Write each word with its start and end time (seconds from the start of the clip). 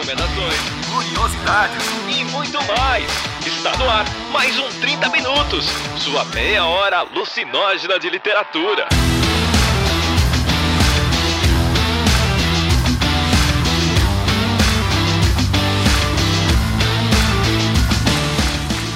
recomendações, 0.00 0.54
curiosidades 0.90 1.84
e 2.08 2.24
muito 2.32 2.58
mais. 2.66 3.04
Está 3.46 3.76
no 3.76 3.88
ar 3.88 4.06
mais 4.32 4.58
um 4.58 4.68
30 4.80 5.10
Minutos, 5.10 5.66
sua 5.98 6.24
meia 6.24 6.64
hora 6.64 6.98
alucinógena 7.00 7.98
de 7.98 8.08
literatura. 8.08 8.88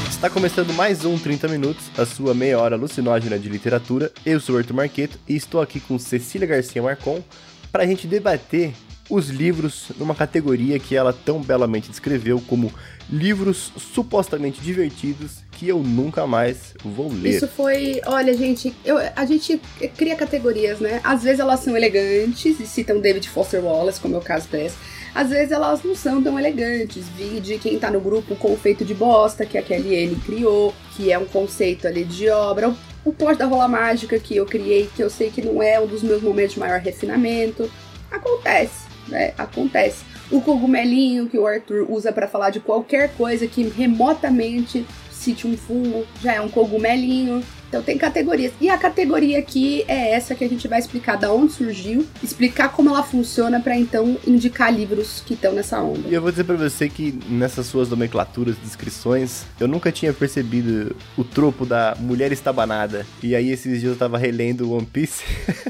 Está 0.08 0.30
começando 0.30 0.72
mais 0.72 1.04
um 1.04 1.18
30 1.18 1.48
Minutos, 1.48 1.90
a 1.98 2.06
sua 2.06 2.32
meia 2.32 2.58
hora 2.58 2.76
alucinógena 2.76 3.38
de 3.38 3.50
literatura. 3.50 4.10
Eu 4.24 4.40
sou 4.40 4.54
o 4.54 4.58
Arthur 4.58 4.74
Marqueto 4.74 5.18
e 5.28 5.36
estou 5.36 5.60
aqui 5.60 5.80
com 5.80 5.98
Cecília 5.98 6.46
Garcia 6.46 6.82
Marcon 6.82 7.22
para 7.70 7.82
a 7.82 7.86
gente 7.86 8.06
debater 8.06 8.72
os 9.08 9.28
livros 9.28 9.90
numa 9.98 10.14
categoria 10.14 10.78
que 10.78 10.96
ela 10.96 11.12
tão 11.12 11.40
belamente 11.40 11.90
descreveu 11.90 12.42
como 12.46 12.72
livros 13.10 13.72
supostamente 13.76 14.60
divertidos 14.60 15.44
que 15.52 15.68
eu 15.68 15.78
nunca 15.82 16.26
mais 16.26 16.74
vou 16.82 17.12
ler. 17.12 17.36
Isso 17.36 17.46
foi, 17.46 18.00
olha, 18.06 18.34
gente, 18.34 18.74
eu, 18.84 18.96
a 19.14 19.24
gente 19.24 19.60
cria 19.96 20.16
categorias, 20.16 20.80
né? 20.80 21.00
Às 21.04 21.22
vezes 21.22 21.40
elas 21.40 21.60
são 21.60 21.76
elegantes 21.76 22.58
e 22.58 22.66
citam 22.66 23.00
David 23.00 23.28
Foster 23.28 23.62
Wallace, 23.62 24.00
como 24.00 24.14
é 24.14 24.18
o 24.18 24.22
caso 24.22 24.48
desse. 24.48 24.76
Às 25.14 25.30
vezes 25.30 25.52
elas 25.52 25.82
não 25.84 25.94
são 25.94 26.20
tão 26.20 26.38
elegantes. 26.38 27.06
Vi 27.16 27.40
de 27.40 27.58
quem 27.58 27.78
tá 27.78 27.90
no 27.90 28.00
grupo 28.00 28.34
Confeito 28.34 28.84
de 28.84 28.94
Bosta, 28.94 29.46
que 29.46 29.56
a 29.56 29.62
Kelly 29.62 29.94
ele 29.94 30.16
criou, 30.16 30.74
que 30.96 31.12
é 31.12 31.18
um 31.18 31.26
conceito 31.26 31.86
ali 31.86 32.04
de 32.04 32.28
obra. 32.28 32.74
O 33.04 33.12
plot 33.12 33.36
da 33.36 33.44
Rola 33.44 33.68
Mágica 33.68 34.18
que 34.18 34.34
eu 34.34 34.46
criei, 34.46 34.88
que 34.96 35.02
eu 35.02 35.10
sei 35.10 35.30
que 35.30 35.42
não 35.42 35.62
é 35.62 35.78
um 35.78 35.86
dos 35.86 36.02
meus 36.02 36.20
momentos 36.20 36.54
de 36.54 36.60
maior 36.60 36.80
refinamento. 36.80 37.70
Acontece, 38.10 38.83
né? 39.08 39.32
Acontece. 39.36 40.04
O 40.30 40.40
cogumelinho 40.40 41.28
que 41.28 41.38
o 41.38 41.46
Arthur 41.46 41.86
usa 41.88 42.12
para 42.12 42.28
falar 42.28 42.50
de 42.50 42.60
qualquer 42.60 43.14
coisa 43.16 43.46
que 43.46 43.62
remotamente 43.68 44.86
cite 45.10 45.46
um 45.46 45.56
fungo, 45.56 46.06
já 46.22 46.34
é 46.34 46.40
um 46.40 46.48
cogumelinho. 46.48 47.42
Então 47.74 47.82
tem 47.82 47.98
categorias. 47.98 48.52
E 48.60 48.70
a 48.70 48.78
categoria 48.78 49.40
aqui 49.40 49.84
é 49.88 50.12
essa 50.12 50.32
que 50.36 50.44
a 50.44 50.48
gente 50.48 50.68
vai 50.68 50.78
explicar 50.78 51.16
da 51.16 51.32
onde 51.32 51.54
surgiu, 51.54 52.06
explicar 52.22 52.68
como 52.68 52.88
ela 52.88 53.02
funciona 53.02 53.58
para 53.58 53.76
então 53.76 54.16
indicar 54.24 54.72
livros 54.72 55.24
que 55.26 55.34
estão 55.34 55.52
nessa 55.52 55.80
onda. 55.80 56.08
E 56.08 56.14
eu 56.14 56.22
vou 56.22 56.30
dizer 56.30 56.44
para 56.44 56.54
você 56.54 56.88
que 56.88 57.18
nessas 57.28 57.66
suas 57.66 57.88
nomenclaturas, 57.88 58.54
descrições, 58.62 59.42
eu 59.58 59.66
nunca 59.66 59.90
tinha 59.90 60.12
percebido 60.12 60.94
o 61.18 61.24
tropo 61.24 61.66
da 61.66 61.96
mulher 61.98 62.30
estabanada. 62.30 63.04
E 63.20 63.34
aí 63.34 63.50
esses 63.50 63.80
dias 63.80 63.92
eu 63.94 63.98
tava 63.98 64.18
relendo 64.18 64.70
One 64.72 64.86
Piece 64.86 65.24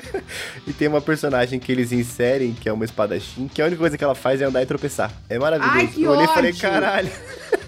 e 0.69 0.75
tem 0.75 0.89
uma 0.89 1.01
personagem 1.01 1.59
que 1.59 1.73
eles 1.73 1.91
inserem, 1.91 2.53
que 2.53 2.69
é 2.69 2.73
uma 2.75 2.85
espadachim, 2.85 3.49
que 3.49 3.63
a 3.63 3.65
única 3.65 3.81
coisa 3.81 3.97
que 3.97 4.05
ela 4.05 4.15
faz 4.15 4.43
é 4.43 4.45
andar 4.45 4.63
e 4.63 4.67
tropeçar. 4.67 5.11
É 5.27 5.39
maravilhoso. 5.39 5.79
Ai, 5.79 5.87
que 5.87 6.03
eu 6.03 6.11
olhei 6.11 6.27
e 6.27 6.29
falei, 6.29 6.53
caralho. 6.53 7.11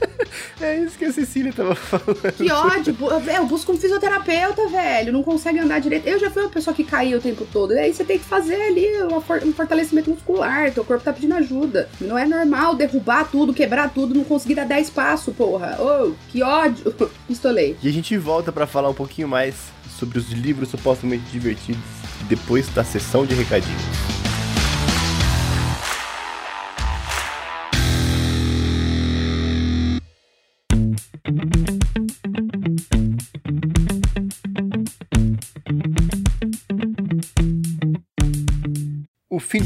É 0.60 0.78
isso 0.78 0.96
que 0.96 1.04
a 1.04 1.12
Cecília 1.12 1.52
tava 1.52 1.74
falando. 1.76 2.32
Que 2.32 2.50
ódio! 2.50 2.96
Eu 3.34 3.46
busco 3.46 3.72
um 3.72 3.76
fisioterapeuta, 3.76 4.66
velho. 4.68 5.12
Não 5.12 5.22
consegue 5.22 5.58
andar 5.58 5.80
direito. 5.80 6.06
Eu 6.06 6.18
já 6.18 6.30
fui 6.30 6.42
uma 6.42 6.50
pessoa 6.50 6.74
que 6.74 6.84
caía 6.84 7.16
o 7.16 7.20
tempo 7.20 7.46
todo. 7.52 7.74
E 7.74 7.78
aí 7.78 7.92
você 7.92 8.04
tem 8.04 8.18
que 8.18 8.24
fazer 8.24 8.54
ali 8.54 8.86
um 9.44 9.52
fortalecimento 9.52 10.10
muscular. 10.10 10.72
Teu 10.72 10.84
corpo 10.84 11.04
tá 11.04 11.12
pedindo 11.12 11.34
ajuda. 11.34 11.88
Não 12.00 12.16
é 12.16 12.26
normal 12.26 12.74
derrubar 12.74 13.28
tudo, 13.30 13.52
quebrar 13.52 13.92
tudo, 13.92 14.14
não 14.14 14.24
conseguir 14.24 14.54
dar 14.54 14.64
10 14.64 14.90
passos, 14.90 15.34
porra. 15.34 15.76
Ô, 15.80 16.12
que 16.30 16.42
ódio! 16.42 16.94
Pistolei. 17.28 17.76
E 17.82 17.88
a 17.88 17.92
gente 17.92 18.16
volta 18.16 18.50
para 18.50 18.66
falar 18.66 18.88
um 18.88 18.94
pouquinho 18.94 19.28
mais 19.28 19.54
sobre 19.98 20.18
os 20.18 20.30
livros 20.30 20.70
supostamente 20.70 21.24
divertidos 21.30 21.82
depois 22.28 22.68
da 22.70 22.82
sessão 22.82 23.26
de 23.26 23.34
recadinhos. 23.34 24.15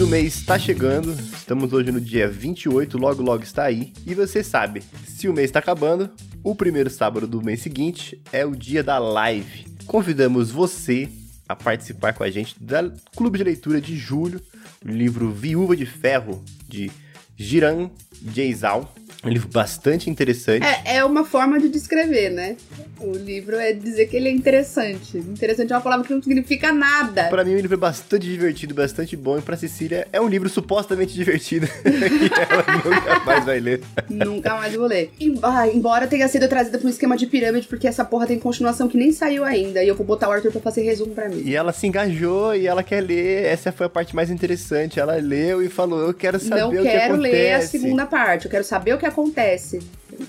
Do 0.01 0.07
mês 0.07 0.35
está 0.37 0.59
chegando, 0.59 1.13
estamos 1.13 1.75
hoje 1.75 1.93
no 1.93 2.01
dia 2.01 2.27
28, 2.27 2.97
logo 2.97 3.23
logo 3.23 3.43
está 3.43 3.65
aí. 3.65 3.93
E 4.07 4.15
você 4.15 4.43
sabe, 4.43 4.83
se 5.07 5.29
o 5.29 5.33
mês 5.35 5.51
está 5.51 5.59
acabando, 5.59 6.09
o 6.43 6.55
primeiro 6.55 6.89
sábado 6.89 7.27
do 7.27 7.43
mês 7.43 7.61
seguinte 7.61 8.19
é 8.33 8.47
o 8.47 8.57
dia 8.57 8.83
da 8.83 8.99
live. 8.99 9.67
Convidamos 9.87 10.51
você 10.51 11.07
a 11.47 11.55
participar 11.55 12.15
com 12.15 12.25
a 12.25 12.31
gente 12.31 12.55
da 12.59 12.91
Clube 13.15 13.37
de 13.37 13.45
Leitura 13.45 13.79
de 13.79 13.95
Julho, 13.95 14.41
o 14.83 14.89
livro 14.89 15.31
Viúva 15.31 15.77
de 15.77 15.85
Ferro, 15.85 16.43
de 16.67 16.91
Jiran 17.37 17.91
Jaisal. 18.35 18.95
Um 19.23 19.29
livro 19.29 19.49
bastante 19.53 20.09
interessante. 20.09 20.65
É, 20.65 20.97
é 20.97 21.05
uma 21.05 21.25
forma 21.27 21.61
de 21.61 21.69
descrever, 21.69 22.31
né? 22.31 22.57
O 22.99 23.13
livro 23.13 23.57
é 23.57 23.71
dizer 23.73 24.07
que 24.07 24.17
ele 24.17 24.29
é 24.29 24.33
interessante. 24.33 25.19
Interessante 25.19 25.73
é 25.73 25.77
uma 25.77 25.83
palavra 25.83 26.07
que 26.07 26.15
não 26.15 26.23
significa 26.23 26.73
nada. 26.73 27.25
Pra 27.25 27.45
mim, 27.45 27.53
o 27.55 27.61
livro 27.61 27.75
é 27.75 27.77
bastante 27.77 28.27
divertido, 28.27 28.75
bastante 28.75 29.17
bom. 29.17 29.39
E 29.39 29.43
pra 29.43 29.59
Cecília, 29.59 30.09
é 30.11 30.19
um 30.21 30.27
livro 30.29 30.49
supostamente 30.49 31.13
divertido. 31.13 31.67
que 31.67 32.31
ela 32.41 32.65
nunca 32.85 33.21
mais 33.25 33.45
vai 33.45 33.61
ler. 33.61 33.81
Nunca 34.09 34.55
mais 34.55 34.75
vou 34.75 34.87
ler. 34.87 35.11
Em- 35.21 35.39
embora 35.75 36.07
tenha 36.07 36.27
sido 36.27 36.49
trazida 36.49 36.79
pra 36.79 36.87
um 36.87 36.91
esquema 36.91 37.15
de 37.17 37.27
pirâmide, 37.27 37.67
porque 37.67 37.87
essa 37.87 38.05
porra 38.05 38.27
tem 38.27 38.39
continuação 38.39 38.89
que 38.89 38.97
nem 38.97 39.13
saiu 39.13 39.45
ainda. 39.45 39.83
E 39.85 39.89
eu 39.89 39.95
vou 39.95 40.07
botar 40.07 40.29
o 40.31 40.33
Arthur 40.33 40.51
pra 40.53 40.63
fazer 40.63 40.81
resumo 40.83 41.15
pra 41.15 41.29
mim. 41.29 41.43
E 41.45 41.55
ela 41.55 41.73
se 41.75 41.87
engajou 41.87 42.55
e 42.57 42.67
ela 42.67 42.83
quer 42.83 43.03
ler. 43.03 43.45
Essa 43.45 43.71
foi 43.71 43.85
a 43.85 43.91
parte 43.91 44.17
mais 44.17 44.31
interessante. 44.31 44.99
Ela 44.99 45.17
leu 45.17 45.63
e 45.63 45.69
falou: 45.69 46.01
Eu 46.07 46.15
quero 46.15 46.41
saber 46.41 46.61
não 46.63 46.69
o 46.71 46.73
que 46.73 46.83
quero 46.83 47.15
acontece. 47.15 47.33
ler 47.35 47.53
a 47.53 47.61
segunda 47.61 48.07
parte. 48.07 48.45
Eu 48.47 48.51
quero 48.51 48.65
saber 48.65 48.95
o 48.95 48.99
que 48.99 49.10
acontece. 49.11 49.81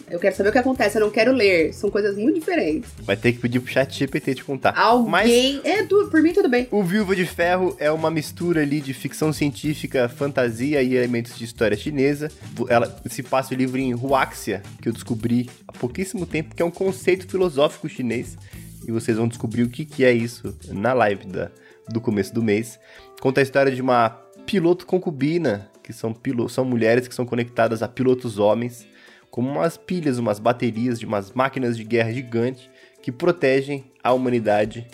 Eu 0.10 0.20
quero 0.20 0.36
saber 0.36 0.50
o 0.50 0.52
que 0.52 0.58
acontece, 0.58 0.98
eu 0.98 1.02
não 1.02 1.10
quero 1.10 1.32
ler. 1.32 1.74
São 1.74 1.90
coisas 1.90 2.16
muito 2.16 2.40
diferentes. 2.40 2.92
Vai 3.02 3.16
ter 3.16 3.34
que 3.34 3.40
pedir 3.40 3.60
pro 3.60 3.72
chat 3.72 3.98
GPT 3.98 4.36
te 4.36 4.44
contar. 4.44 4.74
Mas 5.08 5.24
Alguém. 5.30 5.62
É, 5.64 5.84
tu, 5.84 6.08
por 6.10 6.22
mim 6.22 6.34
tudo 6.34 6.50
bem. 6.50 6.68
o 6.72 6.84
Viúva 6.84 7.16
de 7.16 7.26
Ferro 7.26 7.76
é 7.80 7.92
uma 7.92 8.12
mistura 8.12 8.62
ali 8.62 8.80
de 8.80 8.94
ficção 8.94 9.34
científica, 9.34 10.08
fantasia 10.08 10.82
e 10.82 10.96
elementos 10.96 11.38
de 11.38 11.46
história 11.46 11.76
chinesa. 11.76 12.30
Ela 12.70 12.96
se 13.08 13.24
passa 13.24 13.54
o 13.54 13.58
livro 13.58 13.78
em 13.78 13.94
Huaxia, 13.94 14.62
que 14.82 14.90
eu 14.90 14.94
descobri 14.94 15.50
há 15.68 15.72
pouquíssimo 15.72 16.26
tempo, 16.26 16.56
que 16.56 16.62
é 16.62 16.66
um 16.66 16.72
conceito 16.72 17.28
filosófico 17.28 17.90
chinês. 17.90 18.38
E 18.88 18.92
vocês 18.92 19.18
vão 19.18 19.28
descobrir 19.28 19.64
o 19.64 19.70
que, 19.70 19.86
que 19.86 20.04
é 20.04 20.12
isso 20.12 20.56
na 20.70 20.94
live 20.94 21.26
da, 21.26 21.52
do 21.90 22.02
começo 22.02 22.34
do 22.34 22.42
mês. 22.42 22.80
Conta 23.20 23.42
a 23.42 23.44
história 23.44 23.72
de 23.72 23.82
uma 23.82 24.10
piloto 24.46 24.86
concubina, 24.86 25.71
que 25.92 25.98
são, 25.98 26.14
pilo, 26.14 26.48
são 26.50 26.64
mulheres 26.64 27.08
que 27.08 27.14
são 27.14 27.26
conectadas 27.26 27.84
a 27.84 27.88
pilotos 27.88 28.40
homens, 28.40 28.88
como 29.30 29.50
umas 29.50 29.78
pilhas, 29.78 30.18
umas 30.18 30.40
baterias 30.40 31.00
de 31.00 31.06
umas 31.06 31.32
máquinas 31.32 31.78
de 31.78 31.84
guerra 31.84 32.12
gigante 32.12 32.70
que 33.02 33.12
protegem 33.12 33.86
a 34.04 34.14
humanidade 34.14 34.88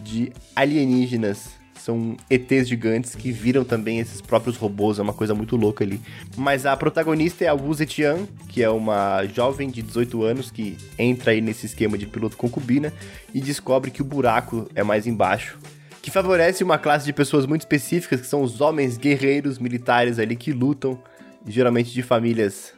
de 0.00 0.32
alienígenas. 0.54 1.50
São 1.74 2.16
ETs 2.30 2.68
gigantes 2.68 3.16
que 3.16 3.32
viram 3.32 3.64
também 3.64 3.98
esses 3.98 4.20
próprios 4.20 4.56
robôs, 4.56 5.00
é 5.00 5.02
uma 5.02 5.12
coisa 5.12 5.34
muito 5.34 5.56
louca 5.56 5.82
ali. 5.82 6.00
Mas 6.36 6.64
a 6.64 6.76
protagonista 6.76 7.44
é 7.44 7.48
a 7.48 7.54
Wu 7.54 7.74
Zetian, 7.74 8.28
que 8.48 8.62
é 8.62 8.70
uma 8.70 9.24
jovem 9.26 9.68
de 9.68 9.82
18 9.82 10.22
anos 10.22 10.50
que 10.50 10.76
entra 10.96 11.32
aí 11.32 11.40
nesse 11.40 11.66
esquema 11.66 11.98
de 11.98 12.06
piloto 12.06 12.36
concubina 12.36 12.92
e 13.34 13.40
descobre 13.40 13.90
que 13.90 14.00
o 14.00 14.04
buraco 14.04 14.70
é 14.76 14.84
mais 14.84 15.08
embaixo. 15.08 15.58
Que 16.02 16.10
favorece 16.10 16.64
uma 16.64 16.78
classe 16.78 17.04
de 17.06 17.12
pessoas 17.12 17.46
muito 17.46 17.60
específicas, 17.62 18.20
que 18.20 18.26
são 18.26 18.42
os 18.42 18.60
homens 18.60 18.96
guerreiros 18.98 19.58
militares 19.58 20.18
ali 20.18 20.34
que 20.34 20.52
lutam, 20.52 20.98
geralmente 21.46 21.92
de 21.92 22.02
famílias 22.02 22.72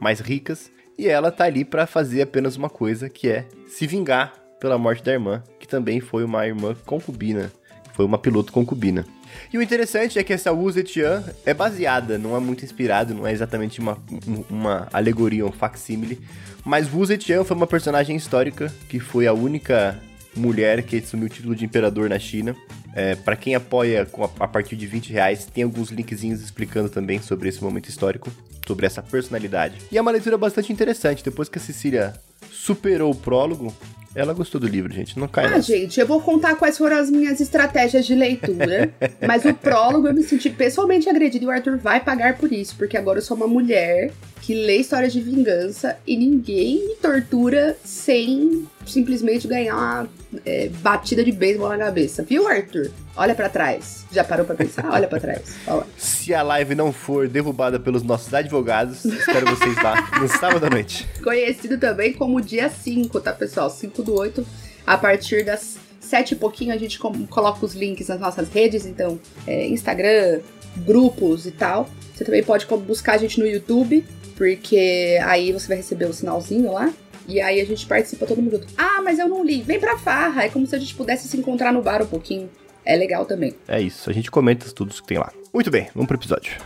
mais 0.00 0.18
ricas. 0.20 0.70
E 0.98 1.06
ela 1.06 1.30
tá 1.30 1.44
ali 1.44 1.64
pra 1.64 1.86
fazer 1.86 2.22
apenas 2.22 2.56
uma 2.56 2.70
coisa, 2.70 3.08
que 3.08 3.28
é 3.28 3.46
se 3.68 3.86
vingar 3.86 4.32
pela 4.58 4.78
morte 4.78 5.02
da 5.04 5.12
irmã, 5.12 5.42
que 5.58 5.68
também 5.68 6.00
foi 6.00 6.24
uma 6.24 6.46
irmã 6.46 6.74
concubina, 6.86 7.52
foi 7.94 8.04
uma 8.04 8.18
piloto 8.18 8.52
concubina. 8.52 9.06
E 9.52 9.56
o 9.58 9.62
interessante 9.62 10.18
é 10.18 10.24
que 10.24 10.32
essa 10.32 10.52
Wu 10.52 10.70
Zetian 10.72 11.22
é 11.46 11.54
baseada, 11.54 12.18
não 12.18 12.36
é 12.36 12.40
muito 12.40 12.64
inspirado, 12.64 13.14
não 13.14 13.26
é 13.26 13.32
exatamente 13.32 13.78
uma, 13.78 13.96
um- 14.26 14.44
uma 14.50 14.88
alegoria, 14.92 15.46
um 15.46 15.52
facsímile, 15.52 16.20
mas 16.64 16.92
Wu 16.92 17.06
Zetian 17.06 17.44
foi 17.44 17.56
uma 17.56 17.66
personagem 17.66 18.16
histórica 18.16 18.72
que 18.88 18.98
foi 19.00 19.26
a 19.26 19.32
única 19.32 19.98
mulher 20.36 20.82
que 20.82 20.96
assumiu 20.98 21.26
o 21.26 21.28
título 21.28 21.54
de 21.54 21.64
imperador 21.64 22.08
na 22.08 22.18
China. 22.18 22.54
É, 22.94 23.14
para 23.14 23.36
quem 23.36 23.54
apoia 23.54 24.06
a, 24.38 24.44
a 24.44 24.48
partir 24.48 24.76
de 24.76 24.86
20 24.86 25.12
reais, 25.12 25.46
tem 25.46 25.64
alguns 25.64 25.90
linkzinhos 25.90 26.40
explicando 26.40 26.88
também 26.88 27.20
sobre 27.20 27.48
esse 27.48 27.62
momento 27.62 27.88
histórico, 27.88 28.30
sobre 28.66 28.86
essa 28.86 29.02
personalidade. 29.02 29.76
E 29.90 29.98
é 29.98 30.00
uma 30.00 30.10
leitura 30.10 30.36
bastante 30.38 30.72
interessante. 30.72 31.22
Depois 31.24 31.48
que 31.48 31.58
a 31.58 31.60
Cecília 31.60 32.14
superou 32.50 33.10
o 33.12 33.14
prólogo, 33.14 33.72
ela 34.14 34.32
gostou 34.32 34.60
do 34.60 34.66
livro, 34.66 34.92
gente. 34.92 35.18
Não 35.18 35.28
cai 35.28 35.46
Ah, 35.46 35.50
nessa. 35.50 35.62
gente, 35.62 36.00
eu 36.00 36.06
vou 36.06 36.20
contar 36.20 36.56
quais 36.56 36.76
foram 36.76 36.96
as 36.96 37.08
minhas 37.10 37.40
estratégias 37.40 38.04
de 38.04 38.14
leitura. 38.14 38.92
mas 39.26 39.44
o 39.44 39.54
prólogo 39.54 40.08
eu 40.08 40.14
me 40.14 40.22
senti 40.24 40.50
pessoalmente 40.50 41.08
agredida 41.08 41.44
e 41.44 41.48
o 41.48 41.50
Arthur 41.50 41.78
vai 41.78 42.00
pagar 42.00 42.36
por 42.36 42.52
isso, 42.52 42.74
porque 42.76 42.96
agora 42.96 43.18
eu 43.18 43.22
sou 43.22 43.36
uma 43.36 43.46
mulher 43.46 44.10
que 44.42 44.54
lê 44.54 44.78
histórias 44.78 45.12
de 45.12 45.20
vingança 45.20 45.96
e 46.06 46.16
ninguém 46.16 46.88
me 46.88 46.94
tortura 46.96 47.76
sem 47.84 48.66
simplesmente 48.86 49.46
ganhar 49.46 49.74
uma 49.74 50.08
é, 50.44 50.68
batida 50.68 51.24
de 51.24 51.32
beisebol 51.32 51.68
na 51.68 51.78
cabeça. 51.78 52.22
Viu, 52.22 52.46
Arthur? 52.46 52.90
Olha 53.16 53.34
para 53.34 53.48
trás. 53.48 54.06
Já 54.10 54.24
parou 54.24 54.46
pra 54.46 54.54
pensar? 54.54 54.90
Olha 54.90 55.06
para 55.06 55.20
trás. 55.20 55.56
Fala. 55.64 55.86
Se 55.96 56.32
a 56.34 56.42
live 56.42 56.74
não 56.74 56.92
for 56.92 57.28
derrubada 57.28 57.78
pelos 57.78 58.02
nossos 58.02 58.32
advogados, 58.32 59.04
espero 59.04 59.46
vocês 59.46 59.76
lá 59.76 60.08
no 60.20 60.28
sábado 60.28 60.66
à 60.66 60.70
noite. 60.70 61.06
Conhecido 61.22 61.78
também 61.78 62.12
como 62.12 62.40
dia 62.40 62.68
5, 62.68 63.20
tá, 63.20 63.32
pessoal? 63.32 63.70
5 63.70 64.02
do 64.02 64.14
8, 64.14 64.46
a 64.86 64.96
partir 64.96 65.44
das 65.44 65.76
7 66.00 66.32
e 66.32 66.36
pouquinho 66.36 66.74
a 66.74 66.78
gente 66.78 66.98
coloca 66.98 67.64
os 67.64 67.74
links 67.74 68.08
nas 68.08 68.18
nossas 68.18 68.48
redes, 68.48 68.86
então, 68.86 69.18
é, 69.46 69.66
Instagram, 69.68 70.40
grupos 70.78 71.46
e 71.46 71.50
tal. 71.50 71.88
Você 72.14 72.24
também 72.24 72.42
pode 72.42 72.66
buscar 72.66 73.14
a 73.14 73.18
gente 73.18 73.38
no 73.38 73.46
YouTube, 73.46 74.04
porque 74.36 75.18
aí 75.22 75.52
você 75.52 75.68
vai 75.68 75.76
receber 75.76 76.06
o 76.06 76.12
sinalzinho 76.12 76.72
lá. 76.72 76.92
E 77.28 77.40
aí 77.40 77.60
a 77.60 77.64
gente 77.64 77.86
participa 77.86 78.26
todo 78.26 78.42
mundo. 78.42 78.60
Ah, 78.76 79.00
mas 79.02 79.18
eu 79.18 79.28
não 79.28 79.44
li. 79.44 79.62
Vem 79.62 79.78
pra 79.78 79.98
farra. 79.98 80.44
É 80.44 80.48
como 80.48 80.66
se 80.66 80.74
a 80.74 80.78
gente 80.78 80.94
pudesse 80.94 81.28
se 81.28 81.36
encontrar 81.36 81.72
no 81.72 81.82
bar 81.82 82.02
um 82.02 82.06
pouquinho. 82.06 82.50
É 82.84 82.96
legal 82.96 83.24
também. 83.24 83.54
É 83.68 83.80
isso, 83.80 84.08
a 84.08 84.12
gente 84.12 84.30
comenta 84.30 84.66
tudo 84.72 84.94
que 84.94 85.06
tem 85.06 85.18
lá. 85.18 85.32
Muito 85.52 85.70
bem, 85.70 85.88
vamos 85.94 86.08
pro 86.08 86.16
episódio. 86.16 86.56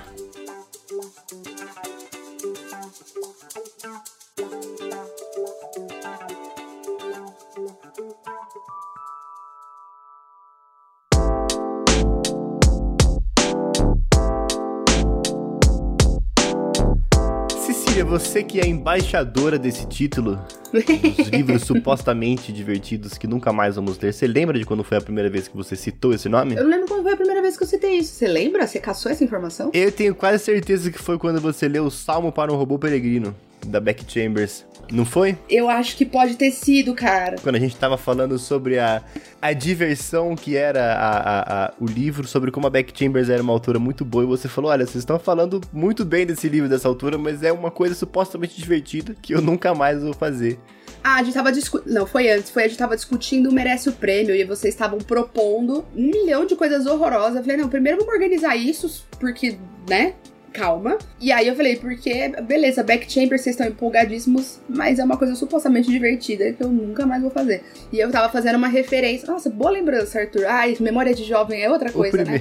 Você 18.05 18.43
que 18.43 18.61
é 18.61 18.67
embaixadora 18.67 19.59
desse 19.59 19.87
título, 19.87 20.39
dos 20.73 21.29
livros 21.29 21.63
supostamente 21.67 22.53
divertidos 22.53 23.17
que 23.17 23.27
nunca 23.27 23.53
mais 23.53 23.77
vamos 23.77 23.99
ler, 23.99 24.13
você 24.13 24.27
lembra 24.27 24.59
de 24.59 24.65
quando 24.65 24.85
foi 24.85 24.99
a 24.99 25.01
primeira 25.01 25.31
vez 25.31 25.49
que 25.49 25.57
você 25.57 25.75
citou 25.75 26.13
esse 26.13 26.29
nome? 26.29 26.55
Eu 26.55 26.65
não 26.65 26.71
lembro 26.71 26.87
quando 26.87 27.03
foi 27.03 27.13
a 27.13 27.17
primeira 27.17 27.41
vez 27.41 27.57
que 27.57 27.63
eu 27.63 27.67
citei 27.67 27.99
isso. 27.99 28.15
Você 28.15 28.29
lembra? 28.29 28.67
Você 28.67 28.79
caçou 28.79 29.11
essa 29.11 29.25
informação? 29.25 29.71
Eu 29.73 29.91
tenho 29.91 30.15
quase 30.15 30.45
certeza 30.45 30.91
que 30.91 30.99
foi 30.99 31.19
quando 31.19 31.41
você 31.41 31.67
leu 31.67 31.87
o 31.87 31.91
Salmo 31.91 32.31
para 32.31 32.53
um 32.53 32.57
Robô 32.57 32.79
Peregrino, 32.79 33.35
da 33.67 33.81
Beck 33.81 34.05
Chambers. 34.07 34.65
Não 34.93 35.05
foi? 35.05 35.37
Eu 35.49 35.69
acho 35.69 35.97
que 35.97 36.05
pode 36.05 36.37
ter 36.37 36.51
sido, 36.51 36.95
cara. 36.95 37.37
Quando 37.43 37.57
a 37.57 37.59
gente 37.59 37.77
tava 37.77 37.97
falando 37.97 38.39
sobre 38.39 38.79
a, 38.79 39.03
a 39.41 39.53
diversão 39.53 40.37
que 40.37 40.57
era 40.57 40.95
a, 40.95 41.19
a, 41.19 41.65
a, 41.65 41.73
o 41.81 41.87
livro, 41.87 42.27
sobre 42.27 42.51
como 42.51 42.67
a 42.67 42.71
Beck 42.71 42.93
Chambers 42.97 43.29
era 43.29 43.43
uma 43.43 43.53
autora 43.53 43.79
muito 43.79 44.05
boa, 44.05 44.25
e 44.25 44.27
você 44.27 44.49
falou: 44.49 44.71
olha, 44.71 44.87
vocês 44.87 45.03
estão 45.03 45.19
falando 45.19 45.61
muito 45.73 46.05
bem 46.05 46.27
desse 46.27 46.49
livro 46.49 46.69
dessa 46.69 46.89
autora, 46.89 47.17
mas 47.17 47.43
é 47.43 47.53
uma 47.53 47.71
coisa 47.71 47.95
supostamente 47.95 48.57
divertida 48.61 49.17
que 49.21 49.35
eu 49.35 49.41
nunca 49.41 49.75
mais 49.75 50.03
vou 50.03 50.13
fazer. 50.13 50.59
Ah, 51.03 51.17
a 51.17 51.23
gente 51.23 51.35
tava 51.35 51.53
discutindo. 51.53 51.93
Não, 51.93 52.07
foi 52.07 52.31
antes. 52.31 52.51
Foi 52.51 52.65
a 52.65 52.69
gente 52.69 52.79
tava 52.79 52.97
discutindo 52.97 53.51
o 53.51 53.53
Merece 53.53 53.91
o 53.91 53.93
Prêmio 53.93 54.35
e 54.35 54.43
vocês 54.45 54.73
estavam 54.73 54.99
propondo 54.99 55.85
um 55.95 56.07
milhão 56.07 56.47
de 56.47 56.57
coisas 56.57 56.87
horrorosas. 56.87 57.37
Eu 57.37 57.43
falei, 57.43 57.59
não, 57.59 57.69
primeiro 57.69 57.99
vamos 57.99 58.15
organizar 58.15 58.57
isso, 58.57 59.07
porque, 59.21 59.59
né? 59.87 60.15
Calma. 60.55 60.97
E 61.21 61.33
aí 61.33 61.49
eu 61.49 61.57
falei, 61.57 61.77
porque, 61.77 62.29
beleza, 62.45 62.83
Back 62.83 63.13
Chamber, 63.13 63.39
vocês 63.39 63.55
estão 63.55 63.67
empolgadíssimos, 63.67 64.61
mas 64.69 65.01
é 65.01 65.05
uma 65.05 65.17
coisa 65.17 65.35
supostamente 65.35 65.91
divertida 65.91 66.53
que 66.53 66.63
eu 66.63 66.69
nunca 66.69 67.05
mais 67.05 67.21
vou 67.21 67.31
fazer. 67.31 67.65
E 67.93 67.99
eu 67.99 68.11
tava 68.11 68.33
fazendo 68.33 68.57
uma 68.57 68.69
referência. 68.69 69.27
Nossa, 69.27 69.51
boa 69.51 69.73
lembrança, 69.73 70.21
Arthur. 70.21 70.47
Ai, 70.47 70.77
memória 70.79 71.13
de 71.13 71.25
jovem 71.25 71.61
é 71.61 71.69
outra 71.69 71.91
coisa, 71.91 72.25
né? 72.25 72.41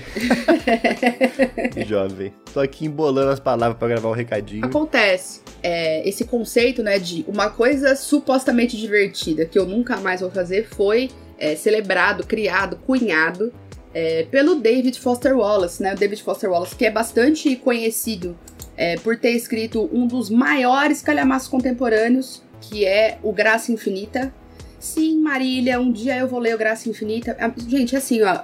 jovem. 1.87 2.31
Tô 2.53 2.59
aqui 2.59 2.85
embolando 2.85 3.31
as 3.31 3.39
palavras 3.39 3.77
para 3.77 3.87
gravar 3.87 4.09
um 4.09 4.13
recadinho. 4.13 4.63
Acontece. 4.63 5.41
É, 5.63 6.07
esse 6.07 6.25
conceito, 6.25 6.83
né, 6.83 6.99
de 6.99 7.25
uma 7.27 7.49
coisa 7.49 7.95
supostamente 7.95 8.77
divertida 8.77 9.45
que 9.45 9.57
eu 9.57 9.65
nunca 9.65 9.97
mais 9.97 10.21
vou 10.21 10.29
fazer 10.29 10.67
foi 10.67 11.09
é, 11.37 11.55
celebrado, 11.55 12.25
criado, 12.25 12.77
cunhado 12.85 13.51
é, 13.93 14.25
pelo 14.29 14.55
David 14.55 14.99
Foster 14.99 15.37
Wallace, 15.37 15.81
né? 15.81 15.93
O 15.93 15.97
David 15.97 16.21
Foster 16.23 16.49
Wallace, 16.49 16.75
que 16.75 16.85
é 16.85 16.91
bastante 16.91 17.55
conhecido 17.55 18.37
é, 18.75 18.97
por 18.97 19.17
ter 19.17 19.31
escrito 19.31 19.89
um 19.93 20.07
dos 20.07 20.29
maiores 20.29 21.01
calhamaços 21.01 21.47
contemporâneos, 21.47 22.41
que 22.59 22.85
é 22.85 23.19
o 23.21 23.31
Graça 23.31 23.71
Infinita. 23.71 24.33
Sim, 24.79 25.19
Marília, 25.19 25.79
um 25.79 25.91
dia 25.91 26.17
eu 26.17 26.27
vou 26.27 26.39
ler 26.39 26.55
o 26.55 26.57
Graça 26.57 26.89
Infinita. 26.89 27.37
Ah, 27.39 27.51
gente, 27.67 27.95
assim, 27.95 28.21
ó, 28.23 28.41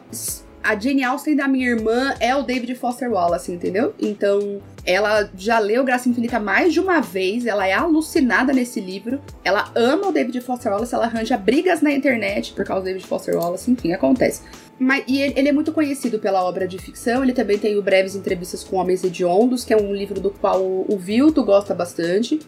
a 0.63 0.77
Jane 0.77 1.03
Austen 1.03 1.35
da 1.35 1.47
minha 1.47 1.69
irmã 1.69 2.13
é 2.19 2.35
o 2.35 2.43
David 2.43 2.75
Foster 2.75 3.11
Wallace, 3.11 3.51
entendeu? 3.51 3.93
Então, 3.99 4.61
ela 4.85 5.29
já 5.35 5.57
leu 5.59 5.83
Graça 5.83 6.07
Infinita 6.09 6.39
mais 6.39 6.73
de 6.73 6.79
uma 6.79 7.01
vez, 7.01 7.45
ela 7.45 7.67
é 7.67 7.73
alucinada 7.73 8.53
nesse 8.53 8.79
livro, 8.79 9.19
ela 9.43 9.71
ama 9.75 10.07
o 10.07 10.11
David 10.11 10.39
Foster 10.41 10.71
Wallace, 10.71 10.93
ela 10.93 11.05
arranja 11.05 11.37
brigas 11.37 11.81
na 11.81 11.91
internet 11.91 12.53
por 12.53 12.65
causa 12.65 12.83
do 12.83 12.85
David 12.85 13.05
Foster 13.05 13.35
Wallace, 13.35 13.71
enfim, 13.71 13.93
acontece. 13.93 14.41
Mas, 14.79 15.03
e 15.07 15.21
ele 15.21 15.49
é 15.49 15.51
muito 15.51 15.73
conhecido 15.73 16.19
pela 16.19 16.41
obra 16.41 16.65
de 16.65 16.77
ficção, 16.77 17.21
ele 17.21 17.33
também 17.33 17.57
tem 17.57 17.77
o 17.77 17.81
Breves 17.81 18.15
Entrevistas 18.15 18.63
com 18.63 18.77
Homens 18.77 19.03
Hediondos, 19.03 19.65
que 19.65 19.73
é 19.73 19.77
um 19.77 19.93
livro 19.93 20.21
do 20.21 20.29
qual 20.29 20.63
o 20.63 20.97
Vilto 20.97 21.43
gosta 21.43 21.75
bastante. 21.75 22.39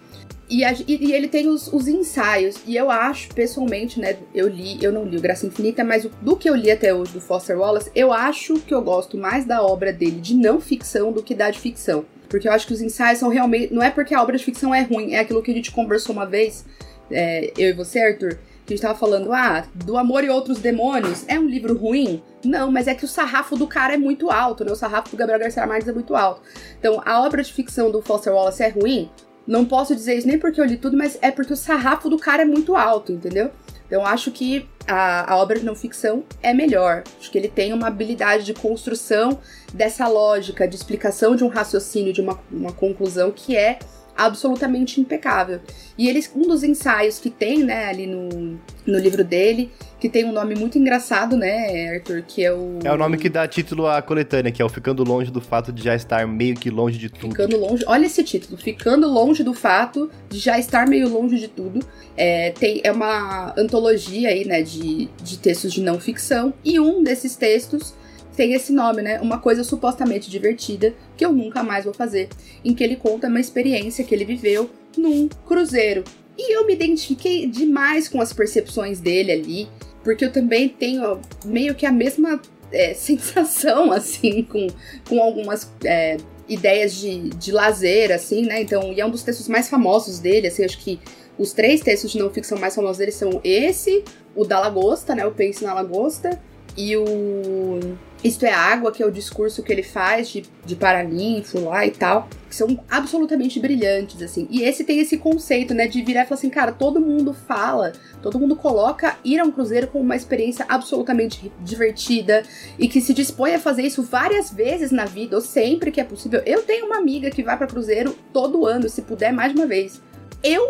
E, 0.49 0.65
a, 0.65 0.73
e, 0.85 1.13
ele 1.13 1.29
tem 1.29 1.47
os, 1.47 1.71
os, 1.71 1.87
ensaios. 1.87 2.57
E 2.65 2.75
eu 2.75 2.91
acho, 2.91 3.33
pessoalmente, 3.33 3.99
né? 3.99 4.17
Eu 4.35 4.47
li, 4.49 4.77
eu 4.81 4.91
não 4.91 5.05
li 5.05 5.17
o 5.17 5.21
Graça 5.21 5.45
Infinita, 5.45 5.83
mas 5.83 6.03
o, 6.03 6.11
do 6.21 6.35
que 6.35 6.49
eu 6.49 6.55
li 6.55 6.69
até 6.69 6.93
hoje 6.93 7.13
do 7.13 7.21
Foster 7.21 7.57
Wallace, 7.57 7.89
eu 7.95 8.11
acho 8.11 8.55
que 8.55 8.73
eu 8.73 8.81
gosto 8.81 9.17
mais 9.17 9.45
da 9.45 9.61
obra 9.61 9.93
dele 9.93 10.19
de 10.19 10.33
não 10.33 10.59
ficção 10.59 11.11
do 11.11 11.23
que 11.23 11.33
da 11.33 11.49
de 11.49 11.59
ficção. 11.59 12.05
Porque 12.29 12.47
eu 12.47 12.51
acho 12.51 12.67
que 12.67 12.73
os 12.73 12.81
ensaios 12.81 13.19
são 13.19 13.29
realmente. 13.29 13.73
Não 13.73 13.81
é 13.81 13.89
porque 13.89 14.13
a 14.13 14.21
obra 14.21 14.37
de 14.37 14.43
ficção 14.43 14.75
é 14.75 14.81
ruim, 14.81 15.13
é 15.13 15.19
aquilo 15.19 15.41
que 15.41 15.51
a 15.51 15.53
gente 15.53 15.71
conversou 15.71 16.13
uma 16.13 16.25
vez, 16.25 16.65
é, 17.09 17.51
eu 17.57 17.69
e 17.69 17.73
você, 17.73 17.99
Arthur, 17.99 18.37
a 18.67 18.69
gente 18.71 18.81
tava 18.81 18.97
falando, 18.97 19.33
ah, 19.33 19.65
do 19.73 19.97
Amor 19.97 20.23
e 20.23 20.29
Outros 20.29 20.59
Demônios, 20.59 21.25
é 21.27 21.39
um 21.39 21.47
livro 21.47 21.77
ruim? 21.77 22.21
Não, 22.43 22.71
mas 22.71 22.87
é 22.87 22.95
que 22.95 23.05
o 23.05 23.07
sarrafo 23.07 23.55
do 23.57 23.67
cara 23.67 23.93
é 23.93 23.97
muito 23.97 24.29
alto, 24.29 24.63
né? 24.63 24.71
O 24.71 24.75
sarrafo 24.75 25.09
do 25.11 25.17
Gabriel 25.17 25.39
Garcia 25.39 25.65
Marques 25.65 25.87
é 25.87 25.93
muito 25.93 26.15
alto. 26.15 26.41
Então, 26.79 27.01
a 27.05 27.21
obra 27.21 27.43
de 27.43 27.51
ficção 27.51 27.91
do 27.91 28.01
Foster 28.01 28.33
Wallace 28.33 28.63
é 28.63 28.69
ruim? 28.69 29.09
Não 29.45 29.65
posso 29.65 29.95
dizer 29.95 30.15
isso 30.15 30.27
nem 30.27 30.37
porque 30.37 30.61
eu 30.61 30.65
li 30.65 30.77
tudo, 30.77 30.95
mas 30.95 31.17
é 31.21 31.31
porque 31.31 31.53
o 31.53 31.57
sarrafo 31.57 32.09
do 32.09 32.17
cara 32.17 32.43
é 32.43 32.45
muito 32.45 32.75
alto, 32.75 33.11
entendeu? 33.11 33.51
Então 33.91 34.05
acho 34.05 34.31
que 34.31 34.69
a, 34.87 35.33
a, 35.33 35.35
obra 35.35 35.59
de 35.59 35.65
não 35.65 35.75
ficção 35.75 36.23
é 36.41 36.53
melhor. 36.53 37.03
Acho 37.19 37.29
que 37.29 37.37
ele 37.37 37.49
tem 37.49 37.73
uma 37.73 37.87
habilidade 37.87 38.45
de 38.45 38.53
construção 38.53 39.37
dessa 39.73 40.07
lógica, 40.07 40.65
de 40.65 40.77
explicação 40.77 41.35
de 41.35 41.43
um 41.43 41.49
raciocínio, 41.49 42.13
de 42.13 42.21
uma, 42.21 42.39
uma 42.49 42.71
conclusão 42.71 43.31
que 43.31 43.57
é 43.57 43.79
absolutamente 44.17 44.99
impecável. 44.99 45.59
E 45.97 46.09
eles, 46.09 46.31
um 46.35 46.41
dos 46.41 46.63
ensaios 46.63 47.19
que 47.19 47.29
tem, 47.29 47.63
né, 47.63 47.85
ali 47.85 48.07
no, 48.07 48.59
no 48.85 48.99
livro 48.99 49.23
dele, 49.23 49.71
que 49.99 50.09
tem 50.09 50.25
um 50.25 50.31
nome 50.31 50.55
muito 50.55 50.77
engraçado, 50.77 51.37
né, 51.37 51.95
Arthur, 51.95 52.23
que 52.27 52.43
é 52.43 52.51
o... 52.51 52.79
É 52.83 52.91
o 52.91 52.97
nome 52.97 53.17
que 53.17 53.29
dá 53.29 53.47
título 53.47 53.87
à 53.87 54.01
coletânea, 54.01 54.51
que 54.51 54.61
é 54.61 54.65
o 54.65 54.69
Ficando 54.69 55.03
Longe 55.03 55.31
do 55.31 55.39
Fato 55.39 55.71
de 55.71 55.83
Já 55.83 55.95
Estar 55.95 56.27
Meio 56.27 56.55
que 56.55 56.69
Longe 56.69 56.97
de 56.97 57.09
Tudo. 57.09 57.29
Ficando 57.29 57.57
Longe, 57.57 57.83
olha 57.87 58.05
esse 58.05 58.23
título, 58.23 58.57
Ficando 58.57 59.07
Longe 59.07 59.43
do 59.43 59.53
Fato 59.53 60.09
de 60.29 60.39
Já 60.39 60.57
Estar 60.57 60.87
Meio 60.87 61.07
Longe 61.07 61.37
de 61.37 61.47
Tudo. 61.47 61.79
É, 62.17 62.51
tem, 62.51 62.81
é 62.83 62.91
uma 62.91 63.53
antologia 63.57 64.29
aí, 64.29 64.45
né, 64.45 64.61
de, 64.61 65.07
de 65.23 65.37
textos 65.37 65.71
de 65.71 65.81
não 65.81 65.99
ficção, 65.99 66.53
e 66.63 66.79
um 66.79 67.03
desses 67.03 67.35
textos 67.35 67.93
tem 68.35 68.53
esse 68.53 68.71
nome, 68.71 69.01
né? 69.01 69.19
Uma 69.19 69.39
coisa 69.39 69.63
supostamente 69.63 70.29
divertida 70.29 70.93
que 71.17 71.25
eu 71.25 71.31
nunca 71.31 71.63
mais 71.63 71.85
vou 71.85 71.93
fazer, 71.93 72.29
em 72.63 72.73
que 72.73 72.83
ele 72.83 72.95
conta 72.95 73.27
uma 73.27 73.39
experiência 73.39 74.03
que 74.03 74.13
ele 74.13 74.25
viveu 74.25 74.69
num 74.97 75.27
cruzeiro. 75.45 76.03
E 76.37 76.55
eu 76.55 76.65
me 76.65 76.73
identifiquei 76.73 77.45
demais 77.47 78.07
com 78.07 78.21
as 78.21 78.33
percepções 78.33 78.99
dele 78.99 79.31
ali, 79.31 79.69
porque 80.03 80.25
eu 80.25 80.31
também 80.31 80.69
tenho 80.69 81.19
meio 81.45 81.75
que 81.75 81.85
a 81.85 81.91
mesma 81.91 82.41
é, 82.71 82.93
sensação, 82.95 83.91
assim, 83.91 84.43
com, 84.43 84.67
com 85.07 85.21
algumas 85.21 85.71
é, 85.83 86.17
ideias 86.47 86.95
de, 86.95 87.29
de 87.29 87.51
lazer, 87.51 88.11
assim, 88.11 88.43
né? 88.43 88.61
Então, 88.61 88.93
e 88.93 89.01
é 89.01 89.05
um 89.05 89.11
dos 89.11 89.23
textos 89.23 89.47
mais 89.47 89.69
famosos 89.69 90.19
dele, 90.19 90.47
assim, 90.47 90.63
acho 90.63 90.79
que 90.79 90.99
os 91.37 91.53
três 91.53 91.81
textos 91.81 92.11
de 92.11 92.19
não 92.19 92.29
ficção 92.29 92.57
mais 92.57 92.75
famosos 92.75 92.97
dele 92.97 93.11
são 93.11 93.41
esse, 93.43 94.03
o 94.35 94.45
da 94.45 94.59
Lagosta, 94.59 95.13
né? 95.15 95.25
O 95.25 95.31
Pense 95.31 95.63
na 95.63 95.73
Lagosta, 95.73 96.39
e 96.77 96.95
o 96.95 97.79
Isto 98.23 98.45
é 98.45 98.53
Água, 98.53 98.91
que 98.91 99.01
é 99.01 99.05
o 99.05 99.11
discurso 99.11 99.63
que 99.63 99.71
ele 99.71 99.81
faz 99.81 100.29
de, 100.29 100.43
de 100.63 100.75
paraninfo 100.75 101.59
lá 101.59 101.85
e 101.87 101.91
tal, 101.91 102.29
que 102.47 102.55
são 102.55 102.79
absolutamente 102.87 103.59
brilhantes, 103.59 104.21
assim. 104.21 104.47
E 104.51 104.61
esse 104.61 104.83
tem 104.83 104.99
esse 104.99 105.17
conceito, 105.17 105.73
né, 105.73 105.87
de 105.87 106.03
virar 106.03 106.23
e 106.23 106.25
falar 106.27 106.37
assim, 106.37 106.49
cara, 106.49 106.71
todo 106.71 107.01
mundo 107.01 107.33
fala, 107.33 107.93
todo 108.21 108.37
mundo 108.37 108.55
coloca 108.55 109.17
ir 109.23 109.39
a 109.39 109.43
um 109.43 109.51
cruzeiro 109.51 109.87
como 109.87 110.03
uma 110.03 110.15
experiência 110.15 110.65
absolutamente 110.69 111.51
divertida 111.61 112.43
e 112.77 112.87
que 112.87 113.01
se 113.01 113.11
dispõe 113.11 113.55
a 113.55 113.59
fazer 113.59 113.81
isso 113.81 114.03
várias 114.03 114.51
vezes 114.51 114.91
na 114.91 115.05
vida, 115.05 115.35
ou 115.35 115.41
sempre 115.41 115.89
que 115.89 115.99
é 115.99 116.03
possível. 116.03 116.43
Eu 116.45 116.61
tenho 116.61 116.85
uma 116.85 116.97
amiga 116.97 117.31
que 117.31 117.41
vai 117.41 117.57
para 117.57 117.65
cruzeiro 117.65 118.15
todo 118.31 118.67
ano, 118.67 118.87
se 118.87 119.01
puder 119.01 119.33
mais 119.33 119.51
de 119.51 119.59
uma 119.59 119.65
vez. 119.65 119.99
Eu. 120.43 120.67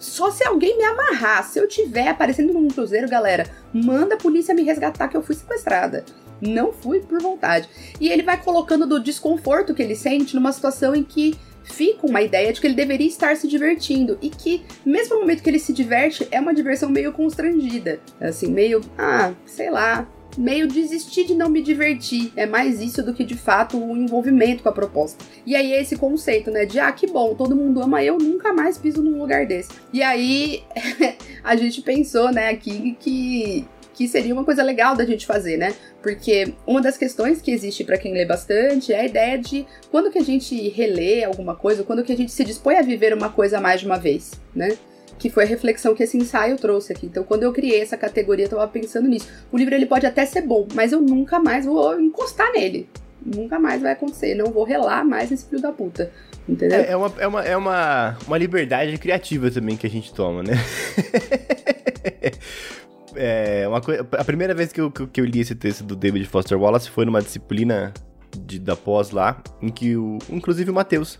Só 0.00 0.30
se 0.30 0.44
alguém 0.44 0.76
me 0.76 0.84
amarrar, 0.84 1.44
se 1.44 1.58
eu 1.58 1.66
tiver 1.66 2.08
aparecendo 2.08 2.52
num 2.52 2.68
cruzeiro, 2.68 3.08
galera, 3.08 3.46
manda 3.72 4.16
a 4.16 4.18
polícia 4.18 4.54
me 4.54 4.62
resgatar 4.62 5.08
que 5.08 5.16
eu 5.16 5.22
fui 5.22 5.34
sequestrada. 5.34 6.04
Não 6.46 6.72
fui 6.72 7.00
por 7.00 7.20
vontade. 7.20 7.68
E 8.00 8.08
ele 8.08 8.22
vai 8.22 8.40
colocando 8.42 8.86
do 8.86 9.00
desconforto 9.00 9.74
que 9.74 9.82
ele 9.82 9.96
sente 9.96 10.34
numa 10.34 10.52
situação 10.52 10.94
em 10.94 11.02
que 11.02 11.34
fica 11.64 12.06
uma 12.06 12.20
ideia 12.20 12.52
de 12.52 12.60
que 12.60 12.66
ele 12.66 12.74
deveria 12.74 13.06
estar 13.06 13.36
se 13.36 13.48
divertindo 13.48 14.18
e 14.20 14.28
que, 14.28 14.62
mesmo 14.84 15.14
no 15.14 15.20
momento 15.22 15.42
que 15.42 15.48
ele 15.48 15.58
se 15.58 15.72
diverte, 15.72 16.28
é 16.30 16.38
uma 16.38 16.54
diversão 16.54 16.90
meio 16.90 17.12
constrangida. 17.12 18.00
Assim, 18.20 18.48
meio, 18.48 18.80
ah, 18.98 19.32
sei 19.46 19.70
lá, 19.70 20.06
meio 20.36 20.66
desistir 20.66 21.24
de 21.24 21.34
não 21.34 21.48
me 21.48 21.62
divertir. 21.62 22.32
É 22.36 22.46
mais 22.46 22.80
isso 22.80 23.02
do 23.02 23.14
que 23.14 23.24
de 23.24 23.34
fato 23.34 23.78
o 23.78 23.96
envolvimento 23.96 24.62
com 24.62 24.68
a 24.68 24.72
proposta. 24.72 25.24
E 25.46 25.56
aí 25.56 25.72
é 25.72 25.80
esse 25.80 25.96
conceito, 25.96 26.50
né? 26.50 26.64
De 26.64 26.78
ah, 26.78 26.92
que 26.92 27.06
bom, 27.06 27.34
todo 27.34 27.56
mundo 27.56 27.82
ama, 27.82 28.02
eu 28.02 28.18
nunca 28.18 28.52
mais 28.52 28.78
piso 28.78 29.02
num 29.02 29.18
lugar 29.18 29.46
desse. 29.46 29.70
E 29.92 30.02
aí 30.02 30.62
a 31.42 31.56
gente 31.56 31.82
pensou, 31.82 32.32
né, 32.32 32.50
aqui 32.50 32.96
que 33.00 33.66
que 33.94 34.08
seria 34.08 34.34
uma 34.34 34.44
coisa 34.44 34.62
legal 34.62 34.96
da 34.96 35.06
gente 35.06 35.24
fazer, 35.24 35.56
né? 35.56 35.72
Porque 36.02 36.52
uma 36.66 36.82
das 36.82 36.98
questões 36.98 37.40
que 37.40 37.50
existe 37.50 37.84
para 37.84 37.96
quem 37.96 38.12
lê 38.12 38.26
bastante 38.26 38.92
é 38.92 39.00
a 39.00 39.04
ideia 39.04 39.38
de 39.38 39.64
quando 39.90 40.10
que 40.10 40.18
a 40.18 40.24
gente 40.24 40.68
relê 40.68 41.24
alguma 41.24 41.54
coisa, 41.54 41.84
quando 41.84 42.02
que 42.02 42.12
a 42.12 42.16
gente 42.16 42.32
se 42.32 42.44
dispõe 42.44 42.76
a 42.76 42.82
viver 42.82 43.14
uma 43.14 43.30
coisa 43.30 43.60
mais 43.60 43.80
de 43.80 43.86
uma 43.86 43.96
vez, 43.96 44.32
né? 44.54 44.76
Que 45.16 45.30
foi 45.30 45.44
a 45.44 45.46
reflexão 45.46 45.94
que 45.94 46.02
esse 46.02 46.16
ensaio 46.16 46.56
trouxe 46.56 46.92
aqui. 46.92 47.06
Então, 47.06 47.22
quando 47.22 47.44
eu 47.44 47.52
criei 47.52 47.80
essa 47.80 47.96
categoria, 47.96 48.46
eu 48.46 48.50
tava 48.50 48.66
pensando 48.66 49.08
nisso. 49.08 49.28
O 49.52 49.56
livro 49.56 49.74
ele 49.74 49.86
pode 49.86 50.04
até 50.04 50.26
ser 50.26 50.42
bom, 50.42 50.66
mas 50.74 50.90
eu 50.90 51.00
nunca 51.00 51.38
mais 51.38 51.64
vou 51.64 51.98
encostar 52.00 52.52
nele. 52.52 52.88
Nunca 53.24 53.60
mais 53.60 53.80
vai 53.80 53.92
acontecer. 53.92 54.34
Não 54.34 54.46
vou 54.46 54.64
relar 54.64 55.04
mais 55.04 55.30
esse 55.30 55.46
filho 55.46 55.62
da 55.62 55.70
puta. 55.70 56.10
Entendeu? 56.48 56.80
É, 56.80 56.90
é, 56.90 56.96
uma, 56.96 57.12
é, 57.18 57.26
uma, 57.26 57.42
é 57.42 57.56
uma, 57.56 58.18
uma 58.26 58.36
liberdade 58.36 58.98
criativa 58.98 59.50
também 59.50 59.76
que 59.76 59.86
a 59.86 59.90
gente 59.90 60.12
toma, 60.12 60.42
né? 60.42 60.54
é, 63.16 63.66
uma 63.68 63.80
coisa, 63.80 64.06
a 64.12 64.24
primeira 64.24 64.54
vez 64.54 64.72
que 64.72 64.80
eu, 64.80 64.90
que 64.90 65.20
eu 65.20 65.24
li 65.24 65.40
esse 65.40 65.54
texto 65.54 65.84
do 65.84 65.96
David 65.96 66.26
Foster 66.26 66.58
Wallace 66.58 66.90
foi 66.90 67.04
numa 67.04 67.20
disciplina 67.20 67.92
de, 68.38 68.58
da 68.58 68.76
pós 68.76 69.10
lá, 69.10 69.42
em 69.62 69.68
que 69.68 69.96
o, 69.96 70.18
inclusive 70.30 70.70
o 70.70 70.74
Matheus 70.74 71.18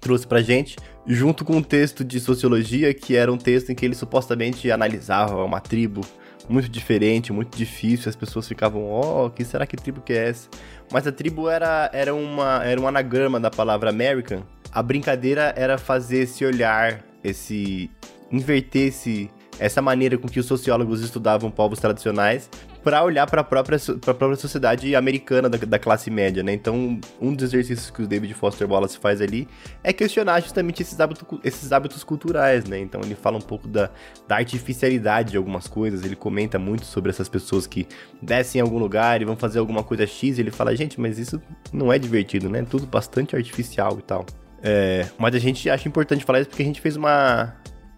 trouxe 0.00 0.26
pra 0.26 0.42
gente, 0.42 0.76
junto 1.06 1.44
com 1.44 1.56
um 1.56 1.62
texto 1.62 2.04
de 2.04 2.18
sociologia, 2.20 2.92
que 2.92 3.16
era 3.16 3.32
um 3.32 3.38
texto 3.38 3.70
em 3.70 3.74
que 3.74 3.84
ele 3.84 3.94
supostamente 3.94 4.70
analisava 4.70 5.42
uma 5.44 5.60
tribo 5.60 6.00
muito 6.48 6.68
diferente, 6.68 7.32
muito 7.32 7.56
difícil, 7.56 8.08
as 8.08 8.16
pessoas 8.16 8.46
ficavam, 8.46 8.84
ó, 8.84 9.26
oh, 9.26 9.30
que 9.30 9.44
será 9.44 9.66
que 9.66 9.76
tribo 9.76 10.00
que 10.00 10.12
é 10.12 10.28
essa? 10.28 10.48
Mas 10.92 11.06
a 11.06 11.12
tribo 11.12 11.48
era, 11.48 11.90
era, 11.92 12.14
uma, 12.14 12.64
era 12.64 12.80
um 12.80 12.86
anagrama 12.86 13.40
da 13.40 13.50
palavra 13.50 13.90
American. 13.90 14.42
A 14.70 14.82
brincadeira 14.82 15.52
era 15.56 15.78
fazer 15.78 16.18
esse 16.18 16.44
olhar, 16.44 17.04
esse 17.24 17.90
inverter 18.30 18.88
esse, 18.88 19.30
essa 19.58 19.80
maneira 19.80 20.18
com 20.18 20.28
que 20.28 20.40
os 20.40 20.46
sociólogos 20.46 21.02
estudavam 21.02 21.50
povos 21.50 21.78
tradicionais 21.78 22.48
para 22.82 23.02
olhar 23.02 23.26
para 23.28 23.40
a 23.40 23.44
própria, 23.44 23.78
própria 24.00 24.36
sociedade 24.36 24.94
americana 24.94 25.48
da, 25.48 25.58
da, 25.58 25.78
classe 25.78 26.08
média, 26.08 26.42
né? 26.42 26.52
Então, 26.52 27.00
um 27.20 27.34
dos 27.34 27.52
exercícios 27.52 27.90
que 27.90 28.02
o 28.02 28.06
David 28.06 28.32
Foster 28.34 28.70
Wallace 28.70 28.96
faz 28.98 29.20
ali 29.20 29.48
é 29.82 29.92
questionar 29.92 30.40
justamente 30.40 30.82
esses 30.82 31.00
hábitos, 31.00 31.26
esses 31.42 31.72
hábitos 31.72 32.04
culturais, 32.04 32.64
né? 32.64 32.78
Então, 32.78 33.00
ele 33.02 33.16
fala 33.16 33.38
um 33.38 33.40
pouco 33.40 33.66
da, 33.66 33.90
da 34.28 34.36
artificialidade 34.36 35.32
de 35.32 35.36
algumas 35.36 35.66
coisas, 35.66 36.04
ele 36.04 36.14
comenta 36.14 36.60
muito 36.60 36.86
sobre 36.86 37.10
essas 37.10 37.28
pessoas 37.28 37.66
que 37.66 37.88
descem 38.22 38.60
em 38.60 38.62
algum 38.62 38.78
lugar 38.78 39.20
e 39.20 39.24
vão 39.24 39.36
fazer 39.36 39.58
alguma 39.58 39.82
coisa 39.82 40.06
X, 40.06 40.38
e 40.38 40.42
ele 40.42 40.52
fala, 40.52 40.76
gente, 40.76 41.00
mas 41.00 41.18
isso 41.18 41.42
não 41.72 41.92
é 41.92 41.98
divertido, 41.98 42.48
né? 42.48 42.64
Tudo 42.68 42.86
bastante 42.86 43.34
artificial 43.34 43.98
e 43.98 44.02
tal. 44.02 44.24
É, 44.62 45.06
mas 45.18 45.34
a 45.34 45.38
gente 45.38 45.68
acha 45.68 45.88
importante 45.88 46.24
falar 46.24 46.40
isso 46.40 46.50
porque 46.50 46.62
a 46.62 46.66
gente 46.66 46.80
fez 46.80 46.96
uma, 46.96 47.54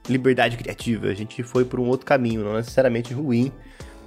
liberdade 0.08 0.56
criativa. 0.56 1.08
A 1.08 1.14
gente 1.14 1.42
foi 1.42 1.64
por 1.64 1.80
um 1.80 1.88
outro 1.88 2.06
caminho, 2.06 2.42
não 2.42 2.54
necessariamente 2.54 3.12
ruim, 3.12 3.52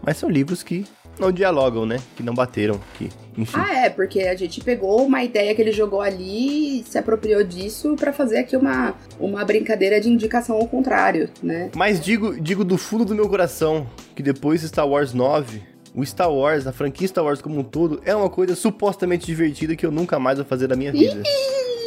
mas 0.02 0.18
são 0.18 0.30
livros 0.30 0.64
que 0.64 0.86
não 1.20 1.32
dialogam, 1.32 1.86
né? 1.86 2.00
Que 2.16 2.24
não 2.24 2.34
bateram, 2.34 2.80
que, 2.98 3.10
enfim. 3.38 3.58
Ah, 3.58 3.86
é, 3.86 3.90
porque 3.90 4.22
a 4.22 4.36
gente 4.36 4.62
pegou 4.62 5.06
uma 5.06 5.24
ideia 5.24 5.54
que 5.54 5.62
ele 5.62 5.72
jogou 5.72 6.02
ali 6.02 6.80
e 6.80 6.84
se 6.84 6.98
apropriou 6.98 7.44
disso 7.44 7.96
para 7.96 8.12
fazer 8.12 8.40
aqui 8.40 8.56
uma, 8.56 8.96
uma 9.20 9.46
brincadeira 9.46 10.00
de 10.02 10.10
indicação 10.10 10.56
ao 10.56 10.68
contrário, 10.68 11.30
né? 11.42 11.70
Mas 11.76 12.02
digo, 12.02 12.40
digo 12.42 12.64
do 12.64 12.78
fundo 12.78 13.06
do 13.06 13.14
meu 13.14 13.30
coração 13.30 13.88
que 14.16 14.24
depois 14.24 14.62
Star 14.62 14.88
Wars 14.88 15.14
9, 15.14 15.62
o 15.94 16.06
Star 16.06 16.32
Wars, 16.32 16.66
a 16.66 16.72
franquia 16.72 17.08
Star 17.08 17.24
Wars 17.24 17.42
como 17.42 17.60
um 17.60 17.64
todo, 17.64 18.02
é 18.06 18.16
uma 18.16 18.30
coisa 18.30 18.56
supostamente 18.56 19.26
divertida 19.26 19.76
que 19.76 19.86
eu 19.86 19.92
nunca 19.92 20.18
mais 20.18 20.38
vou 20.38 20.46
fazer 20.46 20.68
na 20.68 20.76
minha 20.76 20.92
vida. 20.92 21.22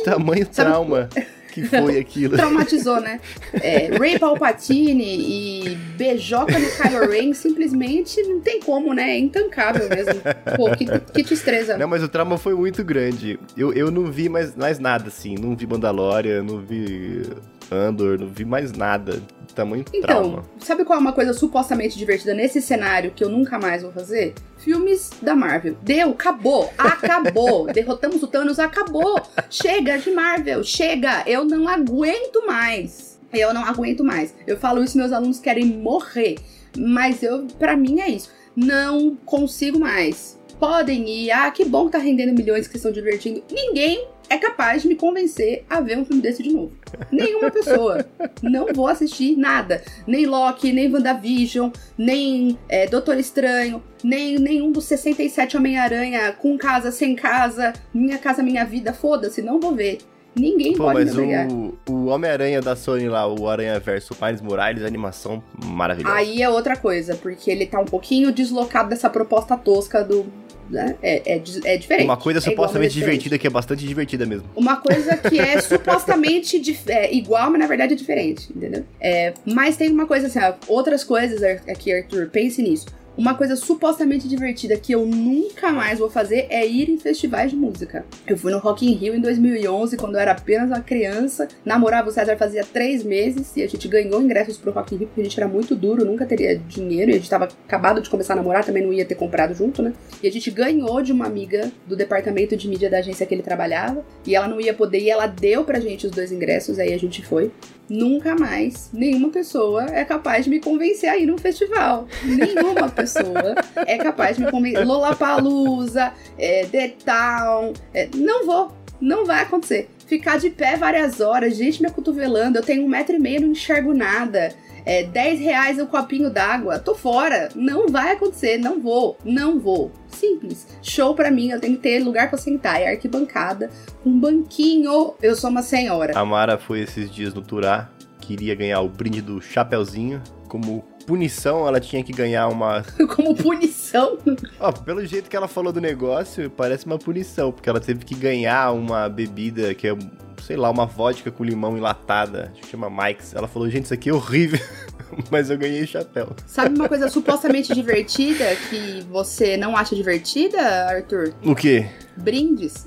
Tamanho 0.05 0.47
trauma. 0.47 1.09
Que 1.55 1.63
foi 1.63 1.99
aquilo. 2.01 2.37
Traumatizou, 2.37 3.01
né? 3.01 3.21
É, 3.53 3.97
Ray 3.97 4.19
Palpatine 4.19 5.05
e 5.05 5.77
beijoca 5.97 6.59
no 6.59 6.67
Kylo 6.69 7.09
Ren 7.09 7.33
simplesmente 7.33 8.21
não 8.25 8.41
tem 8.41 8.59
como, 8.59 8.93
né? 8.93 9.13
É 9.13 9.19
intancável 9.19 9.89
mesmo. 9.89 10.21
Pô, 10.57 10.69
que, 10.73 10.85
que 10.85 11.23
tristeza. 11.23 11.79
Não, 11.79 11.87
mas 11.87 12.03
o 12.03 12.09
trauma 12.09 12.37
foi 12.37 12.55
muito 12.55 12.83
grande. 12.83 13.39
Eu, 13.57 13.73
eu 13.73 13.89
não 13.89 14.11
vi 14.11 14.29
mais, 14.29 14.57
mais 14.57 14.81
nada, 14.81 15.07
assim. 15.07 15.37
Não 15.37 15.55
vi 15.55 15.65
Mandalorian, 15.65 16.43
não 16.43 16.59
vi 16.59 17.23
Andor, 17.71 18.19
não 18.19 18.29
vi 18.29 18.45
mais 18.45 18.73
nada. 18.73 19.23
Tamanho 19.55 19.85
então, 19.93 20.01
trauma. 20.01 20.45
sabe 20.59 20.85
qual 20.85 20.99
é 20.99 21.01
uma 21.01 21.13
coisa 21.13 21.33
supostamente 21.33 21.97
divertida 21.97 22.35
nesse 22.35 22.61
cenário 22.61 23.13
que 23.13 23.23
eu 23.23 23.29
nunca 23.29 23.57
mais 23.57 23.83
vou 23.83 23.93
fazer? 23.93 24.35
Filmes 24.59 25.11
da 25.23 25.37
Marvel. 25.37 25.77
Deu, 25.81 26.11
acabou, 26.11 26.73
acabou. 26.77 27.67
Derrotamos 27.73 28.21
o 28.23 28.27
Thanos, 28.27 28.59
acabou. 28.59 29.21
Chega 29.49 29.97
de 29.99 30.11
Marvel, 30.11 30.65
chega. 30.65 31.23
Eu 31.27 31.45
não 31.45 31.69
aguento 31.69 32.45
mais. 32.45 33.21
Eu 33.33 33.55
não 33.55 33.65
aguento 33.65 34.03
mais. 34.03 34.35
Eu 34.47 34.57
falo 34.57 34.83
isso, 34.83 34.99
meus 34.99 35.13
alunos 35.13 35.39
querem 35.39 35.67
morrer. 35.67 36.37
Mas 36.77 37.23
eu, 37.23 37.47
para 37.59 37.77
mim 37.77 38.01
é 38.01 38.09
isso. 38.09 38.31
Não 38.57 39.15
consigo 39.25 39.79
mais. 39.79 40.39
Podem 40.59 41.09
ir, 41.09 41.31
ah, 41.31 41.51
que 41.51 41.65
bom 41.65 41.87
que 41.87 41.93
tá 41.93 41.99
rendendo 41.99 42.33
milhões 42.33 42.67
que 42.67 42.77
estão 42.77 42.91
divertindo. 42.91 43.43
Ninguém 43.51 44.07
é 44.29 44.39
capaz 44.39 44.83
de 44.83 44.89
me 44.89 44.95
convencer 44.95 45.65
a 45.69 45.81
ver 45.81 45.99
um 45.99 46.05
filme 46.05 46.23
desse 46.23 46.43
de 46.43 46.53
novo. 46.53 46.73
Nenhuma 47.11 47.51
pessoa. 47.51 48.05
Não 48.43 48.67
vou 48.75 48.87
assistir 48.87 49.37
nada. 49.37 49.83
Nem 50.07 50.27
Loki, 50.27 50.73
nem 50.73 50.93
WandaVision, 50.93 51.71
nem 51.97 52.59
é, 52.69 52.87
Doutor 52.87 53.19
Estranho, 53.19 53.83
nem 54.03 54.39
nenhum 54.39 54.71
dos 54.73 54.85
67 54.85 55.57
Homem-Aranha 55.57 56.33
com 56.33 56.57
casa, 56.59 56.91
sem 56.91 57.15
casa, 57.15 57.73
minha 57.93 58.19
casa, 58.19 58.43
minha 58.43 58.65
vida, 58.65 58.93
foda-se, 58.93 59.43
não 59.43 59.61
vou 59.61 59.75
ver. 59.75 59.99
Ninguém 60.37 60.73
Pô, 60.73 60.85
pode 60.85 61.05
mas 61.05 61.17
o, 61.17 61.75
o 61.89 62.07
Homem-Aranha 62.07 62.61
da 62.61 62.75
Sony 62.75 63.09
lá, 63.09 63.27
o 63.27 63.49
Aranha 63.49 63.79
Verso 63.79 64.17
Miles 64.21 64.41
Morales, 64.41 64.83
animação 64.83 65.43
maravilhosa. 65.65 66.17
Aí 66.17 66.43
é 66.43 66.51
outra 66.51 66.77
coisa, 66.77 67.15
porque 67.15 67.51
ele 67.51 67.67
tá 67.67 67.79
um 67.79 67.85
pouquinho 67.85 68.33
deslocado 68.33 68.89
dessa 68.89 69.09
proposta 69.09 69.57
tosca 69.57 70.03
do, 70.03 70.27
né? 70.75 70.97
É, 71.03 71.35
é, 71.35 71.43
é 71.65 71.77
diferente. 71.77 72.05
Uma 72.05 72.17
coisa 72.17 72.39
é 72.39 72.43
supostamente 72.43 72.95
divertida 72.95 73.39
que 73.39 73.47
é 73.47 73.51
bastante 73.51 73.87
divertida 73.87 74.27
mesmo. 74.27 74.49
Uma 74.55 74.77
coisa 74.77 75.17
que 75.17 75.39
é 75.39 75.61
supostamente 75.63 76.61
é, 76.89 77.15
igual, 77.15 77.51
mas 77.51 77.61
na 77.61 77.67
verdade 77.67 77.95
é 77.95 77.97
diferente, 77.97 78.53
entendeu? 78.55 78.85
É, 79.01 79.33
mas 79.45 79.77
tem 79.77 79.91
uma 79.91 80.07
coisa 80.07 80.27
assim, 80.27 80.41
ó, 80.41 80.55
outras 80.69 81.05
coisas 81.05 81.43
aqui, 81.43 81.93
Arthur, 81.93 82.29
pense 82.29 82.61
nisso. 82.63 82.87
Uma 83.17 83.37
coisa 83.37 83.55
supostamente 83.55 84.27
divertida 84.27 84.77
que 84.77 84.93
eu 84.93 85.07
nunca 85.07 85.71
mais 85.71 86.01
vou 86.01 86.11
fazer 86.11 86.47
é 86.51 86.67
ir 86.67 86.91
em 86.91 86.99
festivais 86.99 87.53
de 87.53 87.57
música. 87.57 88.05
Eu 88.27 88.37
fui 88.37 88.51
no 88.51 88.59
Rock 88.59 88.85
in 88.85 88.95
Rio 88.95 89.15
em 89.15 89.21
2011, 89.21 89.97
quando 89.97 90.17
eu 90.17 90.21
era 90.21 90.33
apenas 90.33 90.69
uma 90.69 90.81
criança. 90.81 91.47
Namorava 91.65 92.09
o 92.09 92.13
César 92.13 92.37
fazia 92.37 92.65
três 92.65 93.05
meses 93.05 93.57
e 93.57 93.63
a 93.63 93.69
gente 93.69 93.87
ganhou 93.87 94.21
ingressos 94.21 94.57
pro 94.57 94.73
Rock 94.73 94.97
in 94.97 94.99
Rio 94.99 95.07
porque 95.07 95.21
a 95.21 95.25
gente 95.25 95.39
era 95.39 95.49
muito 95.49 95.77
duro, 95.77 96.05
nunca 96.05 96.27
teria 96.27 96.59
dinheiro 96.59 97.13
e 97.13 97.15
a 97.15 97.17
gente 97.17 97.31
tava 97.31 97.45
acabado 97.45 98.01
de 98.01 98.11
começar 98.11 98.33
a 98.33 98.37
namorar, 98.37 98.65
também 98.65 98.85
não 98.85 98.93
ia 98.93 99.05
ter 99.05 99.15
comprado 99.15 99.55
junto, 99.55 99.81
né? 99.81 99.93
E 100.21 100.27
a 100.27 100.33
gente 100.33 100.51
ganhou 100.51 101.01
de 101.01 101.13
uma 101.13 101.27
amiga 101.27 101.71
do 101.87 101.95
departamento 101.95 102.57
de 102.57 102.67
mídia 102.67 102.91
da 102.91 102.99
agência 102.99 103.25
que 103.25 103.33
ele 103.33 103.43
trabalhava 103.43 104.05
e 104.27 104.35
ela 104.35 104.49
não 104.49 104.61
ia 104.61 104.75
poder 104.75 104.99
e 104.99 105.09
ela 105.09 105.29
deu 105.29 105.63
pra 105.63 105.79
gente 105.79 106.05
os 106.05 106.11
dois 106.11 106.33
ingressos, 106.33 106.81
aí 106.81 106.93
a 106.93 106.99
gente 106.99 107.25
foi 107.25 107.53
nunca 107.89 108.35
mais 108.35 108.91
nenhuma 108.93 109.31
pessoa 109.31 109.85
é 109.85 110.05
capaz 110.05 110.45
de 110.45 110.51
me 110.51 110.61
convencer 110.61 111.09
a 111.09 111.19
ir 111.19 111.27
num 111.27 111.39
festival. 111.39 112.09
Nenhuma 112.23 112.89
pessoa 112.89 113.55
é 113.87 113.99
capaz 113.99 114.37
de 114.37 114.45
me 114.45 114.51
convencer. 114.51 114.87
Lollapalooza, 114.87 116.13
é, 116.39 116.67
The 116.67 116.89
Town, 117.05 117.73
é, 117.93 118.09
não 118.15 118.47
vou, 118.47 118.73
não 119.01 119.25
vai 119.25 119.43
acontecer. 119.43 119.89
Ficar 120.07 120.39
de 120.39 120.51
pé 120.51 120.77
várias 120.77 121.21
horas, 121.21 121.57
gente 121.57 121.81
me 121.81 121.89
acotovelando, 121.89 122.59
eu 122.59 122.63
tenho 122.63 122.85
um 122.85 122.89
metro 122.89 123.17
e 123.17 123.19
meio, 123.19 123.41
não 123.41 123.49
enxergo 123.49 123.95
nada. 123.95 124.55
É, 124.87 125.03
10 125.03 125.41
reais 125.41 125.79
um 125.79 125.87
copinho 125.87 126.31
d'água, 126.31 126.79
tô 126.79 126.95
fora. 126.95 127.49
Não 127.55 127.89
vai 127.89 128.13
acontecer, 128.13 128.59
não 128.59 128.81
vou, 128.81 129.17
não 129.25 129.59
vou. 129.59 129.91
Simples. 130.09 130.67
Show 130.83 131.15
pra 131.15 131.31
mim, 131.31 131.51
eu 131.51 131.61
tenho 131.61 131.77
que 131.77 131.83
ter 131.83 132.01
lugar 132.01 132.29
pra 132.29 132.39
sentar. 132.39 132.81
É 132.81 132.91
arquibancada, 132.91 133.71
um 134.05 134.19
banquinho. 134.19 135.15
Eu 135.23 135.35
sou 135.35 135.51
uma 135.51 135.63
senhora. 135.63 136.13
A 136.19 136.25
Mara 136.25 136.59
foi 136.59 136.81
esses 136.81 137.11
dias 137.11 137.33
no 137.33 137.43
Turá, 137.43 137.91
queria 138.21 138.55
ganhar 138.55 138.81
o 138.81 138.89
brinde 138.89 139.23
do 139.23 139.41
Chapeuzinho. 139.41 140.23
Como 140.49 140.85
punição, 141.07 141.67
ela 141.67 141.81
tinha 141.81 142.03
que 142.03 142.13
ganhar 142.13 142.49
uma. 142.49 142.85
Como 143.15 143.35
punição? 143.35 144.19
Ó, 144.61 144.73
pelo 144.73 145.05
jeito 145.05 145.29
que 145.29 145.37
ela 145.37 145.49
falou 145.49 145.73
do 145.73 145.81
negócio, 145.81 146.51
parece 146.51 146.87
uma 146.87 146.99
punição, 146.99 147.53
porque 147.53 147.69
ela 147.69 147.81
teve 147.81 148.05
que 148.05 148.15
ganhar 148.15 148.73
uma 148.73 149.09
bebida 149.09 149.75
que 149.75 149.89
é 149.89 149.97
sei 150.45 150.57
lá, 150.57 150.71
uma 150.71 150.85
vodka 150.85 151.31
com 151.31 151.43
limão 151.43 151.77
enlatada, 151.77 152.53
chama 152.71 152.91
Mike's. 152.91 153.35
Ela 153.35 153.49
falou, 153.49 153.69
gente, 153.71 153.85
isso 153.85 153.95
aqui 153.95 154.11
é 154.11 154.13
horrível, 154.13 154.61
mas 155.31 155.49
eu 155.49 155.57
ganhei 155.57 155.87
chapéu. 155.87 156.29
Sabe 156.47 156.77
uma 156.77 156.87
coisa 156.87 157.09
supostamente 157.09 157.75
divertida 157.75 158.55
que 158.69 159.01
você 159.11 159.57
não 159.57 159.75
acha 159.75 159.97
divertida, 159.97 160.61
Arthur? 160.87 161.35
O 161.43 161.55
quê? 161.55 161.87
Brindes. 162.17 162.87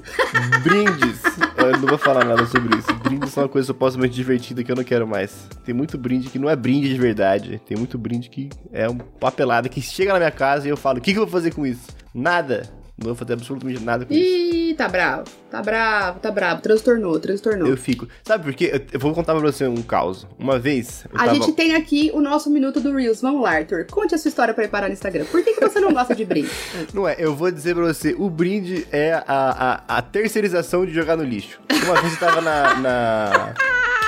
Brindes. 0.64 1.22
eu 1.58 1.72
não 1.80 1.88
vou 1.88 1.98
falar 1.98 2.24
nada 2.24 2.46
sobre 2.46 2.78
isso. 2.78 2.94
Brindes 2.96 3.32
são 3.32 3.44
uma 3.44 3.50
coisa 3.50 3.66
supostamente 3.66 4.14
divertida 4.14 4.64
que 4.64 4.72
eu 4.72 4.76
não 4.76 4.84
quero 4.84 5.08
mais. 5.08 5.48
Tem 5.66 5.74
muito 5.74 5.98
brinde 5.98 6.30
que 6.30 6.40
não 6.40 6.50
é 6.50 6.56
brinde 6.56 6.88
de 6.90 7.00
verdade. 7.00 7.60
Tem 7.66 7.76
muito 7.76 7.98
brinde 7.98 8.30
que 8.30 8.50
é 8.72 8.88
um 8.88 8.98
papelada 8.98 9.68
que 9.68 9.82
chega 9.82 10.14
na 10.14 10.20
minha 10.20 10.32
casa 10.32 10.68
e 10.68 10.70
eu 10.70 10.78
falo, 10.78 11.00
o 11.00 11.02
que, 11.02 11.12
que 11.12 11.20
eu 11.20 11.24
vou 11.24 11.32
fazer 11.32 11.54
com 11.54 11.66
isso? 11.66 11.88
Nada. 12.14 12.77
Não 12.98 13.06
vou 13.08 13.16
fazer 13.16 13.34
absolutamente 13.34 13.80
nada 13.84 14.06
com 14.06 14.14
isso. 14.14 14.24
Ih, 14.24 14.74
tá 14.74 14.88
bravo. 14.90 15.26
Tá 15.52 15.62
bravo, 15.62 16.20
tá 16.20 16.32
bravo. 16.32 16.62
Transtornou, 16.64 17.20
transtornou. 17.20 17.68
Eu 17.68 17.78
fico. 17.78 18.08
Sabe 18.24 18.44
por 18.44 18.54
quê? 18.56 18.72
Eu- 18.74 18.82
Eu 18.94 19.00
vou 19.00 19.14
contar 19.14 19.34
pra 19.36 19.42
você 19.42 19.68
um 19.68 19.84
caos. 19.84 20.26
Uma 20.40 20.58
vez. 20.58 21.06
A 21.14 21.26
tava... 21.26 21.36
gente 21.36 21.52
tem 21.54 21.76
aqui 21.76 22.10
o 22.14 22.20
nosso 22.22 22.50
minuto 22.50 22.80
do 22.80 22.92
Reels. 22.92 23.22
Vamos 23.22 23.44
lá, 23.44 23.52
Arthur. 23.52 23.86
Conte 23.92 24.16
a 24.16 24.18
sua 24.18 24.30
história 24.30 24.52
pra 24.54 24.64
preparar 24.64 24.90
no 24.90 24.94
Instagram. 24.94 25.26
Por 25.26 25.44
que, 25.44 25.54
que 25.54 25.62
você 25.62 25.80
não 25.80 25.94
gosta 25.94 26.16
de 26.16 26.26
brinde? 26.26 26.50
Não 26.92 27.08
é, 27.08 27.16
eu 27.20 27.36
vou 27.36 27.52
dizer 27.52 27.76
pra 27.76 27.84
você, 27.86 28.16
o 28.18 28.30
brinde 28.30 28.88
é 28.92 29.14
a, 29.14 29.84
a, 29.88 29.98
a 29.98 30.02
terceirização 30.02 30.84
de 30.86 30.92
jogar 30.94 31.16
no 31.16 31.24
lixo. 31.24 31.60
Uma 31.86 32.02
vez 32.02 32.14
eu 32.14 32.20
tava 32.20 32.42
na, 32.42 32.76
na, 32.80 33.54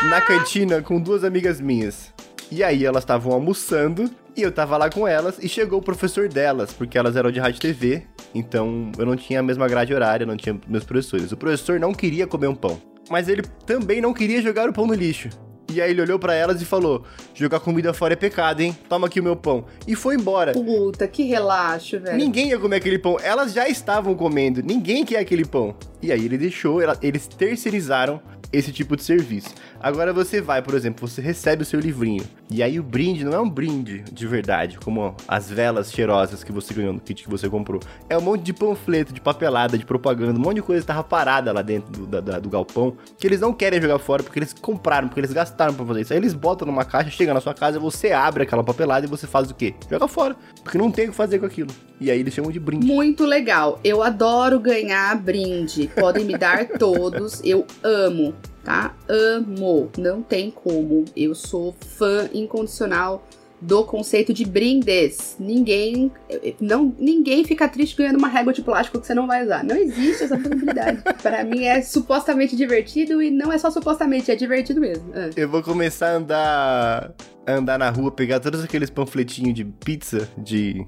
na 0.09 0.21
cantina 0.21 0.81
com 0.81 0.99
duas 0.99 1.23
amigas 1.23 1.61
minhas. 1.61 2.11
E 2.51 2.63
aí 2.63 2.83
elas 2.83 3.03
estavam 3.03 3.31
almoçando 3.31 4.09
e 4.35 4.41
eu 4.41 4.51
tava 4.51 4.75
lá 4.77 4.89
com 4.89 5.07
elas 5.07 5.37
e 5.39 5.47
chegou 5.47 5.79
o 5.79 5.83
professor 5.83 6.27
delas, 6.27 6.73
porque 6.73 6.97
elas 6.97 7.15
eram 7.15 7.31
de 7.31 7.39
rádio 7.39 7.59
TV, 7.59 8.03
então 8.33 8.91
eu 8.97 9.05
não 9.05 9.15
tinha 9.15 9.39
a 9.39 9.43
mesma 9.43 9.67
grade 9.67 9.93
horária, 9.93 10.25
não 10.25 10.35
tinha 10.35 10.59
meus 10.67 10.83
professores. 10.83 11.31
O 11.31 11.37
professor 11.37 11.79
não 11.79 11.93
queria 11.93 12.25
comer 12.25 12.47
um 12.47 12.55
pão, 12.55 12.81
mas 13.09 13.27
ele 13.27 13.43
também 13.65 14.01
não 14.01 14.13
queria 14.13 14.41
jogar 14.41 14.67
o 14.67 14.73
pão 14.73 14.87
no 14.87 14.93
lixo. 14.93 15.29
E 15.71 15.79
aí 15.79 15.91
ele 15.91 16.01
olhou 16.01 16.17
pra 16.17 16.33
elas 16.33 16.59
e 16.61 16.65
falou: 16.65 17.03
"Jogar 17.35 17.59
comida 17.59 17.93
fora 17.93 18.13
é 18.13 18.15
pecado, 18.15 18.61
hein? 18.61 18.75
Toma 18.89 19.05
aqui 19.05 19.19
o 19.19 19.23
meu 19.23 19.35
pão." 19.35 19.65
E 19.87 19.95
foi 19.95 20.15
embora. 20.15 20.53
Puta, 20.53 21.07
que 21.07 21.21
relaxo, 21.21 21.99
velho. 21.99 22.17
Ninguém 22.17 22.49
ia 22.49 22.57
comer 22.57 22.77
aquele 22.77 22.97
pão. 22.97 23.17
Elas 23.21 23.53
já 23.53 23.69
estavam 23.69 24.15
comendo. 24.15 24.63
Ninguém 24.63 25.05
quer 25.05 25.19
aquele 25.19 25.45
pão. 25.45 25.75
E 26.01 26.11
aí 26.11 26.25
ele 26.25 26.39
deixou, 26.39 26.81
eles 27.03 27.27
terceirizaram 27.27 28.19
esse 28.51 28.71
tipo 28.71 28.95
de 28.95 29.03
serviço. 29.03 29.49
Agora 29.81 30.11
você 30.13 30.41
vai, 30.41 30.61
por 30.61 30.73
exemplo, 30.73 31.07
você 31.07 31.21
recebe 31.21 31.63
o 31.63 31.65
seu 31.65 31.79
livrinho. 31.79 32.23
E 32.51 32.61
aí 32.63 32.79
o 32.79 32.83
brinde 32.83 33.23
não 33.23 33.33
é 33.33 33.39
um 33.39 33.49
brinde 33.49 34.03
de 34.11 34.27
verdade, 34.27 34.77
como 34.83 35.15
as 35.27 35.49
velas 35.49 35.91
cheirosas 35.91 36.43
que 36.43 36.51
você 36.51 36.73
ganhou 36.73 36.93
no 36.93 36.99
kit 36.99 37.23
que 37.23 37.29
você 37.29 37.47
comprou. 37.49 37.79
É 38.09 38.17
um 38.17 38.21
monte 38.21 38.41
de 38.43 38.53
panfleto, 38.53 39.13
de 39.13 39.21
papelada, 39.21 39.77
de 39.77 39.85
propaganda, 39.85 40.37
um 40.39 40.41
monte 40.41 40.55
de 40.55 40.61
coisa 40.63 40.81
que 40.81 40.87
tava 40.87 41.03
parada 41.03 41.51
lá 41.51 41.61
dentro 41.61 41.91
do, 41.91 42.21
da- 42.21 42.39
do 42.39 42.49
galpão, 42.49 42.95
que 43.17 43.27
eles 43.27 43.39
não 43.39 43.53
querem 43.53 43.81
jogar 43.81 43.99
fora 43.99 44.23
porque 44.23 44.39
eles 44.39 44.53
compraram, 44.53 45.07
porque 45.07 45.19
eles 45.19 45.31
gastaram 45.33 45.73
pra 45.73 45.85
fazer 45.85 46.01
isso. 46.01 46.13
Aí 46.13 46.19
eles 46.19 46.33
botam 46.33 46.65
numa 46.65 46.83
caixa, 46.85 47.09
chega 47.11 47.33
na 47.33 47.39
sua 47.41 47.53
casa, 47.53 47.79
você 47.79 48.11
abre 48.11 48.43
aquela 48.43 48.63
papelada 48.63 49.05
e 49.05 49.09
você 49.09 49.27
faz 49.27 49.49
o 49.51 49.53
quê? 49.55 49.73
Joga 49.89 50.07
fora. 50.07 50.35
Porque 50.63 50.77
não 50.77 50.91
tem 50.91 51.05
o 51.05 51.09
que 51.11 51.15
fazer 51.15 51.39
com 51.39 51.45
aquilo. 51.45 51.69
E 52.01 52.09
aí 52.09 52.19
eles 52.19 52.33
chamam 52.33 52.51
de 52.51 52.59
brinde. 52.59 52.87
Muito 52.87 53.25
legal. 53.25 53.79
Eu 53.83 54.01
adoro 54.01 54.59
ganhar 54.59 55.15
brinde. 55.17 55.89
Podem 55.99 56.25
me 56.25 56.37
dar 56.37 56.65
todos. 56.79 57.41
Eu 57.43 57.65
amo, 57.83 58.33
tá? 58.63 58.95
Amo. 59.07 59.89
Não 59.97 60.21
tem 60.21 60.51
como. 60.51 61.05
Eu 61.15 61.33
sou 61.35 61.75
fã 61.97 62.29
incondicional 62.33 63.23
do 63.61 63.83
conceito 63.83 64.33
de 64.33 64.45
brindes. 64.45 65.35
Ninguém 65.39 66.11
não 66.59 66.93
ninguém 66.97 67.43
fica 67.43 67.67
triste 67.67 67.95
ganhando 67.97 68.17
uma 68.17 68.27
régua 68.27 68.53
de 68.53 68.61
plástico 68.61 68.99
que 68.99 69.07
você 69.07 69.13
não 69.13 69.27
vai 69.27 69.43
usar. 69.43 69.63
Não 69.63 69.75
existe 69.75 70.23
essa 70.23 70.37
possibilidade. 70.37 71.01
Para 71.21 71.43
mim 71.43 71.65
é 71.65 71.81
supostamente 71.81 72.55
divertido 72.55 73.21
e 73.21 73.29
não 73.29 73.51
é 73.51 73.57
só 73.57 73.69
supostamente, 73.69 74.31
é 74.31 74.35
divertido 74.35 74.79
mesmo. 74.79 75.11
Ah. 75.13 75.29
Eu 75.35 75.49
vou 75.49 75.61
começar 75.61 76.11
a 76.11 76.15
andar, 76.15 77.13
andar 77.55 77.77
na 77.79 77.89
rua, 77.89 78.11
pegar 78.11 78.39
todos 78.39 78.63
aqueles 78.63 78.89
panfletinhos 78.89 79.53
de 79.53 79.63
pizza, 79.65 80.27
de 80.37 80.85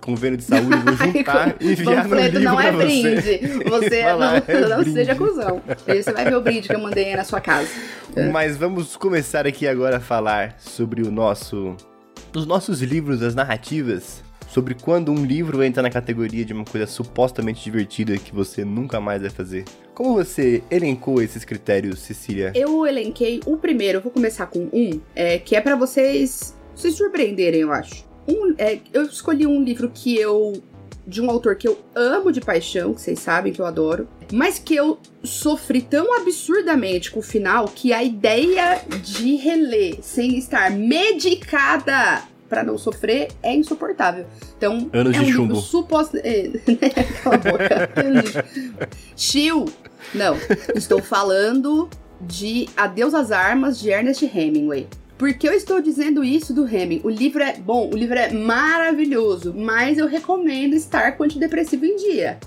convênio 0.00 0.36
de 0.36 0.44
saúde, 0.44 0.76
vou 0.78 0.94
juntar 1.12 1.56
e 1.60 1.72
enviar 1.72 2.04
no 2.04 2.10
Panfleto 2.10 2.38
livro 2.38 2.44
não 2.52 2.60
é 2.60 2.72
pra 2.72 2.72
você. 2.72 3.38
brinde. 3.38 3.64
Você 3.70 4.02
lá, 4.12 4.16
não, 4.16 4.36
é 4.36 4.60
não 4.68 4.76
brinde. 4.78 4.92
seja 4.92 5.14
cuzão. 5.14 5.62
Você 5.86 6.12
vai 6.12 6.24
ver 6.24 6.36
o 6.36 6.40
brinde 6.40 6.68
que 6.68 6.74
eu 6.74 6.80
mandei 6.80 7.04
aí 7.06 7.16
na 7.16 7.24
sua 7.24 7.40
casa. 7.40 7.68
Mas 8.32 8.56
vamos 8.56 8.96
começar 8.96 9.46
aqui 9.46 9.66
agora 9.66 9.98
a 9.98 10.00
falar 10.00 10.56
sobre 10.58 11.02
o 11.02 11.10
nosso... 11.10 11.76
Os 12.34 12.46
nossos 12.46 12.82
livros, 12.82 13.22
as 13.22 13.34
narrativas, 13.34 14.22
sobre 14.48 14.74
quando 14.74 15.12
um 15.12 15.24
livro 15.24 15.62
entra 15.62 15.82
na 15.82 15.90
categoria 15.90 16.44
de 16.44 16.52
uma 16.52 16.64
coisa 16.64 16.86
supostamente 16.86 17.62
divertida 17.62 18.16
que 18.16 18.34
você 18.34 18.64
nunca 18.64 19.00
mais 19.00 19.20
vai 19.20 19.30
fazer. 19.30 19.64
Como 19.94 20.14
você 20.14 20.62
elencou 20.70 21.22
esses 21.22 21.44
critérios, 21.44 22.00
Cecília? 22.00 22.52
Eu 22.54 22.86
elenquei 22.86 23.40
o 23.46 23.56
primeiro, 23.56 24.00
vou 24.00 24.12
começar 24.12 24.46
com 24.46 24.68
um, 24.72 25.00
é, 25.14 25.38
que 25.38 25.56
é 25.56 25.60
pra 25.60 25.74
vocês 25.76 26.54
se 26.74 26.90
surpreenderem, 26.90 27.62
eu 27.62 27.72
acho. 27.72 28.04
Um, 28.28 28.54
é, 28.58 28.78
eu 28.92 29.02
escolhi 29.04 29.46
um 29.46 29.62
livro 29.62 29.90
que 29.92 30.16
eu. 30.16 30.52
de 31.06 31.22
um 31.22 31.30
autor 31.30 31.56
que 31.56 31.68
eu 31.68 31.78
amo 31.94 32.32
de 32.32 32.40
paixão, 32.40 32.92
que 32.92 33.00
vocês 33.00 33.18
sabem 33.18 33.52
que 33.52 33.60
eu 33.60 33.66
adoro, 33.66 34.08
mas 34.32 34.58
que 34.58 34.74
eu 34.74 34.98
sofri 35.22 35.80
tão 35.80 36.14
absurdamente 36.18 37.10
com 37.10 37.20
o 37.20 37.22
final 37.22 37.66
que 37.66 37.92
a 37.92 38.02
ideia 38.02 38.82
de 39.02 39.36
reler 39.36 39.98
sem 40.02 40.36
estar 40.36 40.70
medicada 40.70 42.22
pra 42.48 42.62
não 42.64 42.76
sofrer 42.78 43.28
é 43.42 43.54
insuportável. 43.54 44.26
Então, 44.56 44.88
Anos 44.92 45.14
é 45.14 45.18
de 45.18 45.18
um 45.18 45.22
livro 45.24 45.32
chumbo. 45.42 45.56
suposto. 45.56 46.16
É, 46.26 47.02
cala 47.22 47.34
a 47.36 47.38
boca. 47.38 47.88
De- 48.22 48.88
Chill! 49.16 49.64
Não, 50.14 50.36
estou 50.74 51.02
falando 51.02 51.88
de 52.20 52.68
Adeus 52.76 53.14
às 53.14 53.30
Armas, 53.32 53.78
de 53.78 53.90
Ernest 53.90 54.24
Hemingway. 54.24 54.86
Por 55.18 55.32
que 55.34 55.48
eu 55.48 55.52
estou 55.52 55.80
dizendo 55.80 56.22
isso 56.22 56.52
do 56.52 56.64
Hemingway? 56.66 57.00
O 57.04 57.08
livro 57.10 57.42
é 57.42 57.54
bom, 57.56 57.90
o 57.92 57.96
livro 57.96 58.18
é 58.18 58.30
maravilhoso, 58.32 59.54
mas 59.56 59.98
eu 59.98 60.06
recomendo 60.06 60.74
estar 60.74 61.12
com 61.16 61.24
antidepressivo 61.24 61.84
em 61.86 61.96
dia. 61.96 62.38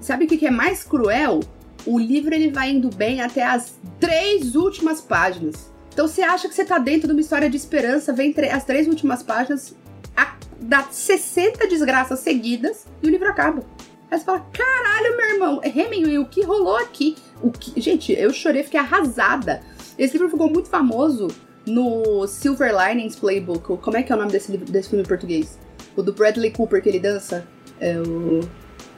Sabe 0.00 0.24
o 0.26 0.28
que 0.28 0.46
é 0.46 0.50
mais 0.50 0.84
cruel? 0.84 1.40
O 1.86 1.98
livro 1.98 2.34
ele 2.34 2.50
vai 2.50 2.70
indo 2.70 2.90
bem 2.94 3.20
até 3.20 3.42
as 3.42 3.78
três 3.98 4.54
últimas 4.54 5.00
páginas. 5.00 5.72
Então 5.98 6.06
você 6.06 6.22
acha 6.22 6.48
que 6.48 6.54
você 6.54 6.64
tá 6.64 6.78
dentro 6.78 7.08
de 7.08 7.12
uma 7.12 7.20
história 7.20 7.50
de 7.50 7.56
esperança, 7.56 8.12
vem 8.12 8.32
as 8.52 8.64
três 8.64 8.86
últimas 8.86 9.20
páginas, 9.20 9.74
a- 10.16 10.36
dá 10.60 10.84
60 10.88 11.66
desgraças 11.66 12.20
seguidas 12.20 12.86
e 13.02 13.08
o 13.08 13.10
livro 13.10 13.28
acaba. 13.28 13.64
Aí 14.08 14.16
você 14.16 14.24
fala, 14.24 14.46
caralho, 14.52 15.16
meu 15.16 15.26
irmão, 15.32 15.60
Hemingway, 15.64 16.20
o 16.20 16.26
que 16.26 16.44
rolou 16.44 16.76
aqui? 16.76 17.16
O 17.42 17.50
que... 17.50 17.80
Gente, 17.80 18.12
eu 18.12 18.32
chorei, 18.32 18.62
fiquei 18.62 18.78
arrasada. 18.78 19.60
Esse 19.98 20.12
livro 20.12 20.30
ficou 20.30 20.48
muito 20.48 20.68
famoso 20.68 21.26
no 21.66 22.28
Silver 22.28 22.72
Linings 22.72 23.16
Playbook. 23.16 23.78
Como 23.78 23.96
é 23.96 24.02
que 24.04 24.12
é 24.12 24.14
o 24.14 24.18
nome 24.20 24.30
desse, 24.30 24.52
livro, 24.52 24.70
desse 24.70 24.90
filme 24.90 25.02
em 25.02 25.08
português? 25.08 25.58
O 25.96 26.02
do 26.04 26.12
Bradley 26.12 26.52
Cooper 26.52 26.80
que 26.80 26.88
ele 26.88 27.00
dança? 27.00 27.44
É 27.80 27.98
o... 27.98 28.38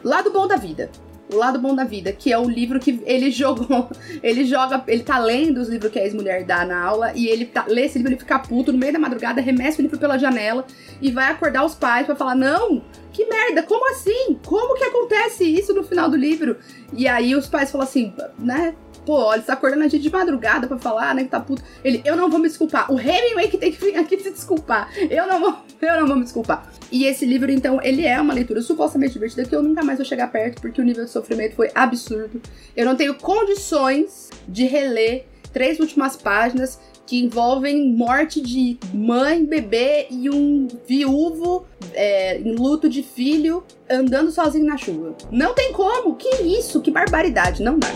Lado 0.04 0.30
Bom 0.30 0.46
da 0.46 0.56
Vida. 0.56 0.90
O 1.32 1.36
Lado 1.36 1.58
Bom 1.58 1.74
da 1.74 1.84
Vida, 1.84 2.12
que 2.12 2.32
é 2.32 2.38
o 2.38 2.48
livro 2.48 2.80
que 2.80 3.00
ele 3.04 3.30
jogou. 3.32 3.90
Ele 4.22 4.44
joga. 4.44 4.82
Ele 4.86 5.02
tá 5.02 5.18
lendo 5.18 5.58
os 5.58 5.68
livros 5.68 5.92
que 5.92 5.98
a 5.98 6.04
ex-mulher 6.04 6.44
dá 6.44 6.64
na 6.64 6.82
aula. 6.82 7.12
E 7.14 7.26
ele 7.26 7.44
tá, 7.44 7.64
lê 7.68 7.86
esse 7.86 7.98
livro, 7.98 8.12
ele 8.12 8.20
fica 8.20 8.38
puto 8.38 8.72
no 8.72 8.78
meio 8.78 8.92
da 8.92 8.98
madrugada, 8.98 9.40
remessa 9.40 9.80
o 9.80 9.82
livro 9.82 9.98
pela 9.98 10.18
janela 10.18 10.64
e 11.00 11.10
vai 11.10 11.30
acordar 11.30 11.64
os 11.64 11.74
pais 11.74 12.06
pra 12.06 12.16
falar: 12.16 12.34
Não, 12.34 12.82
que 13.12 13.24
merda, 13.26 13.62
como 13.62 13.90
assim? 13.90 14.38
Como 14.44 14.76
que 14.76 14.84
acontece 14.84 15.44
isso 15.44 15.74
no 15.74 15.82
final 15.82 16.08
do 16.08 16.16
livro? 16.16 16.56
E 16.92 17.06
aí 17.06 17.34
os 17.34 17.46
pais 17.46 17.70
falam 17.70 17.86
assim, 17.86 18.12
né? 18.38 18.74
Pô, 19.04 19.32
você 19.32 19.42
tá 19.42 19.54
acordando 19.54 19.84
a 19.84 19.88
gente 19.88 20.02
de 20.02 20.10
madrugada 20.10 20.66
pra 20.66 20.78
falar, 20.78 21.14
né, 21.14 21.24
que 21.24 21.30
tá 21.30 21.40
puto. 21.40 21.62
Ele, 21.82 22.02
eu 22.04 22.16
não 22.16 22.28
vou 22.28 22.38
me 22.38 22.48
desculpar. 22.48 22.92
O 22.92 22.98
Hemingway 22.98 23.48
que 23.48 23.58
tem 23.58 23.72
que 23.72 23.80
vir 23.80 23.96
aqui 23.96 24.18
se 24.18 24.30
desculpar. 24.30 24.90
Eu 25.10 25.26
não 25.26 25.40
vou, 25.40 25.56
eu 25.80 26.00
não 26.00 26.06
vou 26.06 26.16
me 26.16 26.22
desculpar. 26.22 26.70
E 26.92 27.04
esse 27.04 27.24
livro, 27.24 27.50
então, 27.50 27.80
ele 27.82 28.04
é 28.04 28.20
uma 28.20 28.34
leitura 28.34 28.60
supostamente 28.60 29.12
divertida 29.12 29.44
que 29.44 29.54
eu 29.54 29.62
nunca 29.62 29.82
mais 29.82 29.98
vou 29.98 30.04
chegar 30.04 30.30
perto, 30.30 30.60
porque 30.60 30.80
o 30.80 30.84
nível 30.84 31.04
de 31.04 31.10
sofrimento 31.10 31.54
foi 31.54 31.70
absurdo. 31.74 32.40
Eu 32.76 32.84
não 32.84 32.96
tenho 32.96 33.14
condições 33.14 34.30
de 34.46 34.64
reler 34.64 35.26
três 35.52 35.80
últimas 35.80 36.16
páginas 36.16 36.78
que 37.06 37.20
envolvem 37.20 37.92
morte 37.92 38.40
de 38.40 38.78
mãe, 38.94 39.44
bebê 39.44 40.06
e 40.10 40.30
um 40.30 40.68
viúvo 40.86 41.66
é, 41.92 42.38
em 42.38 42.54
luto 42.54 42.88
de 42.88 43.02
filho 43.02 43.64
andando 43.90 44.30
sozinho 44.30 44.64
na 44.64 44.76
chuva. 44.76 45.16
Não 45.28 45.52
tem 45.52 45.72
como! 45.72 46.14
Que 46.14 46.42
isso? 46.42 46.80
Que 46.80 46.90
barbaridade! 46.90 47.64
Não 47.64 47.78
dá. 47.80 47.88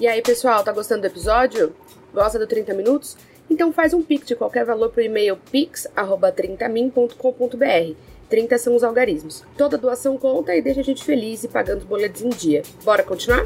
E 0.00 0.08
aí, 0.08 0.20
pessoal, 0.22 0.64
tá 0.64 0.72
gostando 0.72 1.02
do 1.02 1.08
episódio? 1.08 1.74
Gosta 2.14 2.38
do 2.38 2.46
30 2.46 2.72
minutos? 2.72 3.18
Então 3.50 3.70
faz 3.70 3.92
um 3.92 4.02
pix 4.02 4.26
de 4.26 4.34
qualquer 4.34 4.64
valor 4.64 4.88
pro 4.88 5.02
e-mail 5.02 5.36
pix@30min.com.br. 5.52 7.94
30 8.30 8.58
são 8.58 8.74
os 8.74 8.82
algarismos. 8.82 9.44
Toda 9.58 9.76
doação 9.76 10.16
conta 10.16 10.56
e 10.56 10.62
deixa 10.62 10.80
a 10.80 10.84
gente 10.84 11.04
feliz 11.04 11.44
e 11.44 11.48
pagando 11.48 11.80
os 11.80 11.84
boletos 11.84 12.22
em 12.22 12.30
dia. 12.30 12.62
Bora 12.82 13.02
continuar? 13.02 13.44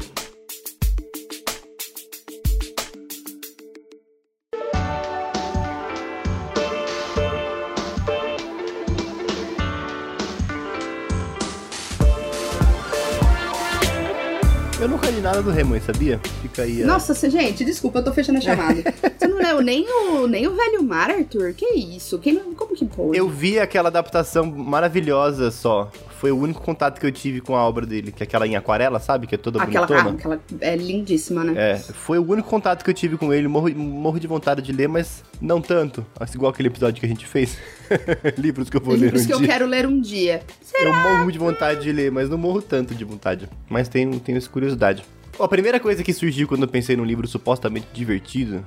Nada 15.25 15.41
do 15.41 15.51
Hemingway, 15.51 15.81
sabia? 15.81 16.19
Fica 16.41 16.61
aí. 16.61 16.83
a- 16.83 16.85
Nossa, 16.85 17.29
gente, 17.29 17.65
desculpa, 17.65 17.99
eu 17.99 18.03
tô 18.03 18.13
fechando 18.13 18.37
a 18.37 18.41
chamada. 18.41 18.81
Você 19.17 19.27
não 19.27 19.37
leu 19.37 19.61
nem 19.61 19.85
o, 19.89 20.27
nem 20.27 20.47
o 20.47 20.55
Velho 20.55 20.83
Mar, 20.83 21.09
Arthur? 21.09 21.53
Que 21.53 21.65
isso? 21.75 22.19
Quem, 22.19 22.37
como 22.53 22.75
que 22.75 22.85
pôde? 22.85 23.17
Eu 23.17 23.27
vi 23.27 23.59
aquela 23.59 23.89
adaptação 23.89 24.45
maravilhosa 24.45 25.49
só. 25.51 25.91
Foi 26.25 26.31
o 26.31 26.39
único 26.39 26.59
contato 26.59 26.99
que 26.99 27.05
eu 27.05 27.11
tive 27.11 27.39
com 27.39 27.55
a 27.55 27.63
obra 27.63 27.85
dele, 27.85 28.11
que 28.11 28.23
é 28.23 28.25
aquela 28.25 28.47
em 28.47 28.55
aquarela, 28.55 28.99
sabe? 28.99 29.27
Que 29.27 29.35
é 29.35 29.37
toda 29.37 29.61
Aquela, 29.61 29.85
bonitona. 29.85 30.09
ah, 30.09 30.13
aquela 30.13 30.41
é 30.59 30.75
lindíssima, 30.75 31.43
né? 31.43 31.53
É, 31.55 31.77
foi 31.77 32.17
o 32.17 32.27
único 32.27 32.49
contato 32.49 32.83
que 32.83 32.89
eu 32.89 32.95
tive 32.95 33.15
com 33.15 33.31
ele. 33.31 33.47
Morro, 33.47 33.69
morro 33.75 34.19
de 34.19 34.25
vontade 34.25 34.63
de 34.63 34.71
ler, 34.71 34.89
mas 34.89 35.23
não 35.39 35.61
tanto. 35.61 36.03
Assim, 36.19 36.35
Igual 36.35 36.51
aquele 36.51 36.69
episódio 36.69 36.99
que 36.99 37.05
a 37.05 37.09
gente 37.09 37.27
fez. 37.27 37.59
Livros 38.39 38.71
que 38.71 38.77
eu 38.77 38.81
vou 38.81 38.95
ler 38.95 39.01
Livros 39.01 39.21
um 39.21 39.27
que 39.27 39.33
eu 39.35 39.37
dia. 39.37 39.47
quero 39.47 39.67
ler 39.67 39.85
um 39.85 40.01
dia. 40.01 40.41
Eu 40.73 40.91
morro 40.95 41.31
de 41.31 41.37
vontade 41.37 41.83
de 41.83 41.91
ler, 41.91 42.11
mas 42.11 42.27
não 42.27 42.39
morro 42.39 42.59
tanto 42.59 42.95
de 42.95 43.03
vontade. 43.05 43.47
Mas 43.69 43.87
tenho, 43.87 44.19
tenho 44.19 44.39
essa 44.39 44.49
curiosidade. 44.49 45.05
Ó, 45.37 45.43
a 45.43 45.47
primeira 45.47 45.79
coisa 45.79 46.03
que 46.03 46.11
surgiu 46.11 46.47
quando 46.47 46.63
eu 46.63 46.67
pensei 46.67 46.95
num 46.95 47.05
livro 47.05 47.27
supostamente 47.27 47.85
divertido, 47.93 48.65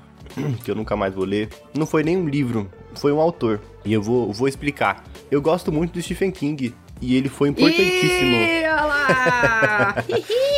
que 0.62 0.70
eu 0.70 0.76
nunca 0.76 0.94
mais 0.94 1.12
vou 1.12 1.24
ler, 1.24 1.48
não 1.76 1.86
foi 1.86 2.04
nem 2.04 2.16
um 2.16 2.28
livro, 2.28 2.70
foi 2.94 3.10
um 3.10 3.18
autor. 3.20 3.60
E 3.84 3.92
eu 3.92 4.00
vou, 4.00 4.32
vou 4.32 4.46
explicar. 4.46 5.02
Eu 5.28 5.42
gosto 5.42 5.72
muito 5.72 5.92
do 5.94 6.00
Stephen 6.02 6.30
King. 6.30 6.72
E 7.00 7.16
ele 7.16 7.28
foi 7.28 7.48
importantíssimo. 7.48 8.36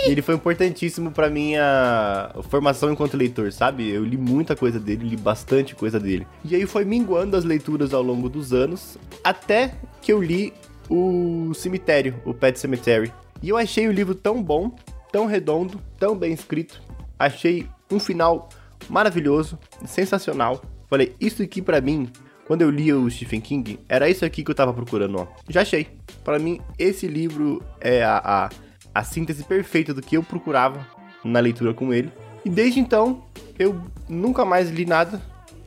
Ele 0.06 0.22
foi 0.22 0.34
importantíssimo 0.34 1.10
pra 1.10 1.28
minha 1.28 2.30
formação 2.48 2.90
enquanto 2.90 3.16
leitor, 3.16 3.52
sabe? 3.52 3.88
Eu 3.88 4.04
li 4.04 4.16
muita 4.16 4.56
coisa 4.56 4.80
dele, 4.80 5.10
li 5.10 5.16
bastante 5.16 5.74
coisa 5.74 6.00
dele. 6.00 6.26
E 6.44 6.56
aí 6.56 6.66
foi 6.66 6.84
minguando 6.84 7.36
as 7.36 7.44
leituras 7.44 7.92
ao 7.92 8.02
longo 8.02 8.28
dos 8.28 8.52
anos, 8.52 8.96
até 9.22 9.74
que 10.00 10.12
eu 10.12 10.22
li 10.22 10.52
o 10.88 11.52
Cemitério, 11.54 12.14
o 12.24 12.32
Pet 12.32 12.58
Cemetery. 12.58 13.12
E 13.42 13.48
eu 13.48 13.56
achei 13.56 13.86
o 13.88 13.92
livro 13.92 14.14
tão 14.14 14.42
bom, 14.42 14.74
tão 15.12 15.26
redondo, 15.26 15.80
tão 15.98 16.16
bem 16.16 16.32
escrito. 16.32 16.80
Achei 17.18 17.66
um 17.90 18.00
final 18.00 18.48
maravilhoso, 18.88 19.58
sensacional. 19.86 20.62
Falei, 20.88 21.14
isso 21.20 21.42
aqui 21.42 21.62
pra 21.62 21.80
mim, 21.80 22.10
quando 22.50 22.62
eu 22.62 22.70
li 22.70 22.92
o 22.92 23.08
Stephen 23.08 23.40
King, 23.40 23.78
era 23.88 24.10
isso 24.10 24.24
aqui 24.24 24.42
que 24.42 24.50
eu 24.50 24.54
tava 24.56 24.74
procurando, 24.74 25.18
ó. 25.18 25.26
Já 25.48 25.60
achei. 25.60 25.86
Pra 26.24 26.36
mim, 26.36 26.60
esse 26.76 27.06
livro 27.06 27.62
é 27.80 28.02
a, 28.02 28.20
a, 28.24 28.50
a 28.92 29.04
síntese 29.04 29.44
perfeita 29.44 29.94
do 29.94 30.02
que 30.02 30.16
eu 30.16 30.22
procurava 30.24 30.84
na 31.22 31.38
leitura 31.38 31.72
com 31.72 31.94
ele. 31.94 32.10
E 32.44 32.50
desde 32.50 32.80
então, 32.80 33.22
eu 33.56 33.80
nunca 34.08 34.44
mais 34.44 34.68
li 34.68 34.84
nada 34.84 35.22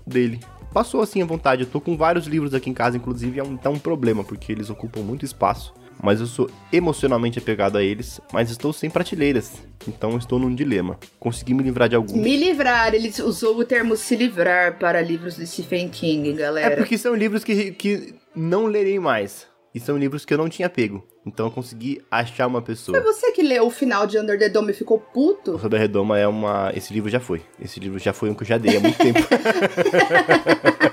dele. 0.06 0.42
Passou 0.74 1.02
assim 1.02 1.22
à 1.22 1.26
vontade. 1.26 1.62
Eu 1.64 1.70
tô 1.70 1.80
com 1.80 1.96
vários 1.96 2.28
livros 2.28 2.54
aqui 2.54 2.70
em 2.70 2.74
casa, 2.74 2.98
inclusive 2.98 3.40
é 3.40 3.44
um, 3.44 3.56
tá 3.56 3.70
um 3.70 3.80
problema, 3.80 4.22
porque 4.22 4.52
eles 4.52 4.70
ocupam 4.70 5.04
muito 5.04 5.24
espaço. 5.24 5.74
Mas 6.04 6.20
eu 6.20 6.28
sou 6.28 6.50
emocionalmente 6.72 7.40
apegado 7.40 7.78
a 7.78 7.82
eles, 7.82 8.20
mas 8.34 8.52
estou 8.52 8.74
sem 8.74 8.90
prateleiras. 8.90 9.54
Então 9.88 10.18
estou 10.18 10.38
num 10.38 10.54
dilema. 10.54 11.00
Consegui 11.18 11.54
me 11.54 11.64
livrar 11.64 11.88
de 11.88 11.96
alguns. 11.96 12.12
Me 12.22 12.36
livrar, 12.36 12.94
ele 12.94 13.10
usou 13.24 13.58
o 13.58 13.64
termo 13.64 13.96
se 13.96 14.14
livrar 14.18 14.78
para 14.78 15.02
livros 15.02 15.38
de 15.38 15.48
Stephen 15.48 15.88
King, 15.88 16.32
É 16.32 16.34
galera. 16.34 16.76
porque 16.76 16.98
são 16.98 17.16
livros 17.16 17.46
que, 17.46 17.72
que 17.72 18.16
não 18.36 18.66
lerei 18.66 19.00
mais. 19.00 19.48
E 19.74 19.80
são 19.80 19.98
livros 19.98 20.24
que 20.26 20.34
eu 20.34 20.38
não 20.38 20.50
tinha 20.50 20.70
pego. 20.70 21.02
Então 21.26 21.48
eu 21.48 21.52
consegui 21.52 22.02
achar 22.12 22.48
uma 22.48 22.62
pessoa. 22.62 23.02
Foi 23.02 23.14
você 23.14 23.32
que 23.32 23.42
leu 23.42 23.66
o 23.66 23.72
final 23.72 24.06
de 24.06 24.20
Under 24.20 24.38
the 24.38 24.50
Dome 24.50 24.72
e 24.72 24.74
ficou 24.76 25.00
puto? 25.00 25.58
A 25.74 25.78
Redoma 25.78 26.20
é 26.20 26.28
uma. 26.28 26.72
Esse 26.76 26.94
livro 26.94 27.10
já 27.10 27.20
foi. 27.22 27.42
Esse 27.60 27.80
livro 27.80 27.98
já 27.98 28.12
foi 28.14 28.30
um 28.30 28.36
que 28.36 28.44
eu 28.44 28.48
já 28.48 28.58
dei 28.58 28.76
há 28.76 28.80
muito 28.82 28.98
tempo. 28.98 29.20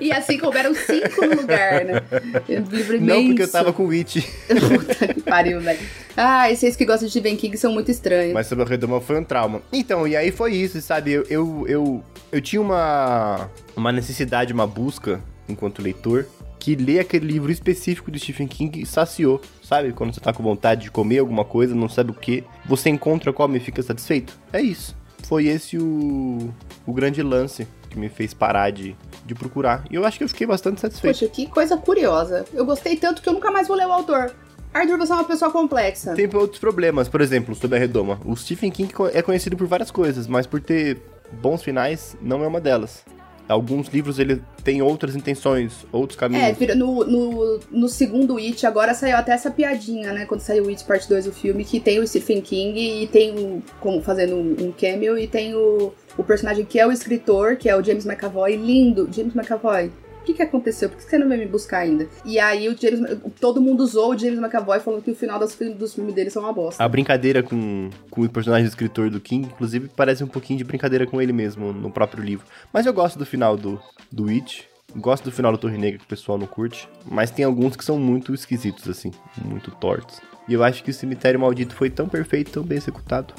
E 0.00 0.12
assim 0.12 0.38
couberam 0.38 0.74
cinco 0.74 1.26
no 1.26 1.42
lugar, 1.42 1.84
né? 1.84 2.02
Um 2.48 2.70
livro 2.70 2.96
imenso. 2.96 3.20
não, 3.20 3.26
porque 3.26 3.42
eu 3.42 3.50
tava 3.50 3.72
com 3.72 3.86
o 3.86 3.90
It. 3.90 4.20
Puta 4.46 5.14
que 5.14 5.20
pariu, 5.22 5.60
velho. 5.60 5.80
Ah, 6.16 6.50
e 6.50 6.56
vocês 6.56 6.76
que 6.76 6.84
gostam 6.84 7.06
de 7.06 7.10
Stephen 7.10 7.36
King 7.36 7.56
são 7.56 7.72
muito 7.72 7.90
estranhos. 7.90 8.34
Mas 8.34 8.46
Sob 8.46 8.62
a 8.62 8.64
Redoma 8.64 9.00
foi 9.00 9.18
um 9.18 9.24
trauma. 9.24 9.62
Então, 9.72 10.06
e 10.06 10.16
aí 10.16 10.30
foi 10.30 10.54
isso, 10.54 10.80
sabe? 10.80 11.12
Eu, 11.12 11.24
eu, 11.28 11.64
eu, 11.68 12.04
eu 12.32 12.40
tinha 12.40 12.60
uma, 12.60 13.50
uma 13.76 13.92
necessidade, 13.92 14.52
uma 14.52 14.66
busca, 14.66 15.20
enquanto 15.48 15.82
leitor, 15.82 16.26
que 16.58 16.74
ler 16.74 17.00
aquele 17.00 17.26
livro 17.26 17.52
específico 17.52 18.10
do 18.10 18.18
Stephen 18.18 18.46
King 18.46 18.86
saciou, 18.86 19.40
sabe? 19.62 19.92
Quando 19.92 20.14
você 20.14 20.20
tá 20.20 20.32
com 20.32 20.42
vontade 20.42 20.84
de 20.84 20.90
comer 20.90 21.18
alguma 21.18 21.44
coisa, 21.44 21.74
não 21.74 21.88
sabe 21.88 22.10
o 22.10 22.14
que, 22.14 22.42
você 22.64 22.88
encontra, 22.88 23.32
come 23.32 23.58
e 23.58 23.60
fica 23.60 23.82
satisfeito. 23.82 24.38
É 24.52 24.62
isso. 24.62 24.96
Foi 25.24 25.46
esse 25.46 25.76
o, 25.76 26.52
o 26.86 26.92
grande 26.92 27.22
lance 27.22 27.66
que 27.94 28.00
me 28.00 28.08
fez 28.08 28.34
parar 28.34 28.70
de, 28.70 28.94
de 29.24 29.34
procurar. 29.34 29.84
E 29.90 29.94
eu 29.94 30.04
acho 30.04 30.18
que 30.18 30.24
eu 30.24 30.28
fiquei 30.28 30.46
bastante 30.46 30.80
satisfeito. 30.80 31.18
Poxa, 31.18 31.28
que 31.30 31.46
coisa 31.46 31.76
curiosa. 31.76 32.44
Eu 32.52 32.66
gostei 32.66 32.96
tanto 32.96 33.22
que 33.22 33.28
eu 33.28 33.32
nunca 33.32 33.50
mais 33.50 33.68
vou 33.68 33.76
ler 33.76 33.86
o 33.86 33.92
autor. 33.92 34.34
Arthur, 34.72 34.98
você 34.98 35.12
é 35.12 35.14
uma 35.14 35.24
pessoa 35.24 35.52
complexa. 35.52 36.14
Tem 36.14 36.28
outros 36.34 36.58
problemas, 36.58 37.08
por 37.08 37.20
exemplo, 37.20 37.54
sobre 37.54 37.76
a 37.76 37.80
Redoma. 37.80 38.20
O 38.24 38.36
Stephen 38.36 38.72
King 38.72 38.92
é 39.12 39.22
conhecido 39.22 39.56
por 39.56 39.68
várias 39.68 39.90
coisas, 39.92 40.26
mas 40.26 40.46
por 40.48 40.60
ter 40.60 41.00
bons 41.30 41.62
finais, 41.62 42.16
não 42.20 42.42
é 42.42 42.46
uma 42.48 42.60
delas. 42.60 43.04
Alguns 43.48 43.88
livros 43.88 44.18
ele 44.18 44.42
tem 44.62 44.80
outras 44.80 45.14
intenções, 45.14 45.84
outros 45.92 46.16
É, 46.16 46.20
caminhos. 46.20 46.56
vira- 46.58 46.74
no, 46.74 47.04
no, 47.04 47.60
no 47.70 47.88
segundo 47.88 48.38
It, 48.38 48.66
agora 48.66 48.94
saiu 48.94 49.16
até 49.16 49.32
essa 49.32 49.50
piadinha, 49.50 50.12
né? 50.12 50.24
Quando 50.24 50.40
saiu 50.40 50.64
o 50.64 50.68
It 50.68 50.82
Parte 50.84 51.08
2 51.08 51.26
do 51.26 51.32
filme, 51.32 51.64
que 51.64 51.78
tem 51.78 51.98
o 51.98 52.06
Stephen 52.06 52.40
King 52.40 53.02
e 53.02 53.06
tem 53.06 53.34
o. 53.38 53.62
Como 53.80 54.00
fazendo 54.02 54.34
um, 54.36 54.68
um 54.68 54.72
cameo, 54.72 55.18
e 55.18 55.26
tem 55.26 55.54
o, 55.54 55.92
o 56.16 56.24
personagem 56.24 56.64
que 56.64 56.78
é 56.78 56.86
o 56.86 56.90
escritor, 56.92 57.56
que 57.56 57.68
é 57.68 57.76
o 57.76 57.84
James 57.84 58.06
McAvoy, 58.06 58.56
lindo. 58.56 59.08
James 59.12 59.34
McAvoy. 59.34 59.90
O 60.24 60.26
que, 60.26 60.32
que 60.32 60.42
aconteceu? 60.42 60.88
Por 60.88 60.96
que 60.96 61.04
você 61.04 61.18
não 61.18 61.28
veio 61.28 61.42
me 61.42 61.46
buscar 61.46 61.80
ainda? 61.80 62.08
E 62.24 62.38
aí 62.38 62.66
o 62.66 62.74
James. 62.74 63.18
Todo 63.38 63.60
mundo 63.60 63.82
usou 63.82 64.14
o 64.14 64.18
James 64.18 64.38
McAvoy 64.38 64.80
falando 64.80 65.02
que 65.02 65.10
o 65.10 65.14
final 65.14 65.38
dos, 65.38 65.54
dos 65.54 65.92
filmes 65.92 66.14
dele 66.14 66.30
são 66.30 66.44
uma 66.44 66.52
bosta. 66.52 66.82
A 66.82 66.88
brincadeira 66.88 67.42
com, 67.42 67.90
com 68.08 68.22
o 68.22 68.28
personagem 68.30 68.64
do 68.64 68.70
escritor 68.70 69.10
do 69.10 69.20
King, 69.20 69.46
inclusive, 69.46 69.90
parece 69.94 70.24
um 70.24 70.26
pouquinho 70.26 70.56
de 70.56 70.64
brincadeira 70.64 71.06
com 71.06 71.20
ele 71.20 71.30
mesmo 71.30 71.74
no 71.74 71.90
próprio 71.90 72.24
livro. 72.24 72.46
Mas 72.72 72.86
eu 72.86 72.94
gosto 72.94 73.18
do 73.18 73.26
final 73.26 73.54
do, 73.54 73.78
do 74.10 74.30
It. 74.30 74.66
Gosto 74.96 75.24
do 75.24 75.32
final 75.32 75.52
do 75.52 75.58
Torre 75.58 75.76
Negra 75.76 75.98
que 75.98 76.06
o 76.06 76.08
pessoal 76.08 76.38
não 76.38 76.46
curte. 76.46 76.88
Mas 77.04 77.30
tem 77.30 77.44
alguns 77.44 77.76
que 77.76 77.84
são 77.84 77.98
muito 77.98 78.32
esquisitos, 78.32 78.88
assim. 78.88 79.10
Muito 79.44 79.72
tortos. 79.72 80.22
E 80.48 80.54
eu 80.54 80.64
acho 80.64 80.82
que 80.82 80.90
o 80.90 80.94
Cemitério 80.94 81.38
Maldito 81.38 81.74
foi 81.74 81.90
tão 81.90 82.08
perfeito, 82.08 82.50
tão 82.50 82.62
bem 82.62 82.78
executado. 82.78 83.34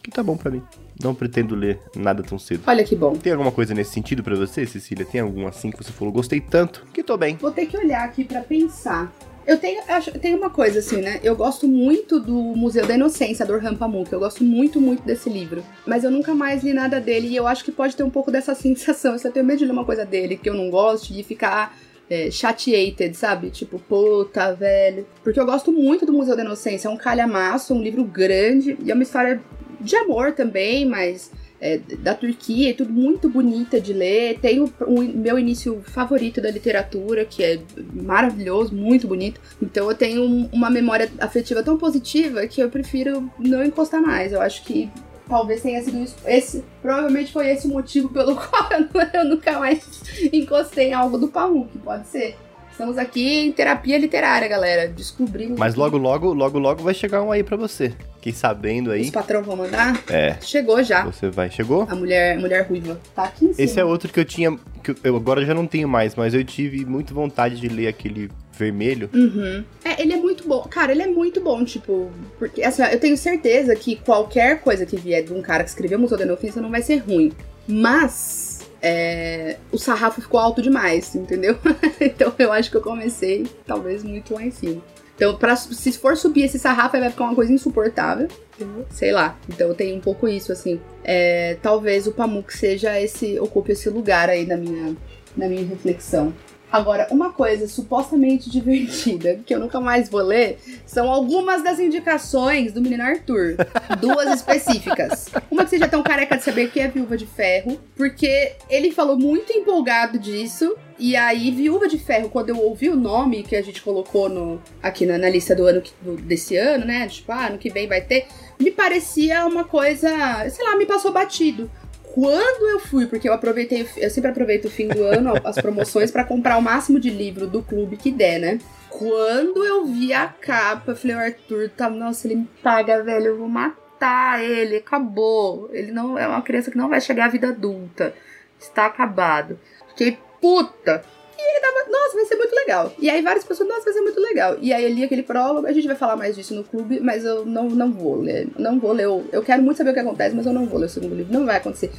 Que 0.00 0.12
tá 0.12 0.22
bom 0.22 0.36
pra 0.36 0.52
mim. 0.52 0.62
Não 1.02 1.14
pretendo 1.14 1.54
ler 1.54 1.78
nada 1.94 2.22
tão 2.22 2.38
cedo. 2.38 2.62
Olha 2.66 2.84
que 2.84 2.96
bom. 2.96 3.14
Tem 3.14 3.32
alguma 3.32 3.52
coisa 3.52 3.74
nesse 3.74 3.92
sentido 3.92 4.22
pra 4.22 4.34
você, 4.34 4.66
Cecília? 4.66 5.04
Tem 5.04 5.20
algum 5.20 5.46
assim 5.46 5.70
que 5.70 5.82
você 5.82 5.92
falou? 5.92 6.12
Gostei 6.12 6.40
tanto 6.40 6.84
que 6.92 7.02
tô 7.02 7.16
bem. 7.16 7.36
Vou 7.36 7.50
ter 7.50 7.66
que 7.66 7.76
olhar 7.76 8.04
aqui 8.04 8.24
pra 8.24 8.40
pensar. 8.40 9.12
Eu 9.48 9.56
tenho, 9.56 9.80
acho, 9.88 10.10
tem 10.18 10.34
uma 10.34 10.50
coisa 10.50 10.80
assim, 10.80 11.00
né? 11.00 11.20
Eu 11.22 11.34
gosto 11.34 11.66
muito 11.66 12.20
do 12.20 12.34
Museu 12.34 12.86
da 12.86 12.94
Inocência, 12.94 13.46
do 13.46 13.54
Orhan 13.54 13.74
Pamuk. 13.74 14.12
Eu 14.12 14.18
gosto 14.18 14.44
muito, 14.44 14.78
muito 14.78 15.02
desse 15.02 15.30
livro. 15.30 15.64
Mas 15.86 16.04
eu 16.04 16.10
nunca 16.10 16.34
mais 16.34 16.62
li 16.62 16.74
nada 16.74 17.00
dele 17.00 17.28
e 17.28 17.36
eu 17.36 17.46
acho 17.46 17.64
que 17.64 17.72
pode 17.72 17.96
ter 17.96 18.02
um 18.02 18.10
pouco 18.10 18.30
dessa 18.30 18.52
sensação. 18.54 19.14
Eu 19.14 19.18
só 19.18 19.30
tenho 19.30 19.46
medo 19.46 19.60
de 19.60 19.64
ler 19.64 19.72
uma 19.72 19.86
coisa 19.86 20.04
dele 20.04 20.36
que 20.36 20.50
eu 20.50 20.54
não 20.54 20.68
gosto 20.68 21.14
e 21.14 21.22
ficar 21.22 21.74
é, 22.10 22.30
chateated, 22.30 23.16
sabe? 23.16 23.48
Tipo, 23.48 23.78
puta, 23.78 24.52
velho. 24.52 25.06
Porque 25.24 25.40
eu 25.40 25.46
gosto 25.46 25.72
muito 25.72 26.04
do 26.04 26.12
Museu 26.12 26.36
da 26.36 26.44
Inocência. 26.44 26.88
É 26.88 26.90
um 26.90 26.98
calhamaço, 26.98 27.72
um 27.72 27.80
livro 27.80 28.04
grande 28.04 28.76
e 28.84 28.90
é 28.90 28.94
uma 28.94 29.02
história 29.02 29.40
de 29.80 29.96
amor 29.96 30.32
também, 30.32 30.84
mas 30.86 31.30
é, 31.60 31.78
da 31.98 32.14
Turquia, 32.14 32.70
é 32.70 32.72
tudo 32.72 32.92
muito 32.92 33.28
bonita 33.28 33.80
de 33.80 33.92
ler. 33.92 34.38
Tem 34.40 34.60
o, 34.60 34.72
o 34.86 35.00
meu 35.02 35.38
início 35.38 35.82
favorito 35.86 36.40
da 36.40 36.50
literatura, 36.50 37.24
que 37.24 37.42
é 37.42 37.58
maravilhoso, 37.92 38.74
muito 38.74 39.06
bonito. 39.08 39.40
Então 39.60 39.88
eu 39.90 39.96
tenho 39.96 40.22
um- 40.22 40.48
uma 40.52 40.70
memória 40.70 41.10
afetiva 41.20 41.62
tão 41.62 41.76
positiva 41.76 42.46
que 42.46 42.60
eu 42.60 42.68
prefiro 42.70 43.30
não 43.38 43.64
encostar 43.64 44.00
mais. 44.00 44.32
Eu 44.32 44.40
acho 44.40 44.62
que 44.64 44.88
talvez 45.28 45.60
tenha 45.62 45.82
sido. 45.82 46.04
Esse, 46.26 46.64
provavelmente 46.80 47.32
foi 47.32 47.48
esse 47.50 47.66
o 47.66 47.70
motivo 47.70 48.08
pelo 48.08 48.34
qual 48.38 48.68
eu, 48.72 49.20
eu 49.20 49.24
nunca 49.28 49.58
mais 49.58 49.84
encostei 50.32 50.88
em 50.88 50.94
algo 50.94 51.18
do 51.18 51.28
Pamuk, 51.28 51.76
pode 51.78 52.06
ser. 52.08 52.36
Estamos 52.78 52.96
aqui 52.96 53.40
em 53.40 53.50
terapia 53.50 53.98
literária, 53.98 54.46
galera. 54.46 54.86
Descobrimos. 54.86 55.58
Mas 55.58 55.74
logo, 55.74 55.98
logo, 55.98 56.32
logo, 56.32 56.60
logo 56.60 56.80
vai 56.80 56.94
chegar 56.94 57.20
um 57.24 57.32
aí 57.32 57.42
pra 57.42 57.56
você. 57.56 57.92
Fiquei 58.14 58.32
sabendo 58.32 58.90
Os 58.90 58.94
aí. 58.94 59.10
patrão 59.10 59.42
vão 59.42 59.56
mandar? 59.56 60.00
É. 60.08 60.36
Chegou 60.40 60.80
já. 60.84 61.04
Você 61.04 61.28
vai. 61.28 61.50
Chegou? 61.50 61.88
A 61.90 61.96
mulher, 61.96 62.36
a 62.36 62.40
mulher 62.40 62.68
ruiva. 62.68 63.00
Tá 63.16 63.24
aqui 63.24 63.46
em 63.46 63.52
cima. 63.52 63.64
Esse 63.64 63.80
é 63.80 63.84
outro 63.84 64.12
que 64.12 64.20
eu 64.20 64.24
tinha. 64.24 64.56
Que 64.84 64.94
eu 65.02 65.16
agora 65.16 65.44
já 65.44 65.52
não 65.52 65.66
tenho 65.66 65.88
mais, 65.88 66.14
mas 66.14 66.34
eu 66.34 66.44
tive 66.44 66.84
muita 66.84 67.12
vontade 67.12 67.56
de 67.56 67.66
ler 67.66 67.88
aquele 67.88 68.30
vermelho. 68.52 69.10
Uhum. 69.12 69.64
É, 69.84 70.00
ele 70.00 70.12
é 70.12 70.16
muito 70.16 70.46
bom. 70.46 70.62
Cara, 70.62 70.92
ele 70.92 71.02
é 71.02 71.08
muito 71.08 71.40
bom, 71.40 71.64
tipo. 71.64 72.12
Porque, 72.38 72.62
assim, 72.62 72.82
eu 72.84 73.00
tenho 73.00 73.16
certeza 73.16 73.74
que 73.74 73.96
qualquer 73.96 74.60
coisa 74.60 74.86
que 74.86 74.96
vier 74.96 75.24
de 75.24 75.32
um 75.32 75.42
cara 75.42 75.64
que 75.64 75.70
escreveu 75.70 75.98
Museu 75.98 76.16
da 76.16 76.22
Inofensa 76.22 76.60
não 76.60 76.70
vai 76.70 76.82
ser 76.82 76.98
ruim. 76.98 77.32
Mas. 77.66 78.47
É, 78.82 79.56
o 79.72 79.78
sarrafo 79.78 80.20
ficou 80.20 80.38
alto 80.38 80.62
demais, 80.62 81.14
entendeu? 81.14 81.58
então 82.00 82.32
eu 82.38 82.52
acho 82.52 82.70
que 82.70 82.76
eu 82.76 82.80
comecei, 82.80 83.46
talvez, 83.66 84.02
muito 84.04 84.34
lá 84.34 84.42
em 84.42 84.50
cima. 84.50 84.82
Então, 85.18 85.36
pra, 85.36 85.56
se 85.56 85.92
for 85.92 86.16
subir 86.16 86.44
esse 86.44 86.60
sarrafo, 86.60 86.96
vai 86.96 87.10
ficar 87.10 87.24
uma 87.24 87.34
coisa 87.34 87.52
insuportável. 87.52 88.28
entendeu? 88.54 88.86
Sei 88.88 89.10
lá. 89.10 89.36
Então 89.48 89.68
eu 89.68 89.74
tenho 89.74 89.96
um 89.96 90.00
pouco 90.00 90.28
isso, 90.28 90.52
assim. 90.52 90.80
É, 91.02 91.56
talvez 91.60 92.06
o 92.06 92.12
Pamuk 92.12 92.56
seja 92.56 93.00
esse. 93.00 93.38
ocupe 93.40 93.72
esse 93.72 93.90
lugar 93.90 94.30
aí 94.30 94.46
na 94.46 94.56
minha, 94.56 94.96
na 95.36 95.48
minha 95.48 95.66
reflexão. 95.66 96.32
Agora, 96.70 97.08
uma 97.10 97.32
coisa 97.32 97.66
supostamente 97.66 98.50
divertida, 98.50 99.40
que 99.46 99.54
eu 99.54 99.58
nunca 99.58 99.80
mais 99.80 100.08
vou 100.08 100.20
ler, 100.20 100.58
são 100.84 101.10
algumas 101.10 101.62
das 101.62 101.78
indicações 101.78 102.72
do 102.72 102.82
menino 102.82 103.02
Arthur. 103.02 103.56
Duas 103.98 104.34
específicas. 104.34 105.28
Uma 105.50 105.64
que 105.64 105.70
você 105.70 105.78
já 105.78 105.88
tão 105.88 106.02
careca 106.02 106.36
de 106.36 106.44
saber 106.44 106.70
que 106.70 106.78
é 106.78 106.88
Viúva 106.88 107.16
de 107.16 107.26
Ferro, 107.26 107.80
porque 107.96 108.52
ele 108.68 108.90
falou 108.90 109.18
muito 109.18 109.50
empolgado 109.52 110.18
disso. 110.18 110.76
E 110.98 111.16
aí, 111.16 111.50
Viúva 111.50 111.88
de 111.88 111.98
Ferro, 111.98 112.28
quando 112.28 112.50
eu 112.50 112.58
ouvi 112.58 112.90
o 112.90 112.96
nome 112.96 113.44
que 113.44 113.56
a 113.56 113.62
gente 113.62 113.80
colocou 113.80 114.28
no, 114.28 114.60
aqui 114.82 115.06
na, 115.06 115.16
na 115.16 115.28
lista 115.30 115.54
do 115.54 115.64
ano 115.64 115.82
do, 116.02 116.16
desse 116.16 116.56
ano, 116.56 116.84
né? 116.84 117.06
Tipo, 117.06 117.32
ah, 117.32 117.46
ano 117.46 117.58
que 117.58 117.70
vem 117.70 117.86
vai 117.86 118.00
ter, 118.00 118.26
me 118.60 118.70
parecia 118.70 119.46
uma 119.46 119.64
coisa, 119.64 120.08
sei 120.50 120.64
lá, 120.64 120.76
me 120.76 120.84
passou 120.84 121.12
batido 121.12 121.70
quando 122.18 122.68
eu 122.68 122.80
fui, 122.80 123.06
porque 123.06 123.28
eu 123.28 123.32
aproveitei, 123.32 123.88
eu 123.96 124.10
sempre 124.10 124.32
aproveito 124.32 124.64
o 124.64 124.70
fim 124.70 124.88
do 124.88 125.04
ano, 125.04 125.34
as 125.44 125.54
promoções, 125.54 126.10
para 126.10 126.24
comprar 126.24 126.58
o 126.58 126.60
máximo 126.60 126.98
de 126.98 127.10
livro 127.10 127.46
do 127.46 127.62
clube 127.62 127.96
que 127.96 128.10
der, 128.10 128.40
né? 128.40 128.58
Quando 128.90 129.64
eu 129.64 129.86
vi 129.86 130.12
a 130.12 130.26
capa, 130.26 130.90
eu 130.90 130.96
falei, 130.96 131.14
o 131.14 131.20
Arthur, 131.20 131.70
tá, 131.76 131.88
nossa, 131.88 132.26
ele 132.26 132.34
me 132.34 132.48
paga, 132.60 133.04
velho, 133.04 133.26
eu 133.26 133.38
vou 133.38 133.48
matar 133.48 134.42
ele, 134.42 134.78
acabou. 134.78 135.70
Ele 135.72 135.92
não 135.92 136.18
é 136.18 136.26
uma 136.26 136.42
criança 136.42 136.72
que 136.72 136.76
não 136.76 136.88
vai 136.88 137.00
chegar 137.00 137.26
à 137.26 137.28
vida 137.28 137.50
adulta. 137.50 138.12
Está 138.58 138.86
acabado. 138.86 139.56
Fiquei 139.90 140.18
puta. 140.40 141.04
E 141.48 141.50
ele 141.50 141.60
tava, 141.60 141.90
nossa, 141.90 142.14
vai 142.14 142.24
ser 142.26 142.36
muito 142.36 142.54
legal. 142.54 142.92
E 142.98 143.08
aí 143.08 143.22
várias 143.22 143.42
pessoas, 143.42 143.68
nossa, 143.68 143.84
vai 143.84 143.94
ser 143.94 144.02
muito 144.02 144.20
legal. 144.20 144.58
E 144.60 144.70
aí 144.70 144.84
eu 144.84 144.90
li 144.90 145.02
aquele 145.02 145.22
prólogo, 145.22 145.66
a 145.66 145.72
gente 145.72 145.86
vai 145.86 145.96
falar 145.96 146.14
mais 146.14 146.36
disso 146.36 146.54
no 146.54 146.62
clube, 146.62 147.00
mas 147.00 147.24
eu 147.24 147.46
não, 147.46 147.68
não 147.68 147.90
vou 147.90 148.16
ler. 148.16 148.48
Não 148.58 148.78
vou 148.78 148.92
ler. 148.92 149.04
Eu, 149.04 149.24
eu 149.32 149.42
quero 149.42 149.62
muito 149.62 149.78
saber 149.78 149.90
o 149.90 149.94
que 149.94 150.00
acontece, 150.00 150.36
mas 150.36 150.44
eu 150.44 150.52
não 150.52 150.66
vou 150.66 150.78
ler 150.78 150.86
o 150.86 150.90
segundo 150.90 151.14
livro. 151.14 151.32
Não 151.32 151.46
vai 151.46 151.56
acontecer. 151.56 151.90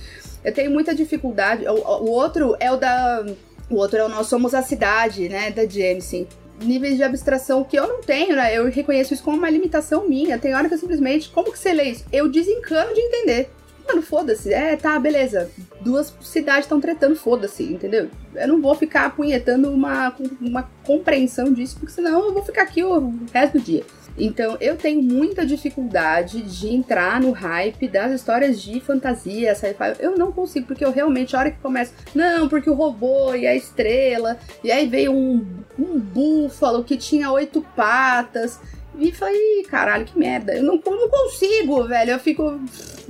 Eu 0.45 0.53
tenho 0.53 0.69
muita 0.69 0.93
dificuldade. 0.93 1.67
O, 1.67 1.73
o 1.73 2.11
outro 2.11 2.55
é 2.59 2.71
o 2.71 2.77
da. 2.77 3.25
O 3.69 3.75
outro 3.75 3.97
é 3.97 4.05
o 4.05 4.09
Nós 4.09 4.27
Somos 4.27 4.53
a 4.53 4.61
Cidade, 4.61 5.27
né? 5.29 5.51
Da 5.51 5.65
Jameson 5.65 6.25
níveis 6.61 6.97
de 6.97 7.03
abstração 7.03 7.63
que 7.63 7.77
eu 7.77 7.87
não 7.87 8.01
tenho, 8.01 8.35
né? 8.35 8.55
Eu 8.55 8.69
reconheço 8.69 9.13
isso 9.13 9.23
como 9.23 9.37
uma 9.37 9.49
limitação 9.49 10.07
minha. 10.07 10.37
Tem 10.37 10.53
hora 10.53 10.67
que 10.67 10.73
eu 10.73 10.77
simplesmente, 10.77 11.29
como 11.29 11.51
que 11.51 11.57
você 11.57 11.73
lê 11.73 11.91
isso? 11.91 12.05
Eu 12.11 12.27
desencano 12.27 12.93
de 12.93 12.99
entender. 12.99 13.49
Mano, 13.89 14.03
foda-se. 14.03 14.53
É, 14.53 14.75
tá, 14.75 14.99
beleza. 14.99 15.49
Duas 15.81 16.13
cidades 16.21 16.65
estão 16.65 16.79
tretando, 16.79 17.15
foda-se, 17.15 17.63
entendeu? 17.63 18.09
Eu 18.35 18.47
não 18.47 18.61
vou 18.61 18.75
ficar 18.75 19.05
apunhetando 19.05 19.71
uma, 19.71 20.15
uma 20.39 20.69
compreensão 20.83 21.51
disso, 21.51 21.77
porque 21.79 21.93
senão 21.93 22.27
eu 22.27 22.33
vou 22.33 22.43
ficar 22.43 22.63
aqui 22.63 22.83
o 22.83 23.13
resto 23.33 23.57
do 23.57 23.63
dia. 23.63 23.83
Então, 24.17 24.57
eu 24.59 24.75
tenho 24.75 25.01
muita 25.01 25.45
dificuldade 25.45 26.41
de 26.41 26.67
entrar 26.67 27.21
no 27.21 27.31
hype 27.31 27.87
das 27.87 28.11
histórias 28.11 28.61
de 28.61 28.79
fantasia, 28.81 29.55
sci-fi. 29.55 29.95
Eu 29.97 30.17
não 30.17 30.31
consigo, 30.31 30.67
porque 30.67 30.83
eu 30.83 30.91
realmente, 30.91 31.35
a 31.35 31.39
hora 31.39 31.51
que 31.51 31.59
começa, 31.59 31.93
não, 32.13 32.49
porque 32.49 32.69
o 32.69 32.73
robô 32.73 33.33
e 33.33 33.47
a 33.47 33.55
estrela, 33.55 34.37
e 34.63 34.71
aí 34.71 34.87
veio 34.87 35.13
um, 35.13 35.45
um 35.77 35.97
búfalo 35.97 36.83
que 36.83 36.97
tinha 36.97 37.31
oito 37.31 37.65
patas, 37.75 38.59
e 38.99 39.11
falei, 39.11 39.63
caralho, 39.69 40.05
que 40.05 40.17
merda. 40.17 40.53
Eu 40.55 40.63
não, 40.63 40.75
não 40.85 41.09
consigo, 41.09 41.83
velho. 41.85 42.11
Eu 42.11 42.19
fico. 42.19 42.59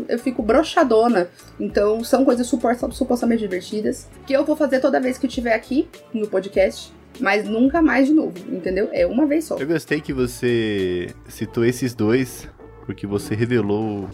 Eu 0.07 0.19
fico 0.19 0.43
brochadona. 0.43 1.29
Então, 1.59 2.03
são 2.03 2.23
coisas 2.23 2.47
supostamente 2.47 3.41
divertidas. 3.41 4.07
Que 4.25 4.33
eu 4.33 4.45
vou 4.45 4.55
fazer 4.55 4.79
toda 4.79 4.99
vez 4.99 5.17
que 5.17 5.25
eu 5.25 5.29
estiver 5.29 5.53
aqui 5.53 5.87
no 6.13 6.27
podcast. 6.27 6.93
Mas 7.19 7.45
nunca 7.45 7.81
mais 7.81 8.07
de 8.07 8.13
novo, 8.13 8.37
entendeu? 8.49 8.87
É 8.93 9.05
uma 9.05 9.25
vez 9.25 9.45
só. 9.45 9.57
Eu 9.57 9.67
gostei 9.67 9.99
que 9.99 10.13
você 10.13 11.13
citou 11.27 11.65
esses 11.65 11.93
dois, 11.93 12.47
porque 12.85 13.05
você 13.05 13.35
revelou 13.35 14.07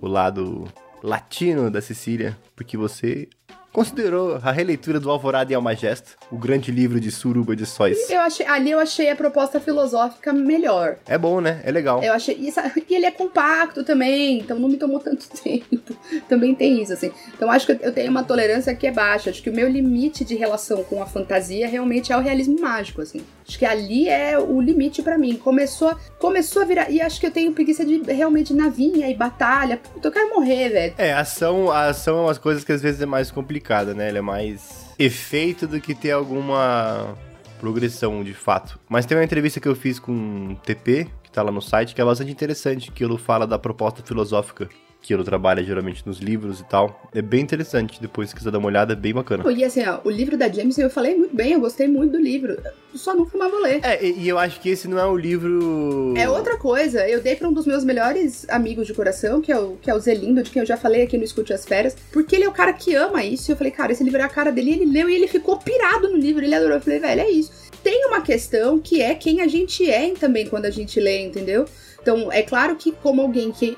o 0.00 0.06
lado 0.06 0.64
latino 1.02 1.70
da 1.70 1.80
Sicília, 1.80 2.38
porque 2.54 2.76
você 2.76 3.28
considerou 3.72 4.38
a 4.42 4.52
releitura 4.52 5.00
do 5.00 5.10
Alvorada 5.10 5.50
e 5.50 5.54
Almagesta, 5.54 6.10
o 6.30 6.36
grande 6.36 6.70
livro 6.70 7.00
de 7.00 7.10
Suruba 7.10 7.56
de 7.56 7.64
Sóis. 7.64 8.10
Eu 8.10 8.20
achei, 8.20 8.46
ali 8.46 8.70
eu 8.70 8.78
achei 8.78 9.08
a 9.08 9.16
proposta 9.16 9.58
filosófica 9.58 10.32
melhor. 10.32 10.96
É 11.06 11.16
bom, 11.16 11.40
né? 11.40 11.60
É 11.64 11.70
legal. 11.72 12.02
Eu 12.02 12.12
achei 12.12 12.34
isso, 12.34 12.60
e 12.88 12.94
ele 12.94 13.06
é 13.06 13.10
compacto 13.10 13.82
também, 13.82 14.40
então 14.40 14.58
não 14.58 14.68
me 14.68 14.76
tomou 14.76 15.00
tanto 15.00 15.26
tempo. 15.42 15.96
também 16.28 16.54
tem 16.54 16.82
isso 16.82 16.92
assim. 16.92 17.10
Então 17.34 17.50
acho 17.50 17.66
que 17.66 17.78
eu 17.80 17.92
tenho 17.92 18.10
uma 18.10 18.22
tolerância 18.22 18.74
que 18.74 18.86
é 18.86 18.92
baixa. 18.92 19.30
Acho 19.30 19.42
que 19.42 19.50
o 19.50 19.54
meu 19.54 19.68
limite 19.68 20.24
de 20.24 20.34
relação 20.34 20.84
com 20.84 21.02
a 21.02 21.06
fantasia 21.06 21.66
realmente 21.66 22.12
é 22.12 22.16
o 22.16 22.20
realismo 22.20 22.60
mágico, 22.60 23.00
assim. 23.00 23.22
Acho 23.48 23.58
que 23.58 23.64
ali 23.64 24.08
é 24.08 24.38
o 24.38 24.60
limite 24.60 25.02
para 25.02 25.16
mim. 25.16 25.36
Começou, 25.36 25.96
começou 26.18 26.62
a 26.62 26.64
virar 26.64 26.90
e 26.90 27.00
acho 27.00 27.18
que 27.18 27.26
eu 27.26 27.30
tenho 27.30 27.52
preguiça 27.52 27.84
de 27.84 28.02
realmente 28.02 28.52
navinha 28.52 29.08
e 29.08 29.14
batalha. 29.14 29.78
Puta, 29.78 30.08
eu 30.08 30.12
quero 30.12 30.34
morrer, 30.34 30.68
velho. 30.68 30.94
É, 30.98 31.12
ação, 31.12 31.70
a 31.70 31.86
ação 31.86 32.18
é 32.18 32.20
umas 32.22 32.38
coisas 32.38 32.62
que 32.64 32.72
às 32.72 32.82
vezes 32.82 33.00
é 33.00 33.06
mais 33.06 33.30
complicado 33.30 33.61
complicada, 33.62 33.94
né? 33.94 34.08
Ela 34.08 34.18
é 34.18 34.22
mais 34.22 34.92
efeito 34.98 35.66
do 35.66 35.80
que 35.80 35.94
ter 35.94 36.10
alguma 36.10 37.16
progressão 37.60 38.24
de 38.24 38.34
fato. 38.34 38.78
Mas 38.88 39.06
tem 39.06 39.16
uma 39.16 39.24
entrevista 39.24 39.60
que 39.60 39.68
eu 39.68 39.76
fiz 39.76 39.98
com 39.98 40.52
o 40.52 40.56
TP, 40.56 41.08
que 41.22 41.30
tá 41.30 41.42
lá 41.42 41.52
no 41.52 41.62
site, 41.62 41.94
que 41.94 42.00
é 42.00 42.04
bastante 42.04 42.32
interessante, 42.32 42.90
que 42.90 43.04
ele 43.04 43.16
fala 43.16 43.46
da 43.46 43.58
proposta 43.58 44.02
filosófica 44.02 44.68
que 45.02 45.12
ele 45.12 45.24
trabalha 45.24 45.64
geralmente 45.64 46.06
nos 46.06 46.18
livros 46.18 46.60
e 46.60 46.64
tal. 46.64 47.02
É 47.12 47.20
bem 47.20 47.40
interessante, 47.40 48.00
depois 48.00 48.30
se 48.30 48.36
quiser 48.36 48.52
dar 48.52 48.58
uma 48.58 48.68
olhada, 48.68 48.92
é 48.92 48.96
bem 48.96 49.12
bacana. 49.12 49.50
E 49.52 49.64
assim, 49.64 49.84
ó, 49.84 50.00
o 50.04 50.10
livro 50.10 50.38
da 50.38 50.48
James 50.48 50.78
eu 50.78 50.88
falei 50.88 51.16
muito 51.16 51.34
bem, 51.34 51.52
eu 51.52 51.60
gostei 51.60 51.88
muito 51.88 52.12
do 52.12 52.18
livro. 52.18 52.56
Só 52.94 53.14
nunca 53.14 53.36
mais 53.36 53.50
vou 53.50 53.60
ler. 53.60 53.80
É, 53.82 54.04
e, 54.04 54.28
eu 54.28 54.38
acho 54.38 54.60
que 54.60 54.68
esse 54.68 54.86
não 54.86 54.98
é 54.98 55.04
o 55.04 55.16
livro. 55.16 56.14
É 56.16 56.28
outra 56.28 56.56
coisa. 56.56 57.08
Eu 57.08 57.20
dei 57.20 57.34
pra 57.34 57.48
um 57.48 57.52
dos 57.52 57.66
meus 57.66 57.84
melhores 57.84 58.48
amigos 58.48 58.86
de 58.86 58.94
coração, 58.94 59.40
que 59.40 59.50
é 59.50 59.58
o, 59.58 59.76
que 59.80 59.90
é 59.90 59.94
o 59.94 59.98
Zelindo, 59.98 60.42
de 60.42 60.50
quem 60.50 60.60
eu 60.60 60.66
já 60.66 60.76
falei 60.76 61.02
aqui 61.02 61.16
no 61.16 61.24
Escute 61.24 61.52
as 61.52 61.64
Férias, 61.64 61.96
porque 62.12 62.36
ele 62.36 62.44
é 62.44 62.48
o 62.48 62.52
cara 62.52 62.72
que 62.72 62.94
ama 62.94 63.24
isso. 63.24 63.50
E 63.50 63.52
eu 63.52 63.56
falei, 63.56 63.72
cara, 63.72 63.92
esse 63.92 64.04
livro 64.04 64.20
é 64.20 64.24
a 64.24 64.28
cara 64.28 64.52
dele. 64.52 64.70
E 64.70 64.74
ele 64.74 64.92
leu 64.92 65.08
e 65.08 65.14
ele 65.14 65.26
ficou 65.26 65.58
pirado 65.58 66.08
no 66.08 66.16
livro, 66.16 66.44
ele 66.44 66.54
adorou. 66.54 66.76
Eu 66.76 66.82
falei, 66.82 67.00
velho, 67.00 67.20
é 67.22 67.30
isso. 67.30 67.50
Tem 67.82 68.06
uma 68.06 68.20
questão 68.20 68.78
que 68.78 69.02
é 69.02 69.14
quem 69.14 69.40
a 69.40 69.48
gente 69.48 69.90
é 69.90 70.12
também 70.12 70.46
quando 70.46 70.66
a 70.66 70.70
gente 70.70 71.00
lê, 71.00 71.24
entendeu? 71.24 71.64
Então, 72.02 72.30
é 72.32 72.42
claro 72.42 72.76
que, 72.76 72.92
como 72.92 73.22
alguém 73.22 73.52
que 73.52 73.76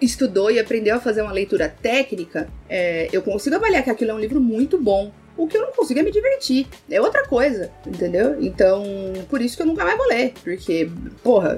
estudou 0.00 0.50
e 0.50 0.58
aprendeu 0.58 0.96
a 0.96 1.00
fazer 1.00 1.22
uma 1.22 1.32
leitura 1.32 1.68
técnica, 1.68 2.48
é, 2.68 3.08
eu 3.12 3.22
consigo 3.22 3.56
avaliar 3.56 3.84
que 3.84 3.90
aquilo 3.90 4.10
é 4.10 4.14
um 4.14 4.18
livro 4.18 4.40
muito 4.40 4.78
bom. 4.78 5.12
O 5.36 5.46
que 5.46 5.56
eu 5.56 5.62
não 5.62 5.72
consigo 5.72 6.00
é 6.00 6.02
me 6.02 6.10
divertir. 6.10 6.66
É 6.90 7.00
outra 7.00 7.24
coisa, 7.28 7.70
entendeu? 7.86 8.36
Então, 8.40 8.82
por 9.28 9.40
isso 9.40 9.56
que 9.56 9.62
eu 9.62 9.66
nunca 9.66 9.84
mais 9.84 9.96
vou 9.96 10.08
ler. 10.08 10.32
Porque, 10.42 10.90
porra, 11.22 11.56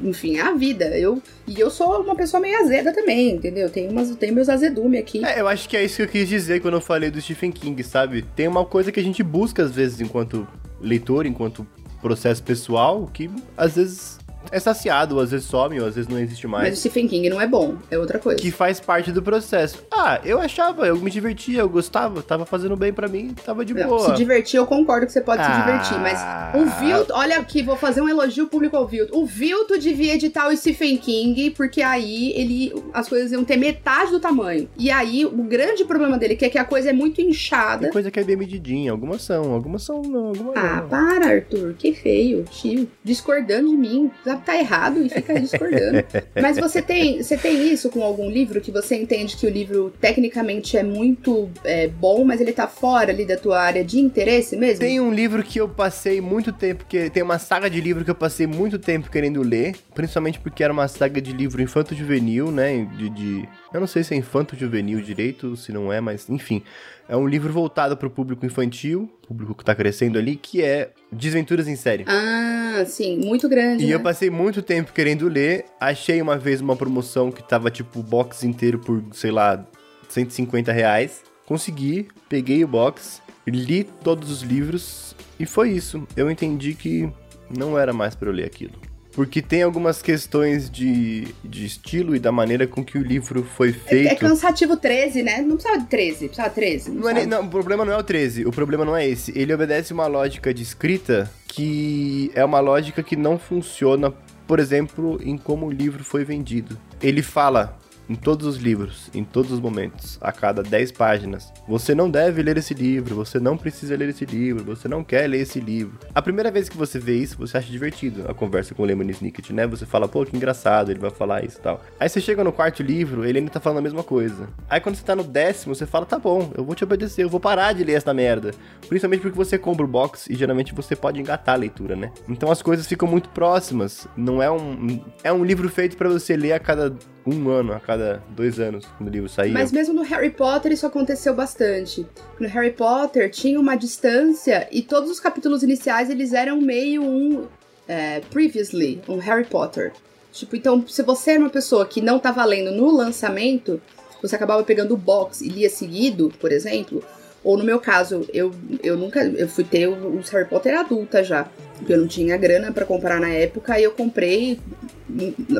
enfim, 0.00 0.36
é 0.36 0.42
a 0.42 0.52
vida. 0.52 0.96
Eu, 0.96 1.20
e 1.46 1.58
eu 1.58 1.70
sou 1.70 2.02
uma 2.02 2.14
pessoa 2.14 2.40
meio 2.40 2.56
azeda 2.60 2.92
também, 2.92 3.30
entendeu? 3.30 3.68
Tem, 3.68 3.88
umas, 3.88 4.14
tem 4.14 4.30
meus 4.30 4.48
azedumes 4.48 5.00
aqui. 5.00 5.24
É, 5.24 5.40
eu 5.40 5.48
acho 5.48 5.68
que 5.68 5.76
é 5.76 5.84
isso 5.84 5.96
que 5.96 6.02
eu 6.02 6.08
quis 6.08 6.28
dizer 6.28 6.60
quando 6.60 6.74
eu 6.74 6.80
falei 6.80 7.10
do 7.10 7.20
Stephen 7.20 7.50
King, 7.50 7.82
sabe? 7.82 8.22
Tem 8.36 8.46
uma 8.46 8.64
coisa 8.64 8.92
que 8.92 9.00
a 9.00 9.02
gente 9.02 9.22
busca 9.22 9.64
às 9.64 9.72
vezes 9.72 10.00
enquanto 10.00 10.46
leitor, 10.80 11.26
enquanto 11.26 11.66
processo 12.00 12.42
pessoal, 12.42 13.10
que 13.12 13.30
às 13.56 13.76
vezes 13.76 14.18
é 14.50 14.60
saciado, 14.60 15.18
às 15.20 15.30
vezes 15.30 15.46
some, 15.46 15.80
ou 15.80 15.86
às 15.86 15.94
vezes 15.94 16.08
não 16.08 16.18
existe 16.18 16.46
mais. 16.46 16.68
Mas 16.68 16.78
o 16.78 16.80
Stephen 16.80 17.08
King 17.08 17.28
não 17.28 17.40
é 17.40 17.46
bom, 17.46 17.76
é 17.90 17.98
outra 17.98 18.18
coisa. 18.18 18.40
Que 18.40 18.50
faz 18.50 18.80
parte 18.80 19.12
do 19.12 19.22
processo. 19.22 19.84
Ah, 19.90 20.20
eu 20.24 20.40
achava, 20.40 20.86
eu 20.86 20.96
me 20.96 21.10
divertia, 21.10 21.60
eu 21.60 21.68
gostava, 21.68 22.22
tava 22.22 22.46
fazendo 22.46 22.76
bem 22.76 22.92
para 22.92 23.08
mim, 23.08 23.34
tava 23.44 23.64
de 23.64 23.74
não, 23.74 23.88
boa. 23.88 24.10
Se 24.10 24.14
divertir, 24.14 24.58
eu 24.58 24.66
concordo 24.66 25.06
que 25.06 25.12
você 25.12 25.20
pode 25.20 25.42
ah. 25.42 25.44
se 25.44 25.60
divertir, 25.60 25.98
mas 26.00 26.18
o 26.54 26.80
Vilto, 26.80 27.12
olha 27.14 27.38
aqui, 27.38 27.62
vou 27.62 27.76
fazer 27.76 28.00
um 28.00 28.08
elogio 28.08 28.46
público 28.46 28.76
ao 28.76 28.86
Vilto. 28.86 29.16
O 29.18 29.26
Vilto 29.26 29.78
devia 29.78 30.14
editar 30.14 30.48
o 30.48 30.56
Stephen 30.56 30.96
King, 30.96 31.50
porque 31.50 31.82
aí 31.82 32.32
ele 32.32 32.72
as 32.92 33.08
coisas 33.08 33.32
iam 33.32 33.44
ter 33.44 33.56
metade 33.56 34.10
do 34.10 34.20
tamanho. 34.20 34.68
E 34.78 34.90
aí, 34.90 35.24
o 35.24 35.42
grande 35.44 35.84
problema 35.84 36.18
dele 36.18 36.38
é 36.40 36.48
que 36.48 36.58
a 36.58 36.64
coisa 36.64 36.90
é 36.90 36.92
muito 36.92 37.20
inchada. 37.20 37.82
Tem 37.82 37.92
coisa 37.92 38.10
que 38.10 38.20
é 38.20 38.24
bem 38.24 38.36
medidinha, 38.36 38.92
algumas 38.92 39.22
são, 39.22 39.52
algumas 39.52 39.82
são 39.82 40.02
não, 40.02 40.28
algumas 40.28 40.56
Ah, 40.56 40.80
não. 40.82 40.88
para, 40.88 41.26
Arthur, 41.26 41.74
que 41.78 41.92
feio, 41.92 42.44
tio. 42.44 42.88
Discordando 43.02 43.68
de 43.68 43.76
mim 43.76 44.10
tá 44.24 44.33
errado 44.56 45.04
e 45.04 45.08
fica 45.08 45.38
discordando. 45.38 46.04
Mas 46.40 46.56
você 46.56 46.80
tem, 46.80 47.22
você 47.22 47.36
tem 47.36 47.72
isso 47.72 47.90
com 47.90 48.02
algum 48.02 48.30
livro 48.30 48.60
que 48.60 48.70
você 48.70 48.96
entende 48.96 49.36
que 49.36 49.46
o 49.46 49.50
livro 49.50 49.92
tecnicamente 50.00 50.76
é 50.76 50.82
muito 50.82 51.50
é, 51.64 51.88
bom, 51.88 52.24
mas 52.24 52.40
ele 52.40 52.52
tá 52.52 52.66
fora 52.66 53.10
ali 53.10 53.24
da 53.24 53.36
tua 53.36 53.60
área 53.60 53.84
de 53.84 53.98
interesse 53.98 54.56
mesmo? 54.56 54.80
Tem 54.80 55.00
um 55.00 55.12
livro 55.12 55.42
que 55.42 55.60
eu 55.60 55.68
passei 55.68 56.20
muito 56.20 56.52
tempo, 56.52 56.84
que 56.86 57.10
tem 57.10 57.22
uma 57.22 57.38
saga 57.38 57.68
de 57.68 57.80
livro 57.80 58.04
que 58.04 58.10
eu 58.10 58.14
passei 58.14 58.46
muito 58.46 58.78
tempo 58.78 59.10
querendo 59.10 59.42
ler, 59.42 59.76
principalmente 59.94 60.38
porque 60.40 60.62
era 60.62 60.72
uma 60.72 60.88
saga 60.88 61.20
de 61.20 61.32
livro 61.32 61.62
infanto-juvenil, 61.62 62.50
né? 62.50 62.86
De, 62.96 63.08
de, 63.10 63.48
Eu 63.72 63.80
não 63.80 63.86
sei 63.86 64.02
se 64.02 64.14
é 64.14 64.16
infanto-juvenil 64.16 65.00
direito, 65.00 65.56
se 65.56 65.72
não 65.72 65.92
é, 65.92 66.00
mas 66.00 66.28
enfim. 66.28 66.62
É 67.08 67.16
um 67.16 67.26
livro 67.26 67.52
voltado 67.52 67.96
para 67.96 68.06
o 68.06 68.10
público 68.10 68.46
infantil, 68.46 69.10
público 69.26 69.54
que 69.54 69.62
está 69.62 69.74
crescendo 69.74 70.18
ali, 70.18 70.36
que 70.36 70.62
é 70.62 70.90
Desventuras 71.12 71.68
em 71.68 71.76
Série. 71.76 72.04
Ah, 72.06 72.82
sim, 72.86 73.18
muito 73.18 73.48
grande. 73.48 73.84
E 73.84 73.88
né? 73.88 73.94
eu 73.94 74.00
passei 74.00 74.30
muito 74.30 74.62
tempo 74.62 74.92
querendo 74.92 75.28
ler. 75.28 75.66
Achei 75.78 76.20
uma 76.22 76.38
vez 76.38 76.60
uma 76.60 76.74
promoção 76.74 77.30
que 77.30 77.42
tava 77.42 77.70
tipo 77.70 78.02
box 78.02 78.42
inteiro 78.44 78.78
por, 78.78 79.02
sei 79.12 79.30
lá, 79.30 79.66
150 80.08 80.72
reais. 80.72 81.22
Consegui, 81.44 82.08
peguei 82.28 82.64
o 82.64 82.68
box, 82.68 83.20
li 83.46 83.84
todos 83.84 84.30
os 84.30 84.40
livros 84.40 85.14
e 85.38 85.44
foi 85.44 85.72
isso. 85.72 86.06
Eu 86.16 86.30
entendi 86.30 86.74
que 86.74 87.12
não 87.54 87.78
era 87.78 87.92
mais 87.92 88.14
para 88.14 88.28
eu 88.28 88.32
ler 88.32 88.46
aquilo. 88.46 88.93
Porque 89.14 89.40
tem 89.40 89.62
algumas 89.62 90.02
questões 90.02 90.68
de, 90.68 91.28
de 91.44 91.64
estilo 91.64 92.16
e 92.16 92.18
da 92.18 92.32
maneira 92.32 92.66
com 92.66 92.84
que 92.84 92.98
o 92.98 93.02
livro 93.02 93.44
foi 93.44 93.70
É, 93.70 93.72
feito. 93.72 94.08
é 94.12 94.14
cansativo 94.14 94.76
13, 94.76 95.22
né? 95.22 95.40
Não 95.40 95.56
precisava 95.56 95.80
de 95.80 95.86
13, 95.86 96.16
precisava 96.26 96.48
de 96.48 96.54
13. 96.56 96.90
Não 96.90 97.00
Não 97.02 97.08
é 97.10 97.26
não, 97.26 97.42
o 97.44 97.48
problema 97.48 97.84
não 97.84 97.92
é 97.92 97.96
o 97.96 98.02
13, 98.02 98.44
o 98.46 98.50
problema 98.50 98.84
não 98.84 98.96
é 98.96 99.06
esse. 99.08 99.36
Ele 99.38 99.52
obedece 99.54 99.92
uma 99.92 100.06
lógica 100.06 100.52
de 100.52 100.62
escrita 100.62 101.30
que 101.46 102.30
é 102.34 102.44
uma 102.44 102.58
lógica 102.60 103.02
que 103.02 103.14
não 103.14 103.38
funciona, 103.38 104.12
por 104.46 104.58
exemplo, 104.58 105.20
em 105.22 105.38
como 105.38 105.66
o 105.66 105.70
livro 105.70 106.02
foi 106.02 106.24
vendido. 106.24 106.76
Ele 107.00 107.22
fala 107.22 107.78
em 108.08 108.14
todos 108.14 108.46
os 108.46 108.56
livros, 108.56 109.10
em 109.14 109.24
todos 109.24 109.52
os 109.52 109.60
momentos, 109.60 110.18
a 110.20 110.32
cada 110.32 110.62
10 110.62 110.92
páginas. 110.92 111.52
Você 111.66 111.94
não 111.94 112.10
deve 112.10 112.42
ler 112.42 112.56
esse 112.56 112.74
livro, 112.74 113.14
você 113.14 113.38
não 113.38 113.56
precisa 113.56 113.96
ler 113.96 114.10
esse 114.10 114.24
livro, 114.24 114.64
você 114.64 114.88
não 114.88 115.02
quer 115.02 115.28
ler 115.28 115.40
esse 115.40 115.60
livro. 115.60 115.98
A 116.14 116.22
primeira 116.22 116.50
vez 116.50 116.68
que 116.68 116.76
você 116.76 116.98
vê 116.98 117.16
isso, 117.16 117.36
você 117.38 117.56
acha 117.56 117.70
divertido 117.70 118.24
a 118.28 118.34
conversa 118.34 118.74
com 118.74 118.82
o 118.82 118.86
Lemony 118.86 119.12
Snicket, 119.12 119.50
né? 119.50 119.66
Você 119.66 119.86
fala, 119.86 120.08
pô, 120.08 120.24
que 120.24 120.36
engraçado, 120.36 120.90
ele 120.90 121.00
vai 121.00 121.10
falar 121.10 121.44
isso 121.44 121.58
e 121.58 121.62
tal. 121.62 121.82
Aí 121.98 122.08
você 122.08 122.20
chega 122.20 122.44
no 122.44 122.52
quarto 122.52 122.82
livro, 122.82 123.24
ele 123.24 123.38
ainda 123.38 123.50
tá 123.50 123.60
falando 123.60 123.78
a 123.78 123.82
mesma 123.82 124.02
coisa. 124.02 124.48
Aí 124.68 124.80
quando 124.80 124.96
você 124.96 125.04
tá 125.04 125.16
no 125.16 125.24
décimo, 125.24 125.74
você 125.74 125.86
fala, 125.86 126.04
tá 126.06 126.18
bom, 126.18 126.52
eu 126.56 126.64
vou 126.64 126.74
te 126.74 126.84
obedecer, 126.84 127.24
eu 127.24 127.30
vou 127.30 127.40
parar 127.40 127.72
de 127.72 127.84
ler 127.84 127.94
essa 127.94 128.12
merda. 128.12 128.52
Principalmente 128.88 129.22
porque 129.22 129.36
você 129.36 129.58
compra 129.58 129.84
o 129.84 129.88
box 129.88 130.28
e 130.28 130.34
geralmente 130.34 130.74
você 130.74 130.94
pode 130.94 131.20
engatar 131.20 131.54
a 131.54 131.58
leitura, 131.58 131.96
né? 131.96 132.12
Então 132.28 132.50
as 132.50 132.62
coisas 132.62 132.86
ficam 132.86 133.08
muito 133.08 133.28
próximas. 133.30 134.06
Não 134.16 134.42
é 134.42 134.50
um. 134.50 135.00
É 135.22 135.32
um 135.32 135.44
livro 135.44 135.68
feito 135.68 135.96
pra 135.96 136.08
você 136.08 136.36
ler 136.36 136.52
a 136.52 136.58
cada 136.58 136.94
um 137.26 137.48
ano, 137.48 137.72
a 137.72 137.80
cada 137.80 138.22
dois 138.30 138.60
anos, 138.60 138.84
quando 138.98 139.08
o 139.08 139.12
livro 139.12 139.28
sair. 139.28 139.52
Mas 139.52 139.72
mesmo 139.72 139.94
no 139.94 140.02
Harry 140.02 140.30
Potter 140.30 140.72
isso 140.72 140.86
aconteceu 140.86 141.34
bastante. 141.34 142.06
No 142.38 142.48
Harry 142.48 142.72
Potter 142.72 143.30
tinha 143.30 143.58
uma 143.58 143.76
distância 143.76 144.68
e 144.70 144.82
todos 144.82 145.10
os 145.10 145.18
capítulos 145.18 145.62
iniciais 145.62 146.10
eles 146.10 146.32
eram 146.32 146.60
meio 146.60 147.02
um 147.02 147.46
é, 147.88 148.20
previously, 148.30 149.00
um 149.08 149.18
Harry 149.18 149.44
Potter. 149.44 149.92
Tipo, 150.32 150.56
então 150.56 150.86
se 150.86 151.02
você 151.02 151.32
era 151.32 151.40
uma 151.40 151.50
pessoa 151.50 151.86
que 151.86 152.00
não 152.00 152.18
tava 152.18 152.44
lendo 152.44 152.72
no 152.72 152.90
lançamento, 152.94 153.80
você 154.20 154.36
acabava 154.36 154.62
pegando 154.64 154.94
o 154.94 154.96
box 154.96 155.40
e 155.42 155.48
lia 155.48 155.70
seguido, 155.70 156.32
por 156.40 156.52
exemplo. 156.52 157.02
Ou 157.44 157.58
no 157.58 157.64
meu 157.64 157.78
caso, 157.78 158.26
eu, 158.32 158.50
eu 158.82 158.96
nunca. 158.96 159.22
Eu 159.22 159.46
fui 159.46 159.64
ter 159.64 159.86
os 159.86 160.30
Harry 160.30 160.48
Potter 160.48 160.78
adulta 160.78 161.22
já. 161.22 161.46
Porque 161.84 161.92
eu 161.92 162.00
não 162.00 162.08
tinha 162.08 162.34
grana 162.38 162.72
pra 162.72 162.86
comprar 162.86 163.20
na 163.20 163.28
época 163.28 163.78
e 163.78 163.84
eu 163.84 163.90
comprei 163.92 164.58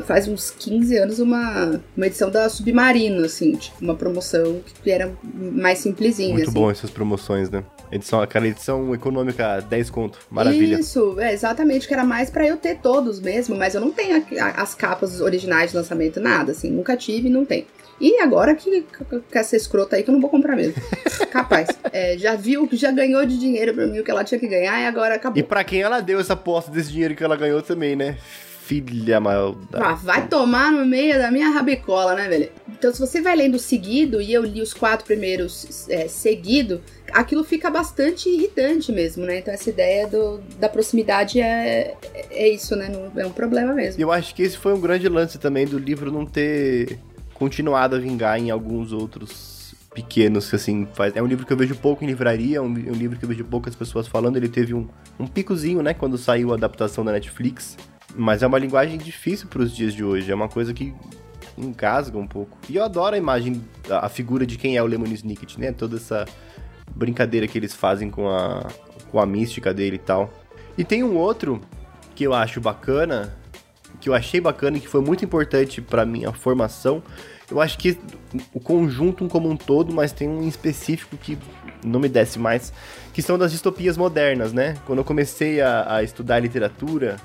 faz 0.05 0.27
uns 0.27 0.49
15 0.49 0.97
anos 0.97 1.19
uma, 1.19 1.79
uma 1.95 2.07
edição 2.07 2.31
da 2.31 2.49
Submarino, 2.49 3.23
assim, 3.23 3.51
tipo, 3.55 3.77
uma 3.79 3.93
promoção 3.93 4.59
que 4.83 4.89
era 4.89 5.11
mais 5.23 5.77
simplesinha. 5.79 6.33
Muito 6.33 6.45
assim. 6.49 6.53
bom 6.53 6.71
essas 6.71 6.89
promoções, 6.89 7.49
né? 7.51 7.63
Edição, 7.91 8.21
aquela 8.21 8.47
edição 8.47 8.93
econômica 8.95 9.59
10 9.61 9.91
conto. 9.91 10.17
Maravilha. 10.31 10.79
Isso, 10.79 11.19
é, 11.19 11.31
exatamente, 11.31 11.87
que 11.87 11.93
era 11.93 12.03
mais 12.03 12.31
pra 12.31 12.45
eu 12.47 12.57
ter 12.57 12.79
todos 12.79 13.19
mesmo, 13.19 13.55
mas 13.55 13.75
eu 13.75 13.81
não 13.81 13.91
tenho 13.91 14.17
a- 14.17 14.43
a- 14.43 14.61
as 14.63 14.73
capas 14.73 15.21
originais 15.21 15.71
de 15.71 15.77
lançamento, 15.77 16.19
nada, 16.19 16.51
assim, 16.51 16.71
nunca 16.71 16.97
tive 16.97 17.27
e 17.27 17.31
não 17.31 17.45
tem. 17.45 17.67
E 17.99 18.19
agora 18.19 18.53
que, 18.55 18.81
que, 18.81 19.19
que 19.31 19.37
essa 19.37 19.55
escrota 19.55 19.95
aí 19.95 20.03
que 20.03 20.09
eu 20.09 20.13
não 20.13 20.21
vou 20.21 20.29
comprar 20.29 20.55
mesmo. 20.55 20.75
Capaz. 21.31 21.69
É, 21.93 22.17
já 22.17 22.35
viu 22.35 22.67
que 22.67 22.75
já 22.75 22.91
ganhou 22.91 23.25
de 23.25 23.37
dinheiro 23.39 23.73
pra 23.73 23.87
mim 23.87 23.99
o 23.99 24.03
que 24.03 24.11
ela 24.11 24.23
tinha 24.23 24.39
que 24.39 24.47
ganhar 24.47 24.81
e 24.81 24.85
agora 24.85 25.15
acabou. 25.15 25.39
E 25.39 25.43
pra 25.43 25.63
quem 25.63 25.81
ela 25.81 26.01
deu 26.01 26.19
essa 26.19 26.33
aposta 26.33 26.69
desse 26.71 26.91
dinheiro 26.91 27.15
que 27.15 27.23
ela 27.23 27.35
ganhou 27.37 27.61
também, 27.61 27.95
né? 27.95 28.17
Filha 28.65 29.19
maldade. 29.19 29.85
Ah, 29.85 29.93
vai 29.93 30.27
tomar 30.27 30.71
no 30.71 30.83
meio 30.85 31.19
da 31.19 31.29
minha 31.29 31.49
rabicola, 31.51 32.15
né, 32.15 32.27
velho? 32.27 32.49
Então, 32.67 32.91
se 32.91 32.99
você 32.99 33.21
vai 33.21 33.35
lendo 33.35 33.59
seguido, 33.59 34.19
e 34.19 34.33
eu 34.33 34.43
li 34.43 34.59
os 34.59 34.73
quatro 34.73 35.05
primeiros 35.05 35.87
é, 35.87 36.07
seguido, 36.07 36.81
aquilo 37.13 37.43
fica 37.43 37.69
bastante 37.69 38.27
irritante 38.27 38.91
mesmo, 38.91 39.23
né? 39.23 39.37
Então, 39.37 39.53
essa 39.53 39.69
ideia 39.69 40.07
do, 40.07 40.39
da 40.59 40.67
proximidade 40.67 41.39
é, 41.39 41.93
é 42.31 42.49
isso, 42.49 42.75
né? 42.75 42.89
Não- 42.89 43.21
É 43.21 43.27
um 43.27 43.31
problema 43.31 43.71
mesmo. 43.71 44.01
Eu 44.01 44.11
acho 44.11 44.33
que 44.33 44.41
esse 44.41 44.57
foi 44.57 44.73
um 44.73 44.81
grande 44.81 45.07
lance 45.07 45.37
também 45.37 45.67
do 45.67 45.77
livro 45.77 46.11
não 46.11 46.25
ter 46.25 46.97
continuado 47.35 47.95
a 47.95 47.99
vingar 47.99 48.39
em 48.39 48.49
alguns 48.49 48.91
outros 48.91 49.75
pequenos, 49.93 50.49
que 50.49 50.55
assim, 50.55 50.87
faz... 50.93 51.15
é 51.15 51.21
um 51.21 51.27
livro 51.27 51.45
que 51.45 51.53
eu 51.53 51.57
vejo 51.57 51.75
pouco 51.75 52.03
em 52.03 52.07
livraria, 52.07 52.61
um, 52.61 52.65
um 52.65 52.93
livro 52.93 53.17
que 53.17 53.23
eu 53.23 53.29
vejo 53.29 53.45
poucas 53.45 53.75
pessoas 53.75 54.07
falando, 54.07 54.35
ele 54.37 54.49
teve 54.49 54.73
um, 54.73 54.87
um 55.19 55.27
picozinho, 55.27 55.81
né, 55.81 55.93
quando 55.93 56.17
saiu 56.17 56.51
a 56.51 56.55
adaptação 56.55 57.05
da 57.05 57.11
Netflix, 57.11 57.77
mas 58.15 58.41
é 58.41 58.47
uma 58.47 58.57
linguagem 58.57 58.97
difícil 58.97 59.47
para 59.47 59.61
os 59.61 59.73
dias 59.73 59.93
de 59.93 60.03
hoje, 60.03 60.31
é 60.31 60.35
uma 60.35 60.49
coisa 60.49 60.73
que 60.73 60.93
engasga 61.57 62.17
um 62.17 62.27
pouco. 62.27 62.57
E 62.69 62.75
eu 62.75 62.83
adoro 62.83 63.15
a 63.15 63.17
imagem, 63.17 63.61
a, 63.89 64.09
figura 64.09 64.45
de 64.45 64.57
quem 64.57 64.75
é 64.75 64.83
o 64.83 64.85
Lemony 64.85 65.13
Snicket, 65.13 65.57
né, 65.57 65.71
toda 65.71 65.97
essa 65.97 66.25
brincadeira 66.93 67.47
que 67.47 67.57
eles 67.57 67.73
fazem 67.73 68.09
com 68.09 68.29
a, 68.29 68.67
com 69.11 69.19
a 69.19 69.25
mística 69.25 69.73
dele 69.73 69.95
e 69.95 69.99
tal. 69.99 70.33
E 70.77 70.83
tem 70.83 71.03
um 71.03 71.15
outro 71.15 71.61
que 72.13 72.25
eu 72.25 72.33
acho 72.33 72.59
bacana, 72.59 73.33
que 74.05 74.09
eu 74.09 74.13
achei 74.13 74.39
bacana 74.39 74.77
e 74.77 74.79
que 74.79 74.87
foi 74.87 75.01
muito 75.01 75.25
importante 75.25 75.81
pra 75.81 76.05
minha 76.05 76.31
formação. 76.31 77.01
Eu 77.49 77.59
acho 77.59 77.75
que 77.75 77.97
o 78.53 78.59
conjunto 78.59 79.27
como 79.27 79.49
um 79.49 79.57
todo, 79.57 79.91
mas 79.91 80.11
tem 80.11 80.29
um 80.29 80.47
específico 80.47 81.17
que 81.17 81.35
não 81.83 81.99
me 81.99 82.07
desce 82.07 82.37
mais, 82.37 82.71
que 83.11 83.21
são 83.23 83.35
das 83.35 83.51
distopias 83.51 83.97
modernas, 83.97 84.53
né? 84.53 84.75
Quando 84.85 84.99
eu 84.99 85.03
comecei 85.03 85.59
a, 85.59 85.95
a 85.95 86.03
estudar 86.03 86.39
literatura, 86.39 87.15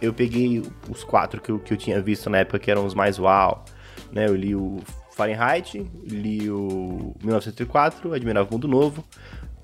eu 0.00 0.14
peguei 0.14 0.62
os 0.88 1.02
quatro 1.02 1.40
que 1.40 1.50
eu, 1.50 1.58
que 1.58 1.74
eu 1.74 1.76
tinha 1.76 2.00
visto 2.00 2.30
na 2.30 2.38
época, 2.38 2.60
que 2.60 2.70
eram 2.70 2.86
os 2.86 2.94
mais 2.94 3.18
uau, 3.18 3.64
né? 4.12 4.28
Eu 4.28 4.36
li 4.36 4.54
o 4.54 4.78
Fahrenheit, 5.10 5.84
li 6.04 6.48
o 6.48 7.12
1904, 7.24 8.12
Admirável 8.12 8.52
Mundo 8.52 8.68
Novo, 8.68 9.04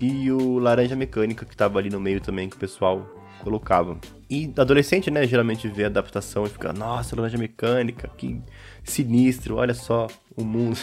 e 0.00 0.32
o 0.32 0.58
Laranja 0.58 0.96
Mecânica, 0.96 1.46
que 1.46 1.56
tava 1.56 1.78
ali 1.78 1.90
no 1.90 2.00
meio 2.00 2.20
também, 2.20 2.48
que 2.48 2.56
o 2.56 2.58
pessoal 2.58 3.08
colocava. 3.46 3.96
E 4.28 4.52
adolescente, 4.58 5.08
né, 5.08 5.24
geralmente 5.24 5.68
vê 5.68 5.84
a 5.84 5.86
adaptação 5.86 6.44
e 6.44 6.48
fica, 6.48 6.72
nossa, 6.72 7.14
Laranja 7.14 7.38
Mecânica, 7.38 8.10
que 8.16 8.42
sinistro, 8.82 9.54
olha 9.54 9.72
só 9.72 10.08
o 10.36 10.42
mundo. 10.42 10.76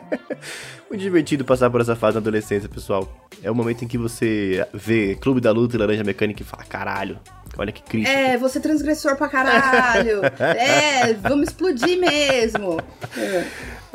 Muito 0.88 1.00
divertido 1.00 1.44
passar 1.44 1.68
por 1.68 1.82
essa 1.82 1.94
fase 1.94 2.14
na 2.14 2.20
adolescência, 2.20 2.70
pessoal. 2.70 3.28
É 3.42 3.50
o 3.50 3.54
momento 3.54 3.84
em 3.84 3.88
que 3.88 3.98
você 3.98 4.66
vê 4.72 5.14
Clube 5.16 5.42
da 5.42 5.50
Luta 5.50 5.76
e 5.76 5.78
Laranja 5.78 6.02
Mecânica 6.02 6.40
e 6.40 6.44
fala, 6.44 6.64
caralho, 6.64 7.18
olha 7.58 7.70
que 7.70 7.82
crítica. 7.82 8.10
É, 8.10 8.38
você 8.38 8.56
é 8.56 8.62
transgressor 8.62 9.14
pra 9.16 9.28
caralho. 9.28 10.22
é, 10.40 11.12
vamos 11.12 11.48
explodir 11.48 11.98
mesmo. 11.98 12.80
É. 13.14 13.46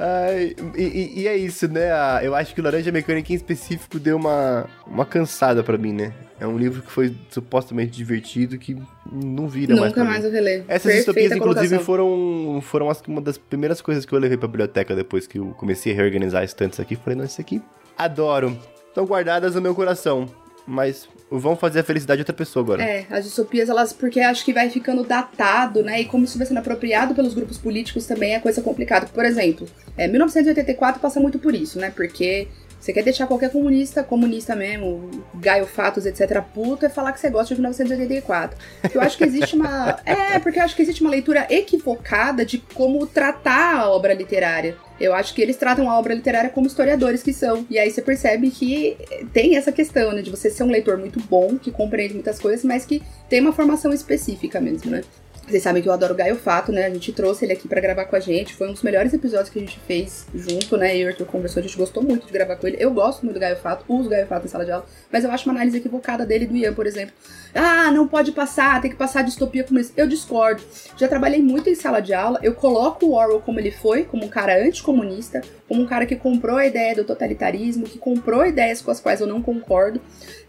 Ai, 0.01 0.55
e, 0.77 1.21
e- 1.23 1.27
é 1.27 1.35
isso, 1.35 1.67
né? 1.67 1.89
Eu 2.25 2.33
acho 2.33 2.55
que 2.55 2.61
o 2.61 2.63
Laranja 2.63 2.89
Mecânica 2.89 3.33
em 3.33 3.35
específico 3.35 3.99
deu 3.99 4.15
uma, 4.15 4.65
uma 4.87 5.05
cansada 5.05 5.61
pra 5.61 5.77
mim, 5.77 5.91
né? 5.91 6.13
É 6.39 6.47
um 6.47 6.57
livro 6.57 6.81
que 6.81 6.89
foi 6.89 7.13
supostamente 7.29 7.91
divertido 7.91 8.57
que 8.57 8.77
não 9.11 9.45
vira 9.49 9.75
mais 9.75 9.89
Nunca 9.91 10.05
mais 10.05 10.23
eu 10.23 10.31
relevo. 10.31 10.63
Essas 10.69 10.83
Perfeita 10.93 10.97
distopias, 10.97 11.31
inclusive, 11.33 11.79
foram, 11.79 12.61
foram 12.61 12.89
as- 12.89 13.01
uma 13.07 13.19
das 13.19 13.37
primeiras 13.37 13.81
coisas 13.81 14.05
que 14.05 14.13
eu 14.13 14.19
levei 14.19 14.37
pra 14.37 14.47
biblioteca 14.47 14.95
depois 14.95 15.27
que 15.27 15.37
eu 15.37 15.47
comecei 15.57 15.91
a 15.91 15.95
reorganizar 15.95 16.45
estantes 16.45 16.79
aqui. 16.79 16.95
Falei, 16.95 17.17
não, 17.17 17.25
isso 17.25 17.41
aqui 17.41 17.61
adoro. 17.97 18.57
Estão 18.87 19.05
guardadas 19.05 19.53
no 19.55 19.61
meu 19.61 19.75
coração. 19.75 20.27
Mas 20.67 21.07
vão 21.29 21.55
fazer 21.55 21.79
a 21.79 21.83
felicidade 21.83 22.17
de 22.17 22.21
outra 22.21 22.33
pessoa 22.33 22.63
agora. 22.63 22.83
É, 22.83 23.05
as 23.09 23.25
distopias, 23.25 23.69
elas, 23.69 23.93
porque 23.93 24.19
acho 24.19 24.43
que 24.43 24.53
vai 24.53 24.69
ficando 24.69 25.03
datado, 25.03 25.83
né? 25.83 26.01
E 26.01 26.05
como 26.05 26.25
isso 26.25 26.37
vai 26.37 26.47
sendo 26.47 26.57
apropriado 26.59 27.13
pelos 27.13 27.33
grupos 27.33 27.57
políticos 27.57 28.05
também 28.05 28.35
é 28.35 28.39
coisa 28.39 28.61
complicada. 28.61 29.07
Por 29.07 29.25
exemplo, 29.25 29.67
é, 29.97 30.07
1984 30.07 31.01
passa 31.01 31.19
muito 31.19 31.39
por 31.39 31.53
isso, 31.53 31.79
né? 31.79 31.91
Porque 31.95 32.47
você 32.79 32.93
quer 32.93 33.03
deixar 33.03 33.27
qualquer 33.27 33.51
comunista, 33.51 34.03
comunista 34.03 34.55
mesmo, 34.55 35.09
Gaio 35.35 35.65
Fatos, 35.65 36.05
etc., 36.05 36.41
puto, 36.53 36.85
é 36.85 36.89
falar 36.89 37.11
que 37.11 37.19
você 37.19 37.29
gosta 37.29 37.53
de 37.53 37.59
1984. 37.59 38.57
Porque 38.81 38.97
eu 38.97 39.01
acho 39.01 39.17
que 39.17 39.23
existe 39.23 39.55
uma. 39.55 39.99
É, 40.09 40.39
porque 40.39 40.59
eu 40.59 40.63
acho 40.63 40.75
que 40.75 40.81
existe 40.81 41.01
uma 41.01 41.09
leitura 41.09 41.45
equivocada 41.49 42.45
de 42.45 42.57
como 42.57 43.05
tratar 43.05 43.75
a 43.75 43.89
obra 43.89 44.13
literária. 44.13 44.75
Eu 44.99 45.13
acho 45.13 45.33
que 45.33 45.41
eles 45.41 45.55
tratam 45.55 45.89
a 45.89 45.97
obra 45.97 46.13
literária 46.13 46.49
como 46.49 46.67
historiadores 46.67 47.21
que 47.21 47.33
são. 47.33 47.65
E 47.69 47.77
aí 47.77 47.89
você 47.89 48.01
percebe 48.01 48.49
que 48.49 48.97
tem 49.33 49.55
essa 49.55 49.71
questão, 49.71 50.11
né? 50.11 50.21
De 50.21 50.29
você 50.29 50.49
ser 50.49 50.63
um 50.63 50.69
leitor 50.69 50.97
muito 50.97 51.19
bom, 51.21 51.57
que 51.57 51.71
compreende 51.71 52.13
muitas 52.13 52.39
coisas, 52.39 52.63
mas 52.63 52.85
que 52.85 53.01
tem 53.27 53.41
uma 53.41 53.53
formação 53.53 53.91
específica 53.91 54.59
mesmo, 54.59 54.91
né? 54.91 55.01
Vocês 55.49 55.63
sabem 55.63 55.81
que 55.81 55.89
eu 55.89 55.93
adoro 55.93 56.13
o 56.13 56.15
Gaio 56.17 56.35
Fato, 56.35 56.71
né? 56.71 56.85
A 56.85 56.89
gente 56.91 57.11
trouxe 57.11 57.43
ele 57.43 57.53
aqui 57.53 57.67
pra 57.67 57.81
gravar 57.81 58.05
com 58.05 58.15
a 58.15 58.19
gente. 58.19 58.53
Foi 58.53 58.69
um 58.69 58.73
dos 58.73 58.83
melhores 58.83 59.11
episódios 59.13 59.49
que 59.49 59.57
a 59.57 59.61
gente 59.61 59.79
fez 59.87 60.27
junto, 60.33 60.77
né? 60.77 60.95
Eu 60.95 61.01
e 61.01 61.05
o 61.05 61.07
Arthur 61.07 61.25
conversou, 61.25 61.59
a 61.59 61.63
gente 61.63 61.75
gostou 61.75 62.03
muito 62.03 62.27
de 62.27 62.31
gravar 62.31 62.55
com 62.55 62.67
ele. 62.67 62.77
Eu 62.79 62.91
gosto 62.91 63.23
muito 63.23 63.33
do 63.33 63.39
Gaio 63.39 63.57
Fato, 63.57 63.83
uso 63.87 64.05
o 64.07 64.09
Gaio 64.11 64.27
Fato 64.27 64.45
em 64.45 64.47
sala 64.47 64.63
de 64.63 64.71
aula, 64.71 64.85
mas 65.11 65.23
eu 65.23 65.31
acho 65.31 65.49
uma 65.49 65.55
análise 65.55 65.77
equivocada 65.77 66.23
dele 66.25 66.45
do 66.45 66.55
Ian, 66.55 66.73
por 66.73 66.85
exemplo. 66.85 67.15
Ah, 67.55 67.89
não 67.91 68.07
pode 68.07 68.31
passar, 68.31 68.79
tem 68.79 68.91
que 68.91 68.97
passar 68.97 69.23
distopia 69.23 69.63
como 69.63 69.79
isso. 69.79 69.91
Eu 69.97 70.07
discordo. 70.07 70.61
Já 70.95 71.07
trabalhei 71.07 71.41
muito 71.41 71.67
em 71.67 71.73
sala 71.73 71.99
de 71.99 72.13
aula, 72.13 72.39
eu 72.43 72.53
coloco 72.53 73.07
o 73.07 73.13
Orwell 73.15 73.41
como 73.41 73.59
ele 73.59 73.71
foi, 73.71 74.03
como 74.03 74.25
um 74.25 74.29
cara 74.29 74.55
anticomunista, 74.63 75.41
como 75.67 75.81
um 75.81 75.85
cara 75.87 76.05
que 76.05 76.15
comprou 76.15 76.57
a 76.57 76.65
ideia 76.67 76.95
do 76.95 77.03
totalitarismo, 77.03 77.85
que 77.85 77.97
comprou 77.97 78.45
ideias 78.45 78.81
com 78.81 78.91
as 78.91 78.99
quais 78.99 79.19
eu 79.19 79.25
não 79.25 79.41
concordo. 79.41 79.99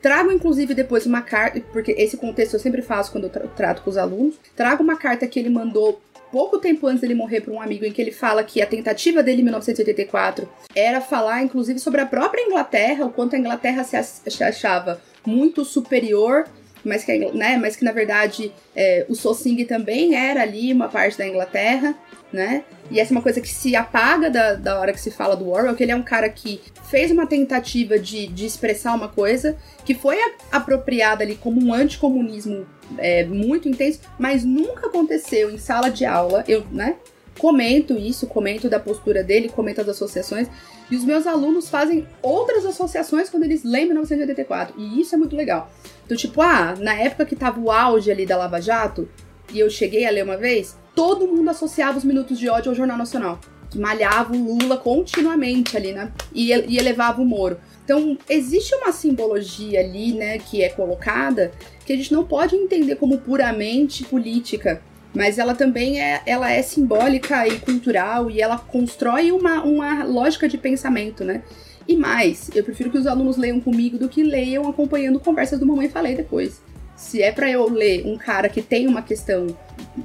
Trago, 0.03 0.31
inclusive, 0.33 0.75
depois 0.75 1.05
uma 1.07 1.21
carta, 1.23 1.61
porque 1.73 1.93
esse 1.93 2.17
contexto 2.17 2.55
eu 2.55 2.61
sempre 2.61 2.81
faço 2.83 3.13
quando 3.13 3.25
eu 3.25 3.31
tra- 3.31 3.47
trato 3.49 3.83
com 3.83 3.91
os 3.91 3.99
alunos. 3.99 4.35
Trago 4.57 4.83
uma 4.83 4.90
carta 4.97 5.27
que 5.27 5.39
ele 5.39 5.51
mandou 5.51 6.01
pouco 6.31 6.59
tempo 6.59 6.87
antes 6.87 7.01
dele 7.01 7.15
morrer 7.15 7.41
para 7.41 7.53
um 7.53 7.61
amigo, 7.61 7.85
em 7.85 7.91
que 7.93 8.01
ele 8.01 8.13
fala 8.13 8.45
que 8.45 8.63
a 8.63 8.67
tentativa 8.67 9.23
dele 9.23 9.41
em 9.41 9.45
1984 9.45 10.49
era 10.77 11.01
falar, 11.01 11.43
inclusive, 11.43 11.79
sobre 11.81 12.01
a 12.01 12.07
própria 12.07 12.43
Inglaterra, 12.47 13.05
o 13.05 13.11
quanto 13.11 13.35
a 13.35 13.39
Inglaterra 13.39 13.83
se 13.83 13.97
ach- 13.97 14.23
se 14.29 14.45
achava 14.45 15.01
muito 15.27 15.65
superior 15.65 16.45
mas 16.83 17.05
que, 17.05 17.15
né, 17.35 17.59
mas 17.59 17.77
que 17.77 17.85
na 17.85 17.93
verdade 17.93 18.51
é, 18.75 19.05
o 19.07 19.15
Sosing 19.15 19.67
também 19.67 20.15
era 20.15 20.41
ali 20.41 20.73
uma 20.73 20.89
parte 20.89 21.19
da 21.19 21.27
Inglaterra, 21.29 21.95
né? 22.33 22.65
E 22.91 22.99
essa 23.01 23.13
é 23.13 23.15
uma 23.17 23.23
coisa 23.23 23.41
que 23.41 23.49
se 23.49 23.75
apaga 23.75 24.31
da, 24.31 24.55
da 24.55 24.81
hora 24.81 24.93
que 24.93 25.01
se 25.01 25.11
fala 25.11 25.37
do 25.37 25.49
Orwell, 25.49 25.75
que 25.75 25.83
ele 25.83 25.93
é 25.93 25.97
um 25.97 26.03
cara 26.03 26.29
que 26.29 26.61
fez 26.89 27.11
uma 27.11 27.27
tentativa 27.27 27.99
de, 27.99 28.27
de 28.27 28.47
expressar 28.47 28.95
uma 28.95 29.09
coisa 29.09 29.57
que 29.85 29.95
foi 29.95 30.17
apropriada 30.51 31.23
ali 31.23 31.37
como 31.37 31.61
um 31.63 31.73
anticomunismo 31.73 32.67
é, 32.99 33.25
muito 33.25 33.69
intenso, 33.69 34.01
mas 34.19 34.45
nunca 34.45 34.87
aconteceu 34.87 35.51
em 35.51 35.59
sala 35.59 35.89
de 35.89 36.05
aula, 36.05 36.45
eu, 36.49 36.65
né? 36.71 36.97
Comento 37.39 37.97
isso, 37.97 38.27
comento 38.27 38.69
da 38.69 38.79
postura 38.79 39.23
dele, 39.25 39.49
comento 39.49 39.81
as 39.81 39.89
associações, 39.89 40.49
e 40.91 40.97
os 40.97 41.05
meus 41.05 41.27
alunos 41.27 41.71
fazem 41.71 42.07
outras 42.21 42.67
associações 42.67 43.31
quando 43.31 43.45
eles 43.45 43.63
lembram 43.63 44.03
1984, 44.03 44.75
e 44.77 45.01
isso 45.01 45.15
é 45.15 45.19
muito 45.19 45.37
legal. 45.37 45.71
Então, 46.05 46.17
tipo, 46.17 46.43
ah, 46.43 46.75
na 46.79 46.95
época 46.95 47.25
que 47.25 47.37
tava 47.37 47.61
o 47.61 47.71
auge 47.71 48.11
ali 48.11 48.27
da 48.27 48.37
Lava 48.37 48.61
Jato, 48.61 49.09
e 49.53 49.59
eu 49.59 49.71
cheguei 49.71 50.05
a 50.05 50.11
ler 50.11 50.25
uma 50.25 50.37
vez, 50.37 50.77
todo 50.95 51.27
mundo 51.27 51.51
associava 51.51 51.99
os 51.99 52.05
minutos 52.05 52.39
de 52.39 52.49
ódio 52.49 52.71
ao 52.71 52.75
Jornal 52.75 52.99
Nacional. 52.99 53.41
Que 53.71 53.79
malhava 53.79 54.35
o 54.35 54.59
Lula 54.59 54.77
continuamente 54.77 55.77
ali, 55.77 55.93
né? 55.93 56.11
E, 56.35 56.51
e 56.53 56.77
elevava 56.77 57.23
o 57.23 57.25
Moro. 57.25 57.59
Então, 57.85 58.17
existe 58.29 58.73
uma 58.77 58.93
simbologia 58.93 59.81
ali, 59.81 60.13
né, 60.13 60.39
que 60.39 60.63
é 60.63 60.69
colocada, 60.69 61.51
que 61.85 61.93
a 61.93 61.97
gente 61.97 62.13
não 62.13 62.25
pode 62.25 62.55
entender 62.55 62.95
como 62.95 63.19
puramente 63.19 64.05
política, 64.05 64.81
mas 65.13 65.39
ela 65.39 65.57
também 65.57 66.01
é, 66.01 66.23
ela 66.25 66.51
é 66.53 66.63
simbólica 66.63 67.49
e 67.49 67.59
cultural 67.59 68.31
e 68.31 68.41
ela 68.41 68.57
constrói 68.59 69.33
uma, 69.33 69.65
uma 69.65 70.05
lógica 70.05 70.49
de 70.49 70.57
pensamento, 70.57 71.25
né? 71.25 71.43
E 71.89 71.97
mais, 71.97 72.49
eu 72.55 72.63
prefiro 72.63 72.91
que 72.91 72.99
os 72.99 73.09
alunos 73.09 73.37
leiam 73.37 73.61
comigo 73.61 73.99
do 73.99 74.09
que 74.09 74.23
leiam 74.23 74.69
acompanhando 74.69 75.19
conversas 75.19 75.59
do 75.59 75.67
Mamãe 75.67 75.89
Falei 75.89 76.15
depois. 76.15 76.63
Se 77.01 77.23
é 77.23 77.33
para 77.33 77.51
eu 77.51 77.67
ler 77.67 78.07
um 78.07 78.19
cara 78.19 78.47
que 78.47 78.61
tem 78.61 78.87
uma 78.87 79.01
questão, 79.01 79.47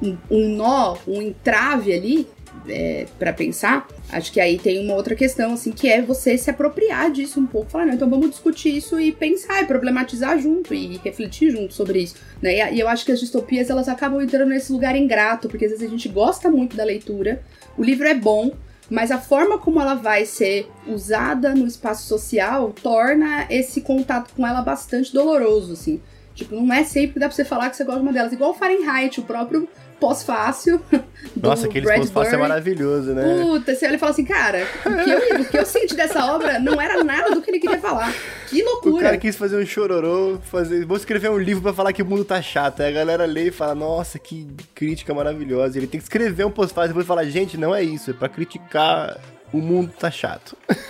um, 0.01 0.17
um 0.31 0.55
nó, 0.55 0.95
um 1.05 1.21
entrave 1.21 1.91
ali, 1.93 2.25
é, 2.69 3.05
para 3.19 3.33
pensar, 3.33 3.85
acho 4.09 4.31
que 4.31 4.39
aí 4.39 4.57
tem 4.57 4.83
uma 4.83 4.95
outra 4.95 5.13
questão, 5.13 5.53
assim, 5.53 5.73
que 5.73 5.89
é 5.89 6.01
você 6.01 6.37
se 6.37 6.49
apropriar 6.49 7.11
disso 7.11 7.37
um 7.37 7.45
pouco, 7.45 7.69
falar, 7.69 7.89
então 7.89 8.09
vamos 8.09 8.29
discutir 8.29 8.77
isso 8.77 8.97
e 8.97 9.11
pensar, 9.11 9.61
e 9.61 9.65
problematizar 9.65 10.39
junto, 10.39 10.73
e 10.73 10.97
refletir 11.03 11.51
junto 11.51 11.73
sobre 11.73 11.99
isso, 11.99 12.15
né? 12.41 12.73
E, 12.73 12.79
eu 12.79 12.87
acho 12.87 13.05
que 13.05 13.11
as 13.11 13.19
distopias, 13.19 13.69
elas 13.69 13.89
acabam 13.89 14.21
entrando 14.21 14.49
nesse 14.49 14.71
lugar 14.71 14.95
ingrato, 14.95 15.49
porque 15.49 15.65
às 15.65 15.71
vezes 15.71 15.85
a 15.85 15.91
gente 15.91 16.07
gosta 16.07 16.49
muito 16.49 16.77
da 16.77 16.85
leitura, 16.85 17.43
o 17.77 17.83
livro 17.83 18.07
é 18.07 18.15
bom, 18.15 18.51
mas 18.89 19.11
a 19.11 19.17
forma 19.17 19.57
como 19.57 19.81
ela 19.81 19.95
vai 19.95 20.25
ser 20.25 20.71
usada 20.87 21.53
no 21.53 21.67
espaço 21.67 22.07
social 22.07 22.73
torna 22.81 23.47
esse 23.49 23.81
contato 23.81 24.33
com 24.33 24.47
ela 24.47 24.61
bastante 24.61 25.13
doloroso, 25.13 25.73
assim. 25.73 26.01
Tipo, 26.35 26.55
não 26.55 26.73
é 26.73 26.83
sempre 26.83 27.13
que 27.13 27.19
dá 27.19 27.27
pra 27.27 27.35
você 27.35 27.45
falar 27.45 27.69
que 27.69 27.77
você 27.77 27.85
gosta 27.85 28.01
de 28.01 28.05
uma 28.05 28.13
delas. 28.13 28.33
Igual 28.33 28.51
o 28.51 28.53
Fahrenheit, 28.53 29.19
o 29.19 29.23
próprio 29.23 29.67
pós-fácil. 29.99 30.81
Nossa, 31.41 31.67
aquele 31.67 31.87
pós-fácil 31.87 32.35
é 32.35 32.37
maravilhoso, 32.37 33.13
né? 33.13 33.41
Puta, 33.41 33.73
você 33.73 33.85
olha 33.87 33.95
e 33.95 33.97
fala 33.97 34.11
assim, 34.11 34.25
cara, 34.25 34.67
o 34.85 35.03
que, 35.03 35.09
eu, 35.09 35.41
o 35.41 35.45
que 35.45 35.57
eu 35.57 35.65
senti 35.65 35.95
dessa 35.95 36.25
obra 36.33 36.59
não 36.59 36.79
era 36.79 37.03
nada 37.03 37.33
do 37.33 37.41
que 37.41 37.49
ele 37.49 37.59
queria 37.59 37.79
falar. 37.79 38.13
Que 38.49 38.61
loucura. 38.61 38.95
O 38.95 38.99
cara 38.99 39.17
quis 39.17 39.35
fazer 39.35 39.57
um 39.57 39.65
chororô, 39.65 40.37
fazer, 40.43 40.85
vou 40.85 40.97
escrever 40.97 41.31
um 41.31 41.37
livro 41.37 41.63
para 41.63 41.73
falar 41.73 41.93
que 41.93 42.01
o 42.01 42.05
mundo 42.05 42.25
tá 42.25 42.41
chato. 42.41 42.81
Aí 42.81 42.89
a 42.89 42.91
galera 42.91 43.25
lê 43.25 43.47
e 43.47 43.51
fala, 43.51 43.73
nossa, 43.73 44.19
que 44.19 44.45
crítica 44.73 45.13
maravilhosa. 45.13 45.77
Ele 45.77 45.87
tem 45.87 45.99
que 45.99 46.03
escrever 46.03 46.45
um 46.45 46.51
pós-fácil 46.51 46.87
e 46.87 46.89
depois 46.89 47.07
falar, 47.07 47.23
gente, 47.25 47.57
não 47.57 47.73
é 47.73 47.81
isso, 47.81 48.11
é 48.11 48.13
pra 48.13 48.27
criticar 48.27 49.17
o 49.57 49.61
mundo 49.61 49.91
tá 49.97 50.11
chato. 50.11 50.57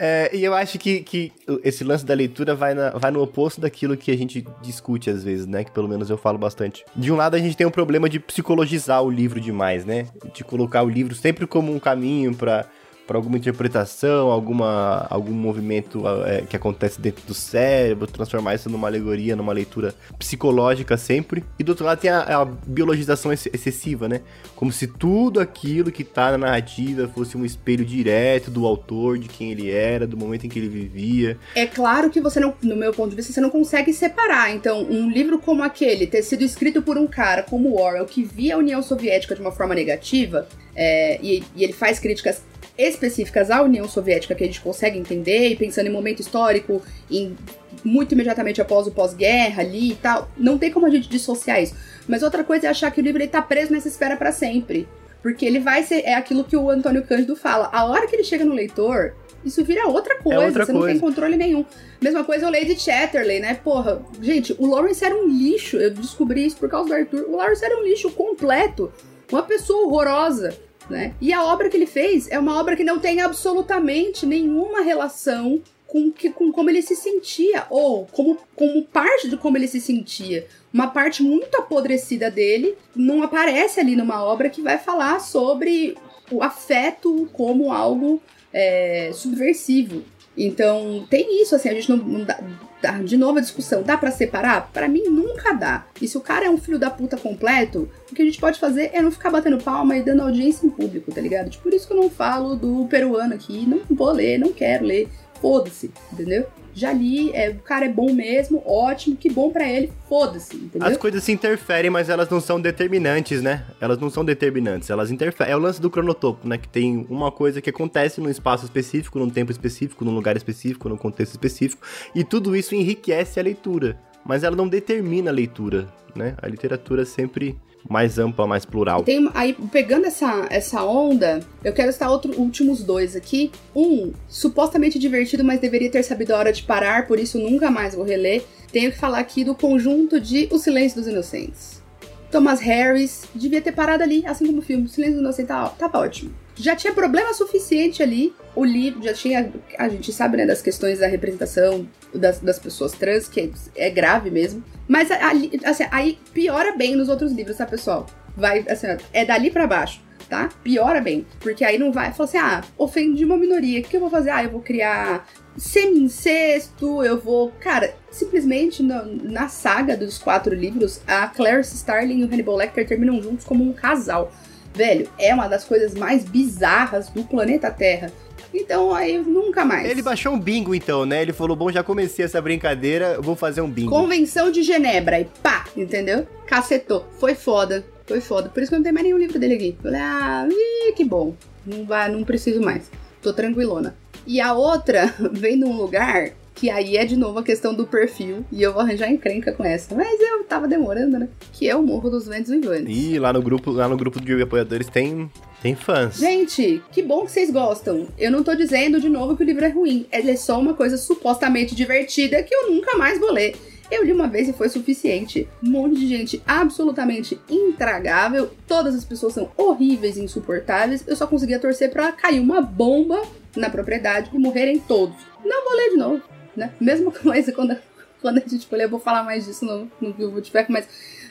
É, 0.00 0.30
e 0.32 0.44
eu 0.44 0.54
acho 0.54 0.78
que, 0.78 1.00
que 1.00 1.32
esse 1.64 1.82
lance 1.82 2.06
da 2.06 2.14
leitura 2.14 2.54
vai, 2.54 2.72
na, 2.72 2.90
vai 2.90 3.10
no 3.10 3.20
oposto 3.20 3.60
daquilo 3.60 3.96
que 3.96 4.12
a 4.12 4.16
gente 4.16 4.46
discute 4.62 5.10
às 5.10 5.24
vezes, 5.24 5.44
né? 5.44 5.64
Que 5.64 5.72
pelo 5.72 5.88
menos 5.88 6.08
eu 6.08 6.16
falo 6.16 6.38
bastante. 6.38 6.84
De 6.94 7.10
um 7.10 7.16
lado, 7.16 7.34
a 7.34 7.38
gente 7.40 7.56
tem 7.56 7.66
um 7.66 7.70
problema 7.70 8.08
de 8.08 8.20
psicologizar 8.20 9.02
o 9.02 9.10
livro 9.10 9.40
demais, 9.40 9.84
né? 9.84 10.06
De 10.32 10.44
colocar 10.44 10.84
o 10.84 10.88
livro 10.88 11.16
sempre 11.16 11.48
como 11.48 11.74
um 11.74 11.80
caminho 11.80 12.32
para 12.32 12.64
para 13.08 13.16
alguma 13.16 13.38
interpretação, 13.38 14.30
alguma, 14.30 15.06
algum 15.08 15.32
movimento 15.32 16.02
é, 16.26 16.42
que 16.42 16.54
acontece 16.54 17.00
dentro 17.00 17.26
do 17.26 17.32
cérebro, 17.32 18.06
transformar 18.06 18.54
isso 18.54 18.68
numa 18.68 18.86
alegoria, 18.86 19.34
numa 19.34 19.54
leitura 19.54 19.94
psicológica 20.18 20.94
sempre. 20.98 21.42
E 21.58 21.64
do 21.64 21.70
outro 21.70 21.86
lado 21.86 21.98
tem 21.98 22.10
a, 22.10 22.42
a 22.42 22.44
biologização 22.44 23.32
ex 23.32 23.46
excessiva, 23.46 24.08
né? 24.08 24.20
Como 24.54 24.70
se 24.70 24.86
tudo 24.86 25.40
aquilo 25.40 25.90
que 25.90 26.04
tá 26.04 26.32
na 26.32 26.38
narrativa 26.38 27.08
fosse 27.08 27.34
um 27.34 27.46
espelho 27.46 27.82
direto 27.82 28.50
do 28.50 28.66
autor, 28.66 29.16
de 29.16 29.26
quem 29.26 29.52
ele 29.52 29.70
era, 29.70 30.06
do 30.06 30.16
momento 30.16 30.44
em 30.44 30.50
que 30.50 30.58
ele 30.58 30.68
vivia. 30.68 31.38
É 31.54 31.66
claro 31.66 32.10
que 32.10 32.20
você 32.20 32.38
não, 32.38 32.52
no 32.62 32.76
meu 32.76 32.92
ponto 32.92 33.08
de 33.08 33.16
vista, 33.16 33.32
você 33.32 33.40
não 33.40 33.48
consegue 33.48 33.90
separar. 33.94 34.54
Então, 34.54 34.82
um 34.82 35.08
livro 35.08 35.38
como 35.38 35.62
aquele, 35.62 36.06
ter 36.06 36.22
sido 36.22 36.44
escrito 36.44 36.82
por 36.82 36.98
um 36.98 37.06
cara 37.06 37.42
como 37.42 37.80
Orwell, 37.80 38.04
que 38.04 38.22
via 38.22 38.56
a 38.56 38.58
União 38.58 38.82
Soviética 38.82 39.34
de 39.34 39.40
uma 39.40 39.50
forma 39.50 39.74
negativa, 39.74 40.46
é, 40.76 41.18
e, 41.22 41.42
e 41.56 41.64
ele 41.64 41.72
faz 41.72 41.98
críticas 41.98 42.42
específicas 42.78 43.50
à 43.50 43.60
União 43.60 43.88
Soviética 43.88 44.34
que 44.34 44.44
a 44.44 44.46
gente 44.46 44.60
consegue 44.60 44.98
entender, 44.98 45.48
e 45.48 45.56
pensando 45.56 45.88
em 45.88 45.90
momento 45.90 46.20
histórico, 46.20 46.80
em 47.10 47.36
muito 47.84 48.12
imediatamente 48.12 48.60
após 48.60 48.86
o 48.86 48.92
pós-guerra 48.92 49.62
ali 49.62 49.92
e 49.92 49.94
tal, 49.96 50.30
não 50.36 50.56
tem 50.56 50.70
como 50.70 50.86
a 50.86 50.90
gente 50.90 51.08
dissociar 51.08 51.60
isso. 51.60 51.74
Mas 52.06 52.22
outra 52.22 52.44
coisa 52.44 52.66
é 52.66 52.70
achar 52.70 52.90
que 52.90 53.00
o 53.00 53.04
livro 53.04 53.22
está 53.22 53.42
preso 53.42 53.72
nessa 53.72 53.88
esfera 53.88 54.16
para 54.16 54.32
sempre. 54.32 54.88
Porque 55.20 55.44
ele 55.44 55.58
vai 55.58 55.82
ser. 55.82 56.02
É 56.04 56.14
aquilo 56.14 56.44
que 56.44 56.56
o 56.56 56.70
Antônio 56.70 57.02
Cândido 57.02 57.34
fala. 57.34 57.68
A 57.72 57.84
hora 57.84 58.06
que 58.06 58.14
ele 58.14 58.24
chega 58.24 58.44
no 58.44 58.54
leitor, 58.54 59.14
isso 59.44 59.64
vira 59.64 59.88
outra 59.88 60.14
é 60.14 60.18
coisa. 60.18 60.42
É 60.42 60.46
outra 60.46 60.64
você 60.64 60.72
coisa. 60.72 60.86
não 60.86 60.92
tem 60.92 61.00
controle 61.00 61.36
nenhum. 61.36 61.64
Mesma 62.00 62.22
coisa 62.22 62.46
o 62.46 62.50
Lady 62.50 62.78
Chatterley, 62.78 63.40
né? 63.40 63.54
Porra, 63.54 64.00
gente, 64.22 64.54
o 64.58 64.66
Lawrence 64.66 65.04
era 65.04 65.14
um 65.14 65.26
lixo. 65.26 65.76
Eu 65.76 65.90
descobri 65.90 66.46
isso 66.46 66.56
por 66.56 66.68
causa 66.68 66.88
do 66.88 66.94
Arthur. 66.94 67.26
O 67.28 67.36
Lawrence 67.36 67.64
era 67.64 67.76
um 67.76 67.82
lixo 67.82 68.10
completo. 68.10 68.92
Uma 69.30 69.42
pessoa 69.42 69.86
horrorosa 69.86 70.56
né? 70.88 71.14
E 71.20 71.32
a 71.32 71.44
obra 71.44 71.68
que 71.68 71.76
ele 71.76 71.86
fez 71.86 72.30
é 72.30 72.38
uma 72.38 72.58
obra 72.58 72.76
que 72.76 72.84
não 72.84 72.98
tem 72.98 73.20
absolutamente 73.20 74.26
nenhuma 74.26 74.82
relação 74.82 75.60
com, 75.86 76.12
que, 76.12 76.30
com 76.30 76.52
como 76.52 76.68
ele 76.70 76.82
se 76.82 76.94
sentia, 76.94 77.66
ou 77.70 78.06
como, 78.06 78.38
como 78.54 78.84
parte 78.84 79.28
de 79.28 79.36
como 79.36 79.56
ele 79.56 79.66
se 79.66 79.80
sentia. 79.80 80.46
Uma 80.72 80.88
parte 80.88 81.22
muito 81.22 81.56
apodrecida 81.56 82.30
dele 82.30 82.76
não 82.94 83.22
aparece 83.22 83.80
ali 83.80 83.96
numa 83.96 84.22
obra 84.22 84.50
que 84.50 84.60
vai 84.60 84.78
falar 84.78 85.18
sobre 85.20 85.96
o 86.30 86.42
afeto 86.42 87.28
como 87.32 87.72
algo 87.72 88.22
é, 88.52 89.10
subversivo. 89.14 90.04
Então, 90.38 91.04
tem 91.10 91.42
isso, 91.42 91.56
assim, 91.56 91.68
a 91.68 91.74
gente 91.74 91.90
não, 91.90 91.96
não 91.96 92.24
dá, 92.24 92.38
dá, 92.80 92.92
de 92.92 93.16
novo 93.16 93.38
a 93.38 93.40
discussão, 93.40 93.82
dá 93.82 93.98
para 93.98 94.12
separar? 94.12 94.70
Para 94.72 94.88
mim, 94.88 95.02
nunca 95.08 95.52
dá. 95.52 95.84
E 96.00 96.06
se 96.06 96.16
o 96.16 96.20
cara 96.20 96.46
é 96.46 96.50
um 96.50 96.56
filho 96.56 96.78
da 96.78 96.88
puta 96.90 97.16
completo, 97.16 97.88
o 98.10 98.14
que 98.14 98.22
a 98.22 98.24
gente 98.24 98.38
pode 98.38 98.60
fazer 98.60 98.90
é 98.92 99.02
não 99.02 99.10
ficar 99.10 99.30
batendo 99.30 99.58
palma 99.58 99.96
e 99.96 100.02
dando 100.02 100.22
audiência 100.22 100.64
em 100.64 100.70
público, 100.70 101.12
tá 101.12 101.20
ligado? 101.20 101.50
Tipo, 101.50 101.64
por 101.64 101.74
isso 101.74 101.88
que 101.88 101.92
eu 101.92 102.00
não 102.00 102.08
falo 102.08 102.54
do 102.54 102.86
peruano 102.86 103.34
aqui, 103.34 103.66
não 103.66 103.80
vou 103.90 104.12
ler, 104.12 104.38
não 104.38 104.52
quero 104.52 104.84
ler, 104.84 105.08
foda-se, 105.40 105.90
entendeu? 106.12 106.46
Já 106.78 106.92
li, 106.92 107.30
é, 107.34 107.50
o 107.50 107.58
cara 107.58 107.86
é 107.86 107.88
bom 107.88 108.12
mesmo, 108.12 108.62
ótimo, 108.64 109.16
que 109.16 109.28
bom 109.28 109.50
para 109.50 109.68
ele, 109.68 109.90
foda-se, 110.08 110.56
entendeu? 110.56 110.86
As 110.86 110.96
coisas 110.96 111.22
se 111.24 111.32
interferem, 111.32 111.90
mas 111.90 112.08
elas 112.08 112.28
não 112.30 112.40
são 112.40 112.60
determinantes, 112.60 113.42
né? 113.42 113.64
Elas 113.80 113.98
não 113.98 114.08
são 114.08 114.24
determinantes, 114.24 114.88
elas 114.88 115.10
interferem. 115.10 115.52
É 115.52 115.56
o 115.56 115.58
lance 115.58 115.80
do 115.80 115.90
cronotopo, 115.90 116.46
né? 116.46 116.56
Que 116.56 116.68
tem 116.68 117.06
uma 117.10 117.32
coisa 117.32 117.60
que 117.60 117.70
acontece 117.70 118.20
num 118.20 118.30
espaço 118.30 118.64
específico, 118.64 119.18
num 119.18 119.28
tempo 119.28 119.50
específico, 119.50 120.04
num 120.04 120.14
lugar 120.14 120.36
específico, 120.36 120.88
num 120.88 120.96
contexto 120.96 121.32
específico, 121.32 121.82
e 122.14 122.22
tudo 122.22 122.54
isso 122.54 122.74
enriquece 122.74 123.40
a 123.40 123.42
leitura, 123.42 123.98
mas 124.24 124.44
ela 124.44 124.54
não 124.54 124.68
determina 124.68 125.30
a 125.30 125.34
leitura, 125.34 125.88
né? 126.14 126.36
A 126.40 126.46
literatura 126.46 127.04
sempre 127.04 127.58
mais 127.88 128.18
ampla, 128.18 128.46
mais 128.46 128.64
plural. 128.64 129.02
Tem, 129.02 129.30
aí, 129.34 129.54
pegando 129.72 130.06
essa, 130.06 130.46
essa 130.50 130.84
onda, 130.84 131.40
eu 131.64 131.72
quero 131.72 131.88
estar 131.88 132.10
outro, 132.10 132.38
últimos 132.38 132.82
dois 132.82 133.16
aqui. 133.16 133.50
Um, 133.74 134.12
supostamente 134.28 134.98
divertido, 134.98 135.42
mas 135.42 135.60
deveria 135.60 135.90
ter 135.90 136.02
sabido 136.02 136.32
a 136.32 136.38
hora 136.38 136.52
de 136.52 136.62
parar, 136.62 137.06
por 137.06 137.18
isso 137.18 137.38
nunca 137.38 137.70
mais 137.70 137.94
vou 137.94 138.04
reler. 138.04 138.44
Tenho 138.70 138.92
que 138.92 138.98
falar 138.98 139.18
aqui 139.18 139.44
do 139.44 139.54
conjunto 139.54 140.20
de 140.20 140.48
O 140.50 140.58
Silêncio 140.58 141.00
dos 141.00 141.08
Inocentes. 141.08 141.82
Thomas 142.30 142.60
Harris 142.60 143.24
devia 143.34 143.62
ter 143.62 143.72
parado 143.72 144.02
ali, 144.02 144.22
assim 144.26 144.46
como 144.46 144.58
o 144.58 144.62
filme. 144.62 144.84
O 144.84 144.88
Silêncio 144.88 145.14
dos 145.14 145.22
Inocentes 145.22 145.48
tava, 145.48 145.70
tava 145.70 145.98
ótimo 145.98 146.47
já 146.58 146.74
tinha 146.74 146.92
problema 146.92 147.32
suficiente 147.32 148.02
ali. 148.02 148.34
O 148.54 148.64
livro 148.64 149.02
já 149.02 149.14
tinha. 149.14 149.52
A 149.78 149.88
gente 149.88 150.12
sabe, 150.12 150.36
né, 150.36 150.46
das 150.46 150.60
questões 150.60 150.98
da 150.98 151.06
representação 151.06 151.88
das, 152.14 152.40
das 152.40 152.58
pessoas 152.58 152.92
trans, 152.92 153.28
que 153.28 153.52
é, 153.76 153.86
é 153.86 153.90
grave 153.90 154.30
mesmo. 154.30 154.62
Mas 154.86 155.10
ali, 155.10 155.60
assim, 155.64 155.84
aí 155.90 156.18
piora 156.32 156.76
bem 156.76 156.96
nos 156.96 157.08
outros 157.08 157.32
livros, 157.32 157.56
tá, 157.56 157.66
pessoal? 157.66 158.06
Vai, 158.36 158.64
assim, 158.68 158.86
é 159.12 159.24
dali 159.24 159.50
para 159.50 159.66
baixo, 159.66 160.00
tá? 160.28 160.48
Piora 160.62 161.00
bem. 161.00 161.26
Porque 161.40 161.64
aí 161.64 161.78
não 161.78 161.92
vai. 161.92 162.12
Fala 162.12 162.28
assim, 162.28 162.38
ah, 162.38 162.62
ofendi 162.76 163.24
uma 163.24 163.36
minoria. 163.36 163.80
O 163.80 163.82
que 163.84 163.96
eu 163.96 164.00
vou 164.00 164.10
fazer? 164.10 164.30
Ah, 164.30 164.42
eu 164.42 164.50
vou 164.50 164.60
criar 164.60 165.26
semi-incesto, 165.56 167.04
eu 167.04 167.18
vou. 167.18 167.50
Cara, 167.60 167.94
simplesmente 168.10 168.82
na, 168.82 169.02
na, 169.04 169.48
saga 169.48 169.96
dos 169.96 170.18
quatro 170.18 170.54
livros, 170.54 171.00
a 171.06 171.26
Clarice 171.28 171.74
Starling 171.76 172.20
e 172.20 172.24
o 172.24 172.26
Hannibal 172.26 172.56
Lecter 172.56 172.86
terminam 172.86 173.22
juntos 173.22 173.44
como 173.44 173.64
um 173.64 173.72
casal. 173.72 174.32
Velho, 174.74 175.08
é 175.18 175.34
uma 175.34 175.48
das 175.48 175.64
coisas 175.64 175.94
mais 175.94 176.24
bizarras 176.24 177.08
do 177.08 177.24
planeta 177.24 177.70
Terra. 177.70 178.12
Então 178.52 178.94
aí 178.94 179.18
nunca 179.18 179.64
mais. 179.64 179.88
Ele 179.88 180.02
baixou 180.02 180.32
um 180.32 180.40
bingo 180.40 180.74
então, 180.74 181.04
né? 181.04 181.22
Ele 181.22 181.32
falou: 181.32 181.56
bom, 181.56 181.70
já 181.70 181.82
comecei 181.82 182.24
essa 182.24 182.40
brincadeira, 182.40 183.20
vou 183.20 183.36
fazer 183.36 183.60
um 183.60 183.70
bingo. 183.70 183.90
Convenção 183.90 184.50
de 184.50 184.62
Genebra 184.62 185.20
e 185.20 185.24
pá, 185.42 185.64
entendeu? 185.76 186.26
Cacetou. 186.46 187.06
Foi 187.18 187.34
foda. 187.34 187.84
Foi 188.06 188.20
foda. 188.20 188.48
Por 188.48 188.62
isso 188.62 188.70
que 188.70 188.74
eu 188.74 188.78
não 188.78 188.82
tenho 188.84 188.94
mais 188.94 189.04
nenhum 189.04 189.18
livro 189.18 189.38
dele 189.38 189.54
aqui. 189.54 189.76
Falei, 189.82 190.00
ah, 190.00 190.48
ih, 190.50 190.92
que 190.92 191.04
bom. 191.04 191.34
Não, 191.66 191.84
vai, 191.84 192.10
não 192.10 192.24
preciso 192.24 192.62
mais. 192.62 192.90
Tô 193.20 193.34
tranquilona. 193.34 193.94
E 194.26 194.40
a 194.40 194.54
outra 194.54 195.14
vem 195.32 195.58
de 195.58 195.64
um 195.64 195.76
lugar 195.76 196.30
que 196.58 196.68
aí 196.70 196.96
é 196.96 197.04
de 197.04 197.16
novo 197.16 197.38
a 197.38 197.42
questão 197.44 197.72
do 197.72 197.86
perfil, 197.86 198.44
e 198.50 198.60
eu 198.60 198.72
vou 198.72 198.82
arranjar 198.82 199.08
encrenca 199.08 199.52
com 199.52 199.64
essa. 199.64 199.94
Mas 199.94 200.20
eu 200.20 200.42
tava 200.42 200.66
demorando, 200.66 201.16
né? 201.16 201.28
Que 201.52 201.68
é 201.68 201.76
o 201.76 201.82
Morro 201.84 202.10
dos 202.10 202.26
Ventos 202.26 202.50
Vivantes. 202.50 202.88
Ih, 202.88 203.16
lá 203.20 203.32
no 203.32 203.40
grupo, 203.40 203.70
lá 203.70 203.86
no 203.86 203.96
grupo 203.96 204.20
de 204.20 204.42
apoiadores 204.42 204.88
tem, 204.88 205.30
tem 205.62 205.76
fãs. 205.76 206.16
Gente, 206.16 206.82
que 206.90 207.00
bom 207.00 207.24
que 207.24 207.30
vocês 207.30 207.52
gostam. 207.52 208.08
Eu 208.18 208.32
não 208.32 208.42
tô 208.42 208.56
dizendo 208.56 209.00
de 209.00 209.08
novo 209.08 209.36
que 209.36 209.44
o 209.44 209.46
livro 209.46 209.64
é 209.64 209.68
ruim. 209.68 210.06
Ele 210.10 210.32
é 210.32 210.36
só 210.36 210.58
uma 210.58 210.74
coisa 210.74 210.96
supostamente 210.96 211.76
divertida 211.76 212.42
que 212.42 212.52
eu 212.52 212.72
nunca 212.72 212.98
mais 212.98 213.20
vou 213.20 213.30
ler. 213.30 213.54
Eu 213.88 214.04
li 214.04 214.12
uma 214.12 214.26
vez 214.26 214.48
e 214.48 214.52
foi 214.52 214.68
suficiente. 214.68 215.48
Um 215.64 215.70
monte 215.70 215.94
de 215.94 216.08
gente 216.08 216.42
absolutamente 216.44 217.38
intragável. 217.48 218.50
Todas 218.66 218.96
as 218.96 219.04
pessoas 219.04 219.32
são 219.32 219.48
horríveis 219.56 220.16
e 220.16 220.24
insuportáveis. 220.24 221.04
Eu 221.06 221.14
só 221.14 221.24
conseguia 221.24 221.60
torcer 221.60 221.92
para 221.92 222.10
cair 222.10 222.40
uma 222.40 222.60
bomba 222.60 223.22
na 223.54 223.70
propriedade 223.70 224.28
e 224.34 224.38
morrerem 224.40 224.80
todos. 224.80 225.16
Não 225.44 225.64
vou 225.64 225.76
ler 225.76 225.90
de 225.90 225.96
novo 225.96 226.37
né? 226.58 226.72
Mesma 226.80 227.10
coisa 227.10 227.52
quando, 227.52 227.76
quando 228.20 228.38
a 228.38 228.40
gente 228.46 228.66
for 228.66 228.76
ler, 228.76 228.84
eu 228.84 228.90
vou 228.90 229.00
falar 229.00 229.22
mais 229.22 229.46
disso 229.46 229.64
no, 229.64 229.90
no 230.00 230.12
Vivo 230.12 230.40
de 230.40 230.52
mas 230.68 230.88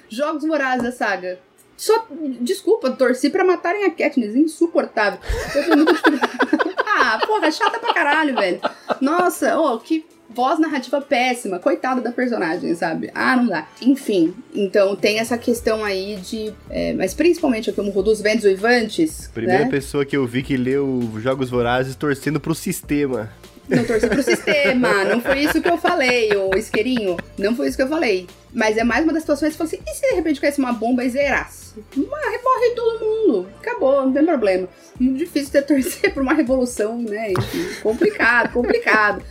Jogos 0.10 0.44
Vorazes 0.44 0.84
da 0.84 0.92
saga. 0.92 1.40
Só, 1.76 2.08
desculpa, 2.42 2.90
torci 2.90 3.30
pra 3.30 3.46
matarem 3.46 3.86
a 3.86 3.92
Katniss, 3.92 4.36
insuportável. 4.36 5.20
ah, 6.88 7.20
porra, 7.26 7.52
chata 7.52 7.78
pra 7.78 7.94
caralho, 7.94 8.34
velho. 8.34 8.60
Nossa, 9.00 9.56
oh, 9.60 9.78
que 9.78 10.04
voz 10.30 10.60
narrativa 10.60 11.00
péssima, 11.02 11.60
coitada 11.60 12.02
da 12.02 12.12
personagem, 12.12 12.74
sabe? 12.76 13.10
Ah, 13.14 13.36
não 13.36 13.48
dá. 13.48 13.68
Enfim, 13.82 14.34
então 14.54 14.96
tem 14.96 15.20
essa 15.20 15.38
questão 15.38 15.84
aí 15.84 16.18
de. 16.18 16.54
É, 16.70 16.94
mas 16.94 17.14
principalmente 17.14 17.70
aqui 17.70 17.80
o 17.80 18.04
dos 18.04 18.22
Ventos 18.22 18.44
Uivantes. 18.46 19.30
Primeira 19.34 19.66
né? 19.66 19.70
pessoa 19.70 20.06
que 20.06 20.18
eu 20.18 20.26
vi 20.26 20.44
que 20.44 20.58
leu 20.58 21.10
Jogos 21.20 21.50
Vorazes 21.50 21.96
torcendo 21.96 22.40
pro 22.40 22.56
sistema. 22.56 23.30
Não 23.68 23.84
torcer 23.84 24.10
pro 24.10 24.24
sistema. 24.24 25.04
Não 25.04 25.22
foi 25.22 25.40
isso 25.40 25.62
que 25.62 25.70
eu 25.70 25.78
falei, 25.78 26.30
ô 26.36 26.56
isqueirinho. 26.56 27.18
Não 27.38 27.56
foi 27.56 27.68
isso 27.68 27.78
que 27.78 27.84
eu 27.84 27.88
falei. 27.88 28.28
Mas 28.54 28.78
é 28.78 28.84
mais 28.84 29.04
uma 29.04 29.14
das 29.14 29.24
situações 29.24 29.52
que 29.52 29.58
fala 29.58 29.68
assim: 29.70 29.80
e 29.86 29.94
se 29.94 30.02
de 30.02 30.16
repente 30.16 30.40
caísse 30.40 30.60
uma 30.60 30.74
bomba 30.74 31.04
e 31.04 31.10
zerasse? 31.10 31.76
Morre, 31.96 32.76
todo 32.76 33.00
mundo. 33.00 33.50
Acabou, 33.60 34.06
não 34.06 34.14
tem 34.14 34.26
problema. 34.26 34.68
Muito 35.00 35.18
difícil 35.18 35.52
ter 35.52 35.62
torcer 35.68 36.14
por 36.14 36.24
uma 36.24 36.34
revolução, 36.34 36.98
né? 37.02 37.32
Enfim, 37.32 37.68
complicado, 37.82 38.54
complicado. 38.54 39.24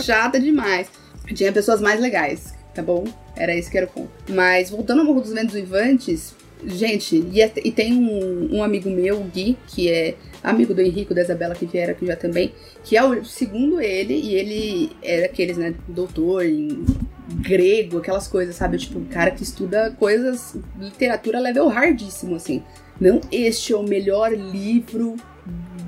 Chata 0.00 0.38
demais. 0.38 0.88
Tinha 1.34 1.52
pessoas 1.52 1.80
mais 1.80 2.00
legais, 2.00 2.54
tá 2.74 2.82
bom? 2.82 3.04
Era 3.36 3.54
isso 3.54 3.70
que 3.70 3.76
era 3.76 3.86
o 3.86 3.90
ponto. 3.90 4.10
Mas 4.28 4.70
voltando 4.70 5.00
ao 5.00 5.04
Morro 5.04 5.20
dos 5.20 5.32
Ventos 5.32 5.54
Vivantes, 5.54 6.34
gente, 6.64 7.24
e, 7.32 7.40
é, 7.40 7.50
e 7.64 7.70
tem 7.70 7.94
um, 7.94 8.56
um 8.56 8.62
amigo 8.62 8.90
meu, 8.90 9.20
Gui, 9.24 9.56
que 9.68 9.90
é 9.90 10.14
amigo 10.42 10.74
do 10.74 10.80
Henrico, 10.80 11.14
da 11.14 11.22
Isabela, 11.22 11.54
que 11.54 11.66
vieram 11.66 11.92
aqui 11.92 12.06
já 12.06 12.16
também, 12.16 12.52
que 12.84 12.96
é 12.96 13.04
o 13.04 13.24
segundo 13.24 13.80
ele, 13.80 14.14
e 14.14 14.34
ele 14.34 14.92
era 15.02 15.26
aqueles, 15.26 15.56
né, 15.56 15.74
doutor 15.88 16.44
em 16.44 16.84
grego, 17.28 17.98
aquelas 17.98 18.26
coisas, 18.26 18.56
sabe? 18.56 18.78
Tipo, 18.78 18.98
um 18.98 19.04
cara 19.04 19.30
que 19.30 19.42
estuda 19.42 19.90
coisas, 19.98 20.56
literatura 20.78 21.38
level 21.38 21.68
hardíssimo, 21.68 22.34
assim. 22.34 22.62
Não, 23.00 23.20
este 23.30 23.72
é 23.72 23.76
o 23.76 23.82
melhor 23.82 24.32
livro 24.32 25.16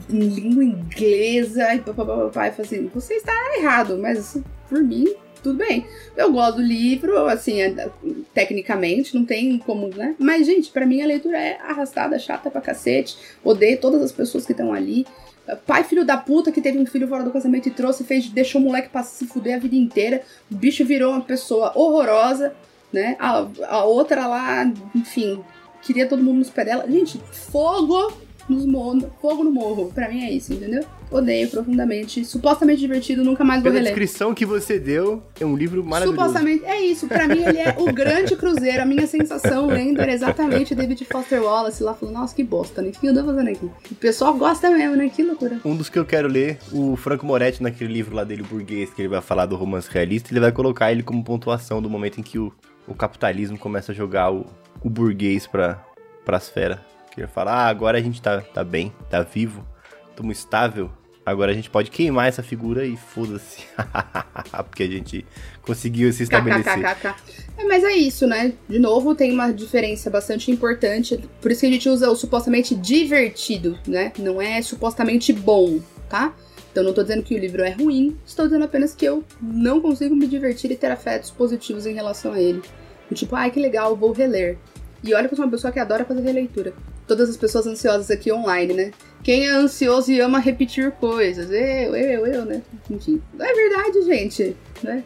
em 0.09 0.19
língua 0.19 0.65
inglesa, 0.65 1.75
e 1.75 1.81
papapá, 1.81 2.47
e 2.49 2.61
assim, 2.61 2.91
você 2.93 3.15
está 3.15 3.33
errado, 3.59 3.99
mas 3.99 4.39
por 4.69 4.83
mim, 4.83 5.15
tudo 5.43 5.59
bem. 5.59 5.87
Eu 6.17 6.33
gosto 6.33 6.57
do 6.57 6.63
livro, 6.63 7.27
assim, 7.27 7.61
é, 7.61 7.91
tecnicamente, 8.33 9.15
não 9.15 9.25
tem 9.25 9.59
como, 9.59 9.89
né? 9.89 10.15
Mas, 10.19 10.47
gente, 10.47 10.71
para 10.71 10.87
mim 10.87 11.03
a 11.03 11.07
leitura 11.07 11.39
é 11.39 11.59
arrastada, 11.61 12.19
chata 12.19 12.51
pra 12.51 12.61
cacete. 12.61 13.17
Odeio 13.43 13.81
todas 13.81 14.01
as 14.03 14.13
pessoas 14.13 14.47
que 14.47 14.53
estão 14.53 14.73
ali. 14.73 15.07
Pai 15.67 15.83
filho 15.83 16.05
da 16.05 16.17
puta 16.17 16.53
que 16.53 16.61
teve 16.61 16.79
um 16.79 16.87
filho 16.87 17.09
fora 17.09 17.25
do 17.25 17.33
casamento 17.33 17.69
e 17.69 17.73
trouxe, 17.73 18.05
fez, 18.05 18.29
deixou 18.29 18.61
o 18.61 18.65
moleque 18.65 18.89
pra 18.89 19.03
se 19.03 19.27
fuder 19.27 19.57
a 19.57 19.59
vida 19.59 19.75
inteira. 19.75 20.23
O 20.51 20.55
bicho 20.55 20.85
virou 20.85 21.13
uma 21.13 21.21
pessoa 21.21 21.73
horrorosa, 21.75 22.55
né? 22.93 23.17
A, 23.19 23.47
a 23.69 23.85
outra 23.85 24.27
lá, 24.29 24.65
enfim, 24.95 25.43
queria 25.83 26.09
todo 26.09 26.23
mundo 26.23 26.39
nos 26.39 26.51
pés 26.51 26.69
dela. 26.69 26.87
Gente, 26.89 27.21
fogo 27.33 28.13
nos 28.49 28.65
morros, 28.65 29.05
fogo 29.21 29.43
no 29.43 29.51
morro. 29.51 29.91
Pra 29.93 30.09
mim 30.09 30.25
é 30.25 30.31
isso, 30.31 30.53
entendeu? 30.53 30.85
Odeio 31.13 31.49
profundamente. 31.49 32.25
Supostamente 32.25 32.81
divertido, 32.81 33.23
nunca 33.23 33.45
mais 33.45 33.63
vou 33.63 33.71
reler. 33.71 33.93
descrição 33.93 34.35
que 34.35 34.47
você 34.47 34.79
deu, 34.79 35.23
é 35.39 35.45
um 35.45 35.57
livro 35.57 35.85
maravilhoso. 35.85 36.19
Supostamente, 36.19 36.65
é 36.65 36.81
isso. 36.81 37.07
Pra 37.07 37.29
mim 37.29 37.43
ele 37.43 37.59
é 37.59 37.75
o 37.79 37.85
grande 37.93 38.35
cruzeiro. 38.37 38.83
A 38.83 38.87
minha 38.87 39.07
sensação 39.07 39.67
lendo 39.67 40.01
era 40.01 40.13
exatamente 40.13 40.75
David 40.75 41.05
Foster 41.05 41.43
Wallace 41.43 41.83
lá 41.83 41.95
falando, 41.95 42.15
nossa, 42.15 42.35
que 42.35 42.43
bosta, 42.43 42.81
né? 42.81 42.89
O 42.89 42.93
que 42.93 43.07
eu 43.07 43.15
tô 43.15 43.25
fazendo 43.25 43.49
aqui? 43.49 43.71
O 43.91 43.95
pessoal 43.97 44.35
gosta 44.35 44.71
mesmo, 44.71 44.97
né? 44.97 45.09
Que 45.09 45.23
loucura. 45.23 45.61
Um 45.65 45.77
dos 45.77 45.89
que 45.89 45.99
eu 45.99 46.05
quero 46.05 46.29
ler, 46.29 46.59
o 46.73 46.97
Franco 46.97 47.27
Moretti, 47.27 47.63
naquele 47.63 47.93
livro 47.93 48.15
lá 48.17 48.25
dele, 48.25 48.43
burguês, 48.43 48.91
que 48.91 49.03
ele 49.03 49.09
vai 49.09 49.21
falar 49.21 49.47
do 49.47 49.57
romance 49.57 49.89
realista, 49.91 50.33
ele 50.33 50.41
vai 50.41 50.53
colocar 50.53 50.91
ele 50.91 51.03
como 51.03 51.23
pontuação 51.23 51.83
do 51.83 51.91
momento 51.91 52.19
em 52.19 52.23
que 52.23 52.39
o, 52.39 52.53
o 52.87 52.95
capitalismo 52.95 53.59
começa 53.59 53.93
a 53.93 53.95
jogar 53.95 54.33
o, 54.33 54.47
o 54.83 54.89
burguês 54.89 55.47
pra, 55.47 55.85
pra 56.25 56.39
esfera. 56.39 56.85
Que 57.13 57.21
ele 57.21 57.29
fala, 57.29 57.53
ah, 57.53 57.67
agora 57.69 57.99
a 57.99 58.01
gente 58.01 58.23
tá, 58.23 58.41
tá 58.41 58.65
bem, 58.65 58.93
tá 59.11 59.23
vivo, 59.23 59.67
estamos 60.11 60.39
estável, 60.39 60.91
agora 61.25 61.53
a 61.53 61.55
gente 61.55 61.71
pode 61.71 61.91
queimar 61.91 62.29
essa 62.29 62.43
figura 62.43 62.85
e 62.85 62.97
foda-se. 62.97 63.63
Porque 64.69 64.83
a 64.83 64.89
gente 64.89 65.25
conseguiu 65.63 66.13
se 66.13 66.25
estabelecer. 66.25 66.85
É, 67.57 67.65
mas 67.65 67.85
é 67.85 67.93
isso, 67.93 68.27
né? 68.27 68.53
De 68.69 68.79
novo, 68.79 69.15
tem 69.15 69.33
uma 69.33 69.53
diferença 69.53 70.11
bastante 70.11 70.51
importante. 70.51 71.19
Por 71.41 71.51
isso 71.51 71.61
que 71.61 71.67
a 71.67 71.71
gente 71.71 71.89
usa 71.89 72.11
o 72.11 72.17
supostamente 72.17 72.75
divertido, 72.75 73.79
né? 73.87 74.13
Não 74.19 74.41
é 74.41 74.61
supostamente 74.63 75.33
bom, 75.33 75.81
tá? 76.09 76.35
Então 76.71 76.83
não 76.83 76.93
tô 76.93 77.03
dizendo 77.03 77.23
que 77.23 77.35
o 77.35 77.39
livro 77.39 77.63
é 77.63 77.71
ruim, 77.71 78.17
estou 78.25 78.47
dizendo 78.47 78.65
apenas 78.65 78.95
que 78.95 79.05
eu 79.05 79.23
não 79.41 79.81
consigo 79.81 80.17
me 80.17 80.27
divertir 80.27 80.71
e 80.71 80.77
ter 80.77 80.91
afetos 80.91 81.31
positivos 81.31 81.85
em 81.85 81.93
relação 81.93 82.33
a 82.33 82.41
ele. 82.41 82.63
Tipo, 83.13 83.37
ai 83.37 83.51
que 83.51 83.61
legal, 83.61 83.95
vou 83.95 84.11
reler. 84.11 84.57
E 85.05 85.13
olha 85.13 85.29
que 85.29 85.35
eu 85.35 85.37
sou 85.37 85.45
uma 85.45 85.51
pessoa 85.51 85.71
que 85.71 85.79
adora 85.79 86.05
fazer 86.05 86.23
releitura 86.23 86.73
todas 87.07 87.31
as 87.31 87.37
pessoas 87.37 87.67
ansiosas 87.67 88.11
aqui 88.11 88.33
online, 88.33 88.75
né? 88.75 88.91
Quem 89.23 89.47
é 89.47 89.51
ansioso 89.51 90.11
e 90.11 90.21
ama 90.21 90.39
repetir 90.39 90.91
coisas? 90.93 91.51
Eu, 91.51 91.95
eu, 91.95 92.27
eu, 92.27 92.45
né? 92.45 92.63
Enfim. 92.91 93.23
É 93.39 93.55
verdade, 93.55 94.03
gente, 94.03 94.57
né? 94.83 95.05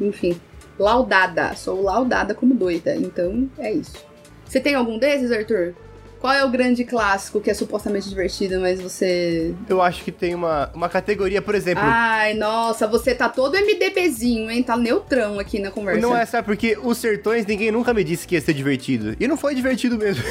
Enfim. 0.00 0.38
Laudada. 0.78 1.54
Sou 1.54 1.82
laudada 1.82 2.34
como 2.34 2.54
doida. 2.54 2.94
Então, 2.94 3.48
é 3.58 3.72
isso. 3.72 4.04
Você 4.44 4.60
tem 4.60 4.74
algum 4.74 4.98
desses, 4.98 5.32
Arthur? 5.32 5.74
Qual 6.20 6.32
é 6.32 6.44
o 6.44 6.50
grande 6.50 6.84
clássico 6.84 7.40
que 7.40 7.50
é 7.50 7.54
supostamente 7.54 8.08
divertido, 8.08 8.60
mas 8.60 8.80
você. 8.80 9.54
Eu 9.68 9.82
acho 9.82 10.02
que 10.02 10.10
tem 10.10 10.34
uma, 10.34 10.70
uma 10.74 10.88
categoria, 10.88 11.42
por 11.42 11.54
exemplo. 11.54 11.82
Ai, 11.84 12.34
nossa, 12.34 12.86
você 12.86 13.14
tá 13.14 13.28
todo 13.28 13.56
MDBzinho, 13.56 14.50
hein? 14.50 14.62
Tá 14.62 14.76
neutrão 14.76 15.38
aqui 15.38 15.58
na 15.58 15.70
conversa. 15.70 16.00
Não 16.00 16.16
é, 16.16 16.24
sabe? 16.24 16.46
Porque 16.46 16.78
os 16.82 16.98
sertões 16.98 17.46
ninguém 17.46 17.70
nunca 17.70 17.92
me 17.92 18.02
disse 18.02 18.26
que 18.26 18.34
ia 18.34 18.40
ser 18.40 18.54
divertido. 18.54 19.16
E 19.20 19.28
não 19.28 19.36
foi 19.36 19.54
divertido 19.54 19.96
mesmo. 19.98 20.22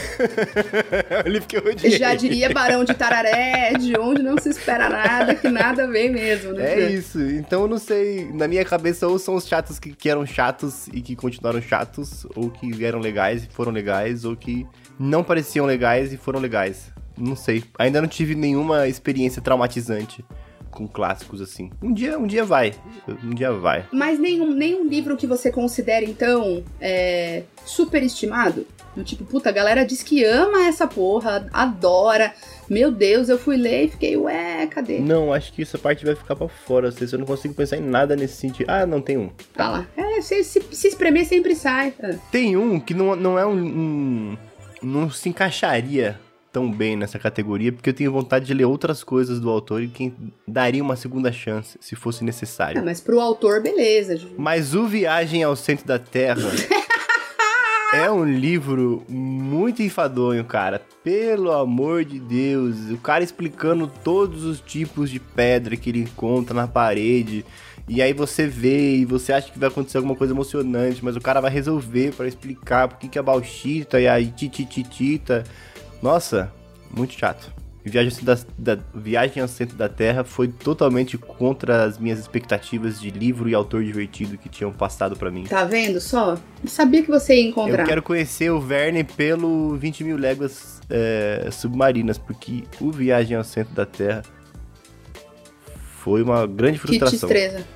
o 1.25 1.29
livro 1.29 1.47
que 1.47 1.57
eu 1.57 1.65
odiei. 1.65 1.97
Já 1.97 2.13
diria 2.15 2.49
Barão 2.49 2.83
de 2.83 2.93
Tararé, 2.93 3.73
de 3.73 3.97
onde 3.97 4.21
não 4.21 4.37
se 4.37 4.49
espera 4.49 4.89
nada, 4.89 5.35
que 5.35 5.47
nada 5.49 5.87
vem 5.87 6.11
mesmo, 6.11 6.53
né? 6.53 6.81
É 6.81 6.89
isso. 6.89 7.21
Então 7.21 7.61
eu 7.61 7.67
não 7.67 7.77
sei. 7.77 8.29
Na 8.33 8.47
minha 8.47 8.65
cabeça, 8.65 9.07
ou 9.07 9.19
são 9.19 9.35
os 9.35 9.47
chatos 9.47 9.79
que, 9.79 9.93
que 9.93 10.09
eram 10.09 10.25
chatos 10.25 10.87
e 10.87 11.01
que 11.01 11.15
continuaram 11.15 11.61
chatos, 11.61 12.25
ou 12.35 12.49
que 12.49 12.83
eram 12.83 12.99
legais 12.99 13.43
e 13.43 13.47
foram 13.47 13.71
legais, 13.71 14.25
ou 14.25 14.35
que 14.35 14.65
não 14.99 15.23
pareciam 15.23 15.65
legais 15.65 16.13
e 16.13 16.17
foram 16.17 16.39
legais. 16.39 16.91
Não 17.17 17.35
sei. 17.35 17.63
Ainda 17.79 18.01
não 18.01 18.07
tive 18.07 18.35
nenhuma 18.35 18.87
experiência 18.87 19.41
traumatizante 19.41 20.23
com 20.75 20.87
clássicos 20.87 21.41
assim. 21.41 21.71
Um 21.81 21.93
dia, 21.93 22.19
um 22.19 22.27
dia 22.27 22.43
vai. 22.43 22.73
Um 23.23 23.33
dia 23.33 23.51
vai. 23.51 23.85
Mas 23.91 24.19
nenhum, 24.19 24.53
nenhum 24.53 24.85
livro 24.85 25.15
que 25.15 25.25
você 25.25 25.49
considere, 25.49 26.05
então, 26.05 26.63
é, 26.79 27.43
superestimado? 27.65 28.67
Do 28.95 29.03
tipo, 29.03 29.25
puta, 29.25 29.49
a 29.49 29.51
galera 29.51 29.85
diz 29.85 30.03
que 30.03 30.23
ama 30.23 30.67
essa 30.67 30.87
porra, 30.87 31.49
adora. 31.51 32.33
Meu 32.69 32.91
Deus, 32.91 33.27
eu 33.27 33.37
fui 33.37 33.57
ler 33.57 33.85
e 33.85 33.89
fiquei, 33.89 34.15
ué, 34.15 34.67
cadê? 34.67 34.99
Não, 34.99 35.33
acho 35.33 35.51
que 35.53 35.61
essa 35.61 35.77
parte 35.77 36.05
vai 36.05 36.15
ficar 36.15 36.35
pra 36.35 36.47
fora. 36.47 36.91
Se 36.91 37.11
eu 37.11 37.19
não 37.19 37.25
consigo 37.25 37.53
pensar 37.53 37.77
em 37.77 37.81
nada 37.81 38.15
nesse 38.15 38.35
sentido. 38.35 38.69
Ah, 38.69 38.85
não, 38.85 39.01
tem 39.01 39.17
um. 39.17 39.29
Tá 39.53 39.69
lá. 39.69 39.87
É, 39.97 40.21
se, 40.21 40.43
se, 40.43 40.61
se 40.71 40.87
espremer 40.87 41.25
sempre 41.25 41.55
sai. 41.55 41.93
Ah. 42.01 42.15
Tem 42.31 42.55
um 42.55 42.79
que 42.79 42.93
não, 42.93 43.15
não 43.15 43.37
é 43.37 43.45
um, 43.45 43.57
um 43.57 44.37
não 44.81 45.09
se 45.09 45.29
encaixaria 45.29 46.19
tão 46.51 46.71
bem 46.71 46.95
nessa 46.95 47.19
categoria, 47.19 47.71
porque 47.73 47.89
eu 47.89 47.93
tenho 47.93 48.11
vontade 48.11 48.45
de 48.45 48.53
ler 48.53 48.63
outras 48.63 49.03
coisas 49.03 49.41
do 49.41 49.49
autor 49.49 49.83
e 49.83 49.89
quem 49.89 50.15
daria 50.47 50.81
uma 50.81 50.95
segunda 50.95 51.29
chance, 51.31 51.77
se 51.81 51.97
fosse 51.97 52.23
necessário. 52.23 52.79
Ah, 52.79 52.85
mas 52.85 53.01
pro 53.01 53.19
autor, 53.19 53.61
beleza. 53.61 54.17
Mas 54.37 54.73
o 54.73 54.87
Viagem 54.87 55.43
ao 55.43 55.55
Centro 55.55 55.85
da 55.85 55.99
Terra 55.99 56.49
É 57.95 58.11
um 58.11 58.25
livro 58.25 59.05
muito 59.07 59.81
enfadonho, 59.81 60.43
cara. 60.43 60.81
Pelo 61.01 61.49
amor 61.51 62.03
de 62.03 62.19
Deus. 62.19 62.91
O 62.91 62.97
cara 62.97 63.23
explicando 63.23 63.89
todos 64.03 64.43
os 64.43 64.59
tipos 64.59 65.09
de 65.09 65.17
pedra 65.17 65.77
que 65.77 65.91
ele 65.91 65.99
encontra 65.99 66.53
na 66.53 66.67
parede. 66.67 67.45
E 67.87 68.01
aí 68.01 68.13
você 68.13 68.47
vê 68.47 68.95
e 68.95 69.05
você 69.05 69.31
acha 69.31 69.51
que 69.51 69.59
vai 69.59 69.69
acontecer 69.69 69.97
alguma 69.97 70.15
coisa 70.15 70.33
emocionante, 70.33 71.05
mas 71.05 71.15
o 71.15 71.21
cara 71.21 71.39
vai 71.39 71.51
resolver 71.51 72.13
para 72.13 72.27
explicar 72.27 72.87
por 72.87 72.97
que, 72.97 73.07
que 73.07 73.19
a 73.19 73.23
bauxita 73.23 74.01
e 74.01 74.07
a 74.07 74.23
tititita. 74.23 75.43
Nossa, 76.01 76.51
muito 76.89 77.13
chato. 77.13 77.53
Viagem, 77.87 78.23
da, 78.23 78.37
da, 78.57 78.79
Viagem 78.95 79.43
ao 79.43 79.47
Centro 79.47 79.77
da 79.77 79.87
Terra 79.87 80.23
foi 80.23 80.47
totalmente 80.47 81.19
contra 81.19 81.83
as 81.83 81.99
minhas 81.99 82.17
expectativas 82.17 82.99
de 82.99 83.11
livro 83.11 83.47
e 83.47 83.53
autor 83.53 83.83
divertido 83.83 84.39
que 84.39 84.49
tinham 84.49 84.73
passado 84.73 85.15
para 85.15 85.29
mim. 85.29 85.43
Tá 85.43 85.63
vendo 85.65 86.01
só? 86.01 86.31
Eu 86.63 86.67
sabia 86.67 87.03
que 87.03 87.11
você 87.11 87.35
ia 87.35 87.47
encontrar. 87.47 87.83
Eu 87.83 87.87
quero 87.87 88.01
conhecer 88.01 88.49
o 88.49 88.59
Verne 88.59 89.03
pelo 89.03 89.75
20 89.75 90.03
mil 90.03 90.17
léguas 90.17 90.81
é, 90.89 91.47
submarinas, 91.51 92.17
porque 92.17 92.63
o 92.81 92.91
Viagem 92.91 93.37
ao 93.37 93.43
Centro 93.43 93.75
da 93.75 93.85
Terra 93.85 94.23
foi 95.99 96.23
uma 96.23 96.47
grande 96.47 96.79
frustração. 96.79 97.29
Que 97.29 97.35
tristeza. 97.35 97.74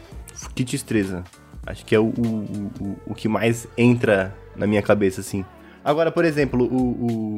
Que 0.56 0.64
tristeza. 0.64 1.24
Acho 1.66 1.86
que 1.86 1.94
é 1.94 2.00
o, 2.00 2.06
o, 2.06 2.72
o, 2.80 2.98
o 3.08 3.16
que 3.16 3.28
mais 3.28 3.68
entra 3.78 4.36
na 4.56 4.66
minha 4.66 4.82
cabeça, 4.82 5.22
assim. 5.22 5.46
Agora, 5.84 6.12
por 6.12 6.26
exemplo, 6.26 6.66
o, 6.66 7.38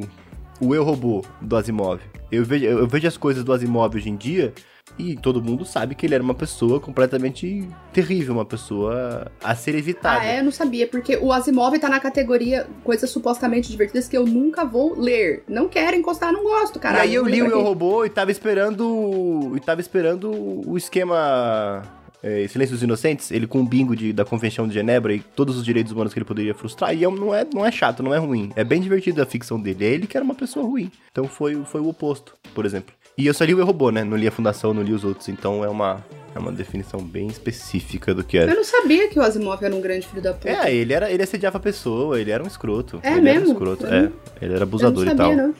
o 0.62 0.74
Eu 0.74 0.84
Robô 0.84 1.24
do 1.40 1.56
Asimov. 1.56 2.00
Eu 2.30 2.44
vejo, 2.44 2.64
eu 2.64 2.86
vejo 2.86 3.08
as 3.08 3.16
coisas 3.16 3.42
do 3.42 3.52
Asimov 3.52 3.96
hoje 3.96 4.08
em 4.08 4.16
dia 4.16 4.54
e 4.98 5.16
todo 5.16 5.42
mundo 5.42 5.64
sabe 5.64 5.94
que 5.94 6.06
ele 6.06 6.14
era 6.14 6.22
uma 6.22 6.34
pessoa 6.34 6.78
completamente 6.78 7.68
terrível, 7.92 8.34
uma 8.34 8.44
pessoa 8.44 9.30
a 9.42 9.54
ser 9.54 9.74
evitada. 9.74 10.20
Ah, 10.20 10.24
é? 10.24 10.40
Eu 10.40 10.44
não 10.44 10.52
sabia, 10.52 10.86
porque 10.86 11.16
o 11.16 11.32
Asimov 11.32 11.76
tá 11.78 11.88
na 11.88 11.98
categoria 11.98 12.66
coisas 12.84 13.10
supostamente 13.10 13.70
divertidas 13.70 14.06
que 14.06 14.16
eu 14.16 14.24
nunca 14.24 14.64
vou 14.64 14.98
ler. 14.98 15.42
Não 15.48 15.68
quero 15.68 15.96
encostar, 15.96 16.32
não 16.32 16.44
gosto, 16.44 16.78
cara. 16.78 16.98
E 16.98 17.00
aí 17.00 17.14
eu 17.14 17.26
li 17.26 17.42
o 17.42 17.46
Eu 17.46 17.62
Robô 17.62 18.04
e 18.04 18.10
tava 18.10 18.30
esperando. 18.30 19.52
E 19.56 19.60
tava 19.60 19.80
esperando 19.80 20.30
o 20.30 20.76
esquema 20.76 21.82
é, 22.22 22.46
Silêncio 22.46 22.74
dos 22.74 22.82
Inocentes, 22.82 23.30
ele 23.30 23.46
com 23.46 23.60
o 23.60 23.64
bingo 23.64 23.96
de, 23.96 24.12
da 24.12 24.24
Convenção 24.24 24.68
de 24.68 24.74
Genebra 24.74 25.12
e 25.12 25.20
todos 25.20 25.56
os 25.56 25.64
direitos 25.64 25.92
humanos 25.92 26.12
que 26.12 26.18
ele 26.18 26.24
poderia 26.24 26.54
frustrar, 26.54 26.94
e 26.94 27.04
é, 27.04 27.10
não, 27.10 27.34
é, 27.34 27.44
não 27.52 27.66
é 27.66 27.72
chato, 27.72 28.02
não 28.02 28.14
é 28.14 28.18
ruim. 28.18 28.52
É 28.54 28.62
bem 28.62 28.80
divertido 28.80 29.20
a 29.20 29.26
ficção 29.26 29.60
dele. 29.60 29.84
É 29.84 29.88
ele 29.88 30.06
que 30.06 30.16
era 30.16 30.24
uma 30.24 30.34
pessoa 30.34 30.64
ruim. 30.64 30.90
Então 31.10 31.26
foi, 31.26 31.60
foi 31.64 31.80
o 31.80 31.88
oposto, 31.88 32.34
por 32.54 32.64
exemplo. 32.64 32.94
E 33.18 33.26
eu 33.26 33.34
só 33.34 33.44
li 33.44 33.52
o 33.52 33.58
Eu 33.58 33.66
Robô, 33.66 33.90
né? 33.90 34.04
Não 34.04 34.16
li 34.16 34.26
a 34.26 34.30
Fundação, 34.30 34.72
não 34.72 34.82
li 34.82 34.92
os 34.92 35.04
outros. 35.04 35.28
Então 35.28 35.62
é 35.62 35.68
uma, 35.68 36.02
é 36.34 36.38
uma 36.38 36.50
definição 36.50 37.00
bem 37.00 37.26
específica 37.26 38.14
do 38.14 38.24
que 38.24 38.38
era. 38.38 38.50
Eu 38.50 38.56
não 38.56 38.64
sabia 38.64 39.08
que 39.08 39.18
o 39.18 39.22
Asimov 39.22 39.62
era 39.62 39.74
um 39.74 39.80
grande 39.80 40.06
filho 40.06 40.22
da 40.22 40.32
puta. 40.32 40.48
É, 40.48 40.74
ele, 40.74 40.92
era, 40.92 41.10
ele 41.10 41.22
assediava 41.22 41.58
a 41.58 41.60
pessoa, 41.60 42.18
ele 42.18 42.30
era 42.30 42.42
um 42.42 42.46
escroto. 42.46 43.00
É 43.02 43.12
ele 43.12 43.20
mesmo? 43.20 43.40
Era 43.40 43.48
um 43.48 43.52
escroto, 43.52 43.86
é. 43.86 44.10
Ele 44.40 44.54
era 44.54 44.62
abusador 44.62 45.02
eu 45.02 45.14
não 45.14 45.16
sabia, 45.16 45.32
e 45.32 45.36
tal. 45.36 45.46
Não. 45.46 45.54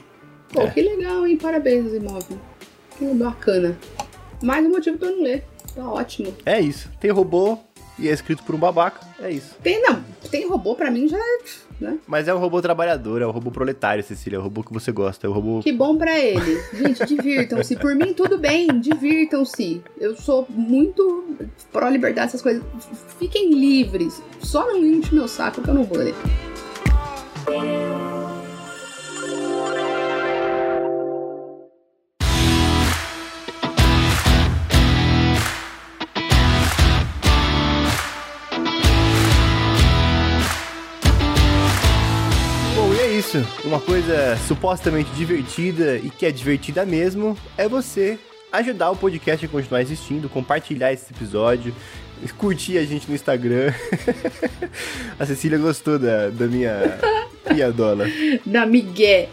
Pô, 0.51 0.61
é. 0.61 0.71
que 0.71 0.81
legal, 0.81 1.27
hein? 1.27 1.37
Parabéns, 1.37 1.87
Asimov. 1.87 2.25
Que 2.97 3.05
bacana. 3.13 3.77
Mais 4.41 4.65
um 4.65 4.69
motivo 4.69 4.97
pra 4.97 5.09
eu 5.09 5.17
não 5.17 5.23
ler. 5.23 5.45
Tá 5.75 5.89
ótimo. 5.89 6.33
É 6.45 6.59
isso. 6.59 6.89
Tem 6.99 7.11
robô 7.11 7.57
e 7.97 8.09
é 8.09 8.11
escrito 8.11 8.43
por 8.43 8.55
um 8.55 8.57
babaca. 8.57 9.05
É 9.19 9.31
isso. 9.31 9.55
Tem, 9.61 9.81
não. 9.81 10.03
Tem 10.29 10.47
robô 10.47 10.75
pra 10.75 10.89
mim 10.89 11.07
já 11.07 11.17
é. 11.17 11.39
Né? 11.79 11.97
Mas 12.07 12.27
é 12.27 12.33
um 12.33 12.37
robô 12.37 12.61
trabalhador, 12.61 13.21
é 13.21 13.27
um 13.27 13.31
robô 13.31 13.51
proletário, 13.51 14.03
Cecília. 14.03 14.37
É 14.37 14.39
o 14.39 14.43
robô 14.43 14.63
que 14.63 14.71
você 14.73 14.91
gosta. 14.91 15.27
É 15.27 15.29
o 15.29 15.33
robô. 15.33 15.59
Que 15.61 15.71
bom 15.71 15.97
pra 15.97 16.17
ele. 16.19 16.61
Gente, 16.73 17.05
divirtam-se. 17.05 17.75
Por 17.75 17.95
mim, 17.95 18.13
tudo 18.13 18.37
bem. 18.37 18.67
Divirtam-se. 18.79 19.81
Eu 19.99 20.15
sou 20.15 20.45
muito 20.49 21.25
pró-liberdade, 21.71 22.27
essas 22.27 22.41
coisas. 22.41 22.63
Fiquem 23.19 23.53
livres. 23.53 24.21
Só 24.39 24.65
não 24.67 24.77
enche 24.77 25.13
meu 25.13 25.27
saco 25.27 25.61
que 25.61 25.69
eu 25.69 25.73
não 25.73 25.83
vou 25.83 25.97
ler. 25.97 26.15
Isso, 43.33 43.47
uma 43.65 43.79
coisa 43.79 44.37
supostamente 44.47 45.09
divertida 45.11 45.97
e 45.97 46.09
que 46.09 46.25
é 46.25 46.31
divertida 46.31 46.85
mesmo, 46.85 47.35
é 47.57 47.67
você 47.67 48.19
ajudar 48.51 48.91
o 48.91 48.95
podcast 48.95 49.43
a 49.43 49.49
continuar 49.49 49.81
existindo, 49.81 50.29
compartilhar 50.29 50.93
esse 50.93 51.11
episódio, 51.11 51.73
curtir 52.37 52.77
a 52.77 52.85
gente 52.85 53.09
no 53.09 53.15
Instagram. 53.15 53.73
a 55.19 55.25
Cecília 55.25 55.57
gostou 55.57 55.97
da, 55.97 56.29
da 56.29 56.45
minha 56.45 56.99
piadola. 57.47 58.05
Da 58.45 58.67
Miguel. 58.67 59.29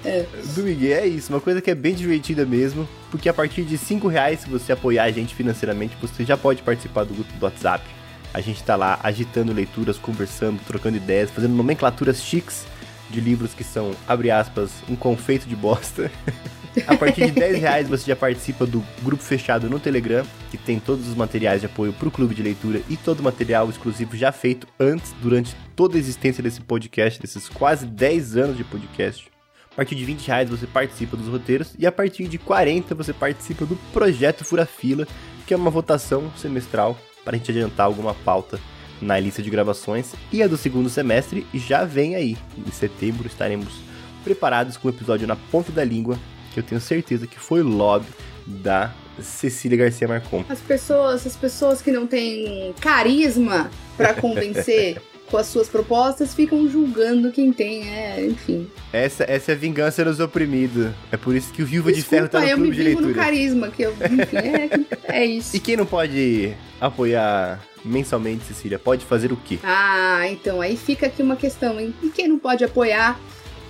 Do 0.55 0.63
Miguel, 0.63 0.99
é 0.99 1.07
isso. 1.07 1.31
Uma 1.31 1.41
coisa 1.41 1.61
que 1.61 1.71
é 1.71 1.75
bem 1.75 1.95
divertida 1.95 2.47
mesmo, 2.47 2.89
porque 3.11 3.29
a 3.29 3.35
partir 3.35 3.65
de 3.65 3.77
5 3.77 4.09
reais, 4.09 4.41
se 4.41 4.49
você 4.49 4.73
apoiar 4.73 5.05
a 5.05 5.11
gente 5.11 5.35
financeiramente, 5.35 5.95
você 6.01 6.25
já 6.25 6.39
pode 6.39 6.63
participar 6.63 7.05
do 7.05 7.13
grupo 7.13 7.33
do 7.35 7.45
WhatsApp. 7.45 7.85
A 8.33 8.41
gente 8.41 8.63
tá 8.63 8.77
lá 8.77 8.99
agitando 9.03 9.53
leituras, 9.53 9.99
conversando, 9.99 10.59
trocando 10.67 10.97
ideias, 10.97 11.31
fazendo 11.31 11.55
nomenclaturas 11.55 12.23
chiques 12.23 12.65
de 13.11 13.21
livros 13.21 13.55
que 13.55 13.65
são, 13.65 13.93
abre 14.07 14.31
aspas, 14.31 14.71
um 14.89 14.97
confeito 14.97 15.47
de 15.47 15.57
bosta. 15.57 16.11
A 16.87 16.97
partir 16.97 17.27
de 17.27 17.33
10 17.33 17.59
reais 17.59 17.89
você 17.89 18.07
já 18.07 18.15
participa 18.15 18.65
do 18.65 18.85
grupo 19.03 19.23
fechado 19.23 19.69
no 19.69 19.81
Telegram, 19.81 20.25
que 20.51 20.57
tem 20.57 20.79
todos 20.79 21.09
os 21.09 21.17
materiais 21.17 21.61
de 21.61 21.67
apoio 21.67 21.93
para 21.93 22.07
o 22.07 22.13
clube 22.13 22.35
de 22.35 22.43
leitura 22.43 22.81
e 22.89 22.97
todo 22.97 23.21
o 23.21 23.23
material 23.25 23.69
exclusivo 23.69 24.17
já 24.17 24.31
feito 24.31 24.69
antes, 24.79 25.13
durante 25.21 25.57
toda 25.75 25.97
a 25.97 25.99
existência 25.99 26.43
desse 26.43 26.61
podcast, 26.61 27.21
desses 27.21 27.49
quase 27.49 27.87
10 27.87 28.37
anos 28.37 28.57
de 28.57 28.63
podcast. 28.63 29.29
A 29.73 29.75
partir 29.75 29.97
de 29.97 30.05
20 30.05 30.27
reais 30.27 30.49
você 30.49 30.67
participa 30.67 31.17
dos 31.17 31.27
roteiros 31.27 31.75
e 31.79 31.87
a 31.87 31.93
partir 31.93 32.29
de 32.29 32.39
40 32.39 32.95
você 32.95 33.13
participa 33.13 33.67
do 33.67 33.77
Projeto 33.93 34.45
Furafila, 34.45 35.09
que 35.47 35.55
é 35.55 35.57
uma 35.57 35.71
votação 35.71 36.31
semestral 36.37 36.97
para 37.25 37.35
a 37.35 37.39
gente 37.39 37.51
adiantar 37.51 37.87
alguma 37.87 38.15
pauta 38.15 38.61
na 39.01 39.19
lista 39.19 39.43
de 39.43 39.51
gravações 39.51 40.13
e 40.33 40.43
a 40.43 40.47
do 40.47 40.57
segundo 40.57 40.89
semestre 40.89 41.47
já 41.55 41.85
vem 41.85 42.15
aí. 42.15 42.37
Em 42.67 42.71
setembro 42.71 43.27
estaremos 43.27 43.75
preparados 44.23 44.77
com 44.77 44.89
o 44.89 44.91
episódio 44.91 45.27
na 45.27 45.37
ponta 45.37 45.73
da 45.73 45.85
língua, 45.85 46.19
que 46.53 46.61
eu 46.61 46.65
tenho 46.65 46.81
certeza 46.81 47.27
que 47.27 47.39
foi 47.39 47.63
lobby 47.63 48.07
da 48.47 48.93
Cecília 49.21 49.79
Garcia 49.79 50.09
Marcon. 50.09 50.45
As 50.49 50.61
pessoas, 50.61 51.27
as 51.27 51.37
pessoas 51.37 51.83
que 51.83 51.91
não 51.91 52.07
têm 52.07 52.75
carisma 52.81 53.71
para 53.97 54.15
convencer 54.15 55.01
com 55.31 55.37
as 55.37 55.47
suas 55.47 55.69
propostas 55.69 56.35
ficam 56.35 56.69
julgando 56.69 57.31
quem 57.31 57.53
tem, 57.53 57.89
é, 57.89 58.27
enfim. 58.27 58.69
Essa, 58.93 59.25
essa 59.25 59.53
é 59.53 59.55
a 59.55 59.59
vingança 59.59 60.05
dos 60.05 60.19
oprimidos. 60.19 60.91
É 61.13 61.17
por 61.17 61.35
isso 61.35 61.53
que 61.53 61.63
o 61.63 61.67
Viúva 61.67 61.93
de 61.93 62.03
Ferro 62.03 62.29
tá 62.29 62.41
no 62.41 62.47
clube 62.47 62.71
de 62.71 62.83
leitura. 62.83 63.05
eu 63.05 63.09
me 63.09 63.15
no 63.15 63.21
carisma, 63.21 63.71
que 63.71 63.83
eu, 63.83 63.93
enfim, 63.93 64.37
é, 64.37 64.71
é 65.21 65.25
isso. 65.25 65.57
E 65.57 65.61
quem 65.61 65.77
não 65.77 65.87
pode 65.87 66.55
apoiar 66.81 67.61
mensalmente, 67.85 68.45
Cecília, 68.45 68.79
pode 68.79 69.05
fazer 69.05 69.33
o 69.33 69.37
quê? 69.37 69.59
Ah, 69.63 70.27
então 70.29 70.61
aí 70.61 70.77
fica 70.77 71.07
aqui 71.07 71.23
uma 71.23 71.37
questão, 71.37 71.79
hein? 71.79 71.95
E 72.03 72.09
quem 72.09 72.29
não 72.29 72.39
pode 72.39 72.65
apoiar 72.65 73.19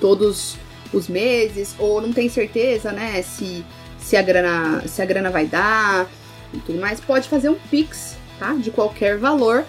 todos 0.01 0.57
os 0.93 1.09
meses 1.09 1.75
ou 1.79 2.01
não 2.01 2.13
tem 2.13 2.29
certeza, 2.29 2.91
né, 2.91 3.23
se 3.23 3.65
se 4.01 4.17
a 4.17 4.23
grana, 4.23 4.83
se 4.89 5.01
a 5.01 5.05
grana 5.05 5.31
vai 5.31 5.47
dar 5.47 6.09
e 6.53 6.59
tudo 6.59 6.81
mais, 6.81 7.01
pode 7.01 7.29
fazer 7.29 7.49
um 7.49 7.55
pix, 7.71 8.17
tá? 8.39 8.55
De 8.55 8.71
qualquer 8.71 9.19
valor, 9.19 9.65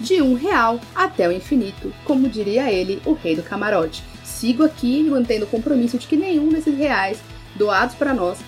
de 0.00 0.20
um 0.20 0.34
real 0.34 0.80
até 0.94 1.28
o 1.28 1.32
infinito, 1.32 1.92
como 2.04 2.28
diria 2.28 2.70
ele, 2.70 3.00
o 3.04 3.12
rei 3.12 3.34
do 3.34 3.42
camarote. 3.42 4.02
Sigo 4.24 4.64
aqui 4.64 5.02
mantendo 5.04 5.44
o 5.44 5.48
compromisso 5.48 5.98
de 5.98 6.06
que 6.06 6.16
nenhum 6.16 6.48
desses 6.48 6.76
reais 6.76 7.18
doados 7.54 7.94
para 7.94 8.12
nós 8.12 8.38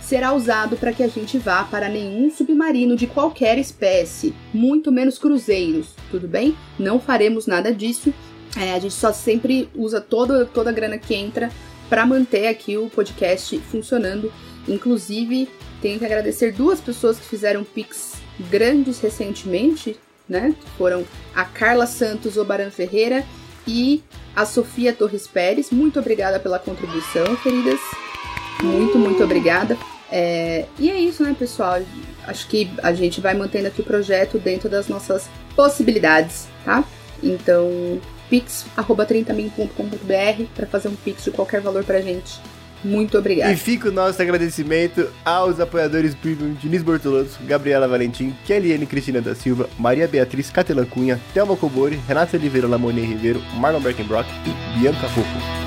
será 0.00 0.32
usado 0.32 0.76
para 0.76 0.92
que 0.92 1.02
a 1.02 1.08
gente 1.08 1.36
vá 1.36 1.64
para 1.64 1.88
nenhum 1.88 2.30
submarino 2.30 2.96
de 2.96 3.08
qualquer 3.08 3.58
espécie, 3.58 4.32
muito 4.54 4.92
menos 4.92 5.18
cruzeiros, 5.18 5.94
tudo 6.10 6.28
bem? 6.28 6.56
Não 6.78 7.00
faremos 7.00 7.46
nada 7.46 7.72
disso. 7.72 8.14
É, 8.56 8.72
a 8.72 8.78
gente 8.78 8.94
só 8.94 9.12
sempre 9.12 9.68
usa 9.74 10.00
toda, 10.00 10.46
toda 10.46 10.70
a 10.70 10.72
grana 10.72 10.96
que 10.96 11.14
entra 11.14 11.50
para 11.88 12.06
manter 12.06 12.46
aqui 12.46 12.76
o 12.76 12.88
podcast 12.88 13.58
funcionando. 13.70 14.32
Inclusive, 14.68 15.48
tenho 15.82 15.98
que 15.98 16.04
agradecer 16.04 16.52
duas 16.52 16.80
pessoas 16.80 17.18
que 17.18 17.26
fizeram 17.26 17.64
Pix 17.64 18.14
grandes 18.48 19.00
recentemente, 19.00 19.96
né? 20.28 20.54
Foram 20.76 21.04
a 21.34 21.44
Carla 21.44 21.86
Santos 21.86 22.36
Obaran 22.36 22.70
Ferreira 22.70 23.24
e 23.66 24.02
a 24.34 24.44
Sofia 24.44 24.92
Torres 24.92 25.26
Pérez. 25.26 25.70
Muito 25.70 25.98
obrigada 25.98 26.38
pela 26.38 26.58
contribuição, 26.58 27.36
queridas. 27.36 27.80
Muito, 28.62 28.98
muito 28.98 29.22
obrigada. 29.22 29.76
É, 30.10 30.66
e 30.78 30.90
é 30.90 30.98
isso, 30.98 31.22
né, 31.22 31.34
pessoal? 31.38 31.80
Acho 32.24 32.48
que 32.48 32.70
a 32.82 32.92
gente 32.92 33.20
vai 33.20 33.34
mantendo 33.34 33.68
aqui 33.68 33.80
o 33.80 33.84
projeto 33.84 34.38
dentro 34.38 34.68
das 34.68 34.88
nossas 34.88 35.28
possibilidades, 35.54 36.48
tá? 36.64 36.84
Então, 37.22 38.00
pix.30min.com.br 38.28 40.44
para 40.54 40.66
fazer 40.66 40.88
um 40.88 40.96
pix 40.96 41.24
de 41.24 41.30
qualquer 41.30 41.60
valor 41.60 41.84
pra 41.84 42.00
gente. 42.00 42.40
Muito 42.84 43.18
obrigada. 43.18 43.52
E 43.52 43.56
fica 43.56 43.88
o 43.88 43.92
nosso 43.92 44.20
agradecimento 44.20 45.08
aos 45.24 45.60
apoiadores 45.60 46.14
premium 46.14 46.54
Diniz 46.54 46.82
Bortolotto, 46.82 47.38
Gabriela 47.44 47.88
Valentim, 47.88 48.34
Kellyane 48.44 48.86
Cristina 48.86 49.20
da 49.20 49.34
Silva, 49.34 49.68
Maria 49.78 50.06
Beatriz 50.06 50.50
Catelan 50.50 50.84
Cunha, 50.86 51.20
Thelma 51.34 51.56
Cobori, 51.56 51.98
Renata 52.06 52.36
Oliveira 52.36 52.68
Lamonier 52.68 53.08
Ribeiro, 53.08 53.42
Marlon 53.56 53.80
Berkenbrock 53.80 54.28
e 54.46 54.78
Bianca 54.78 55.08
Fofo. 55.08 55.65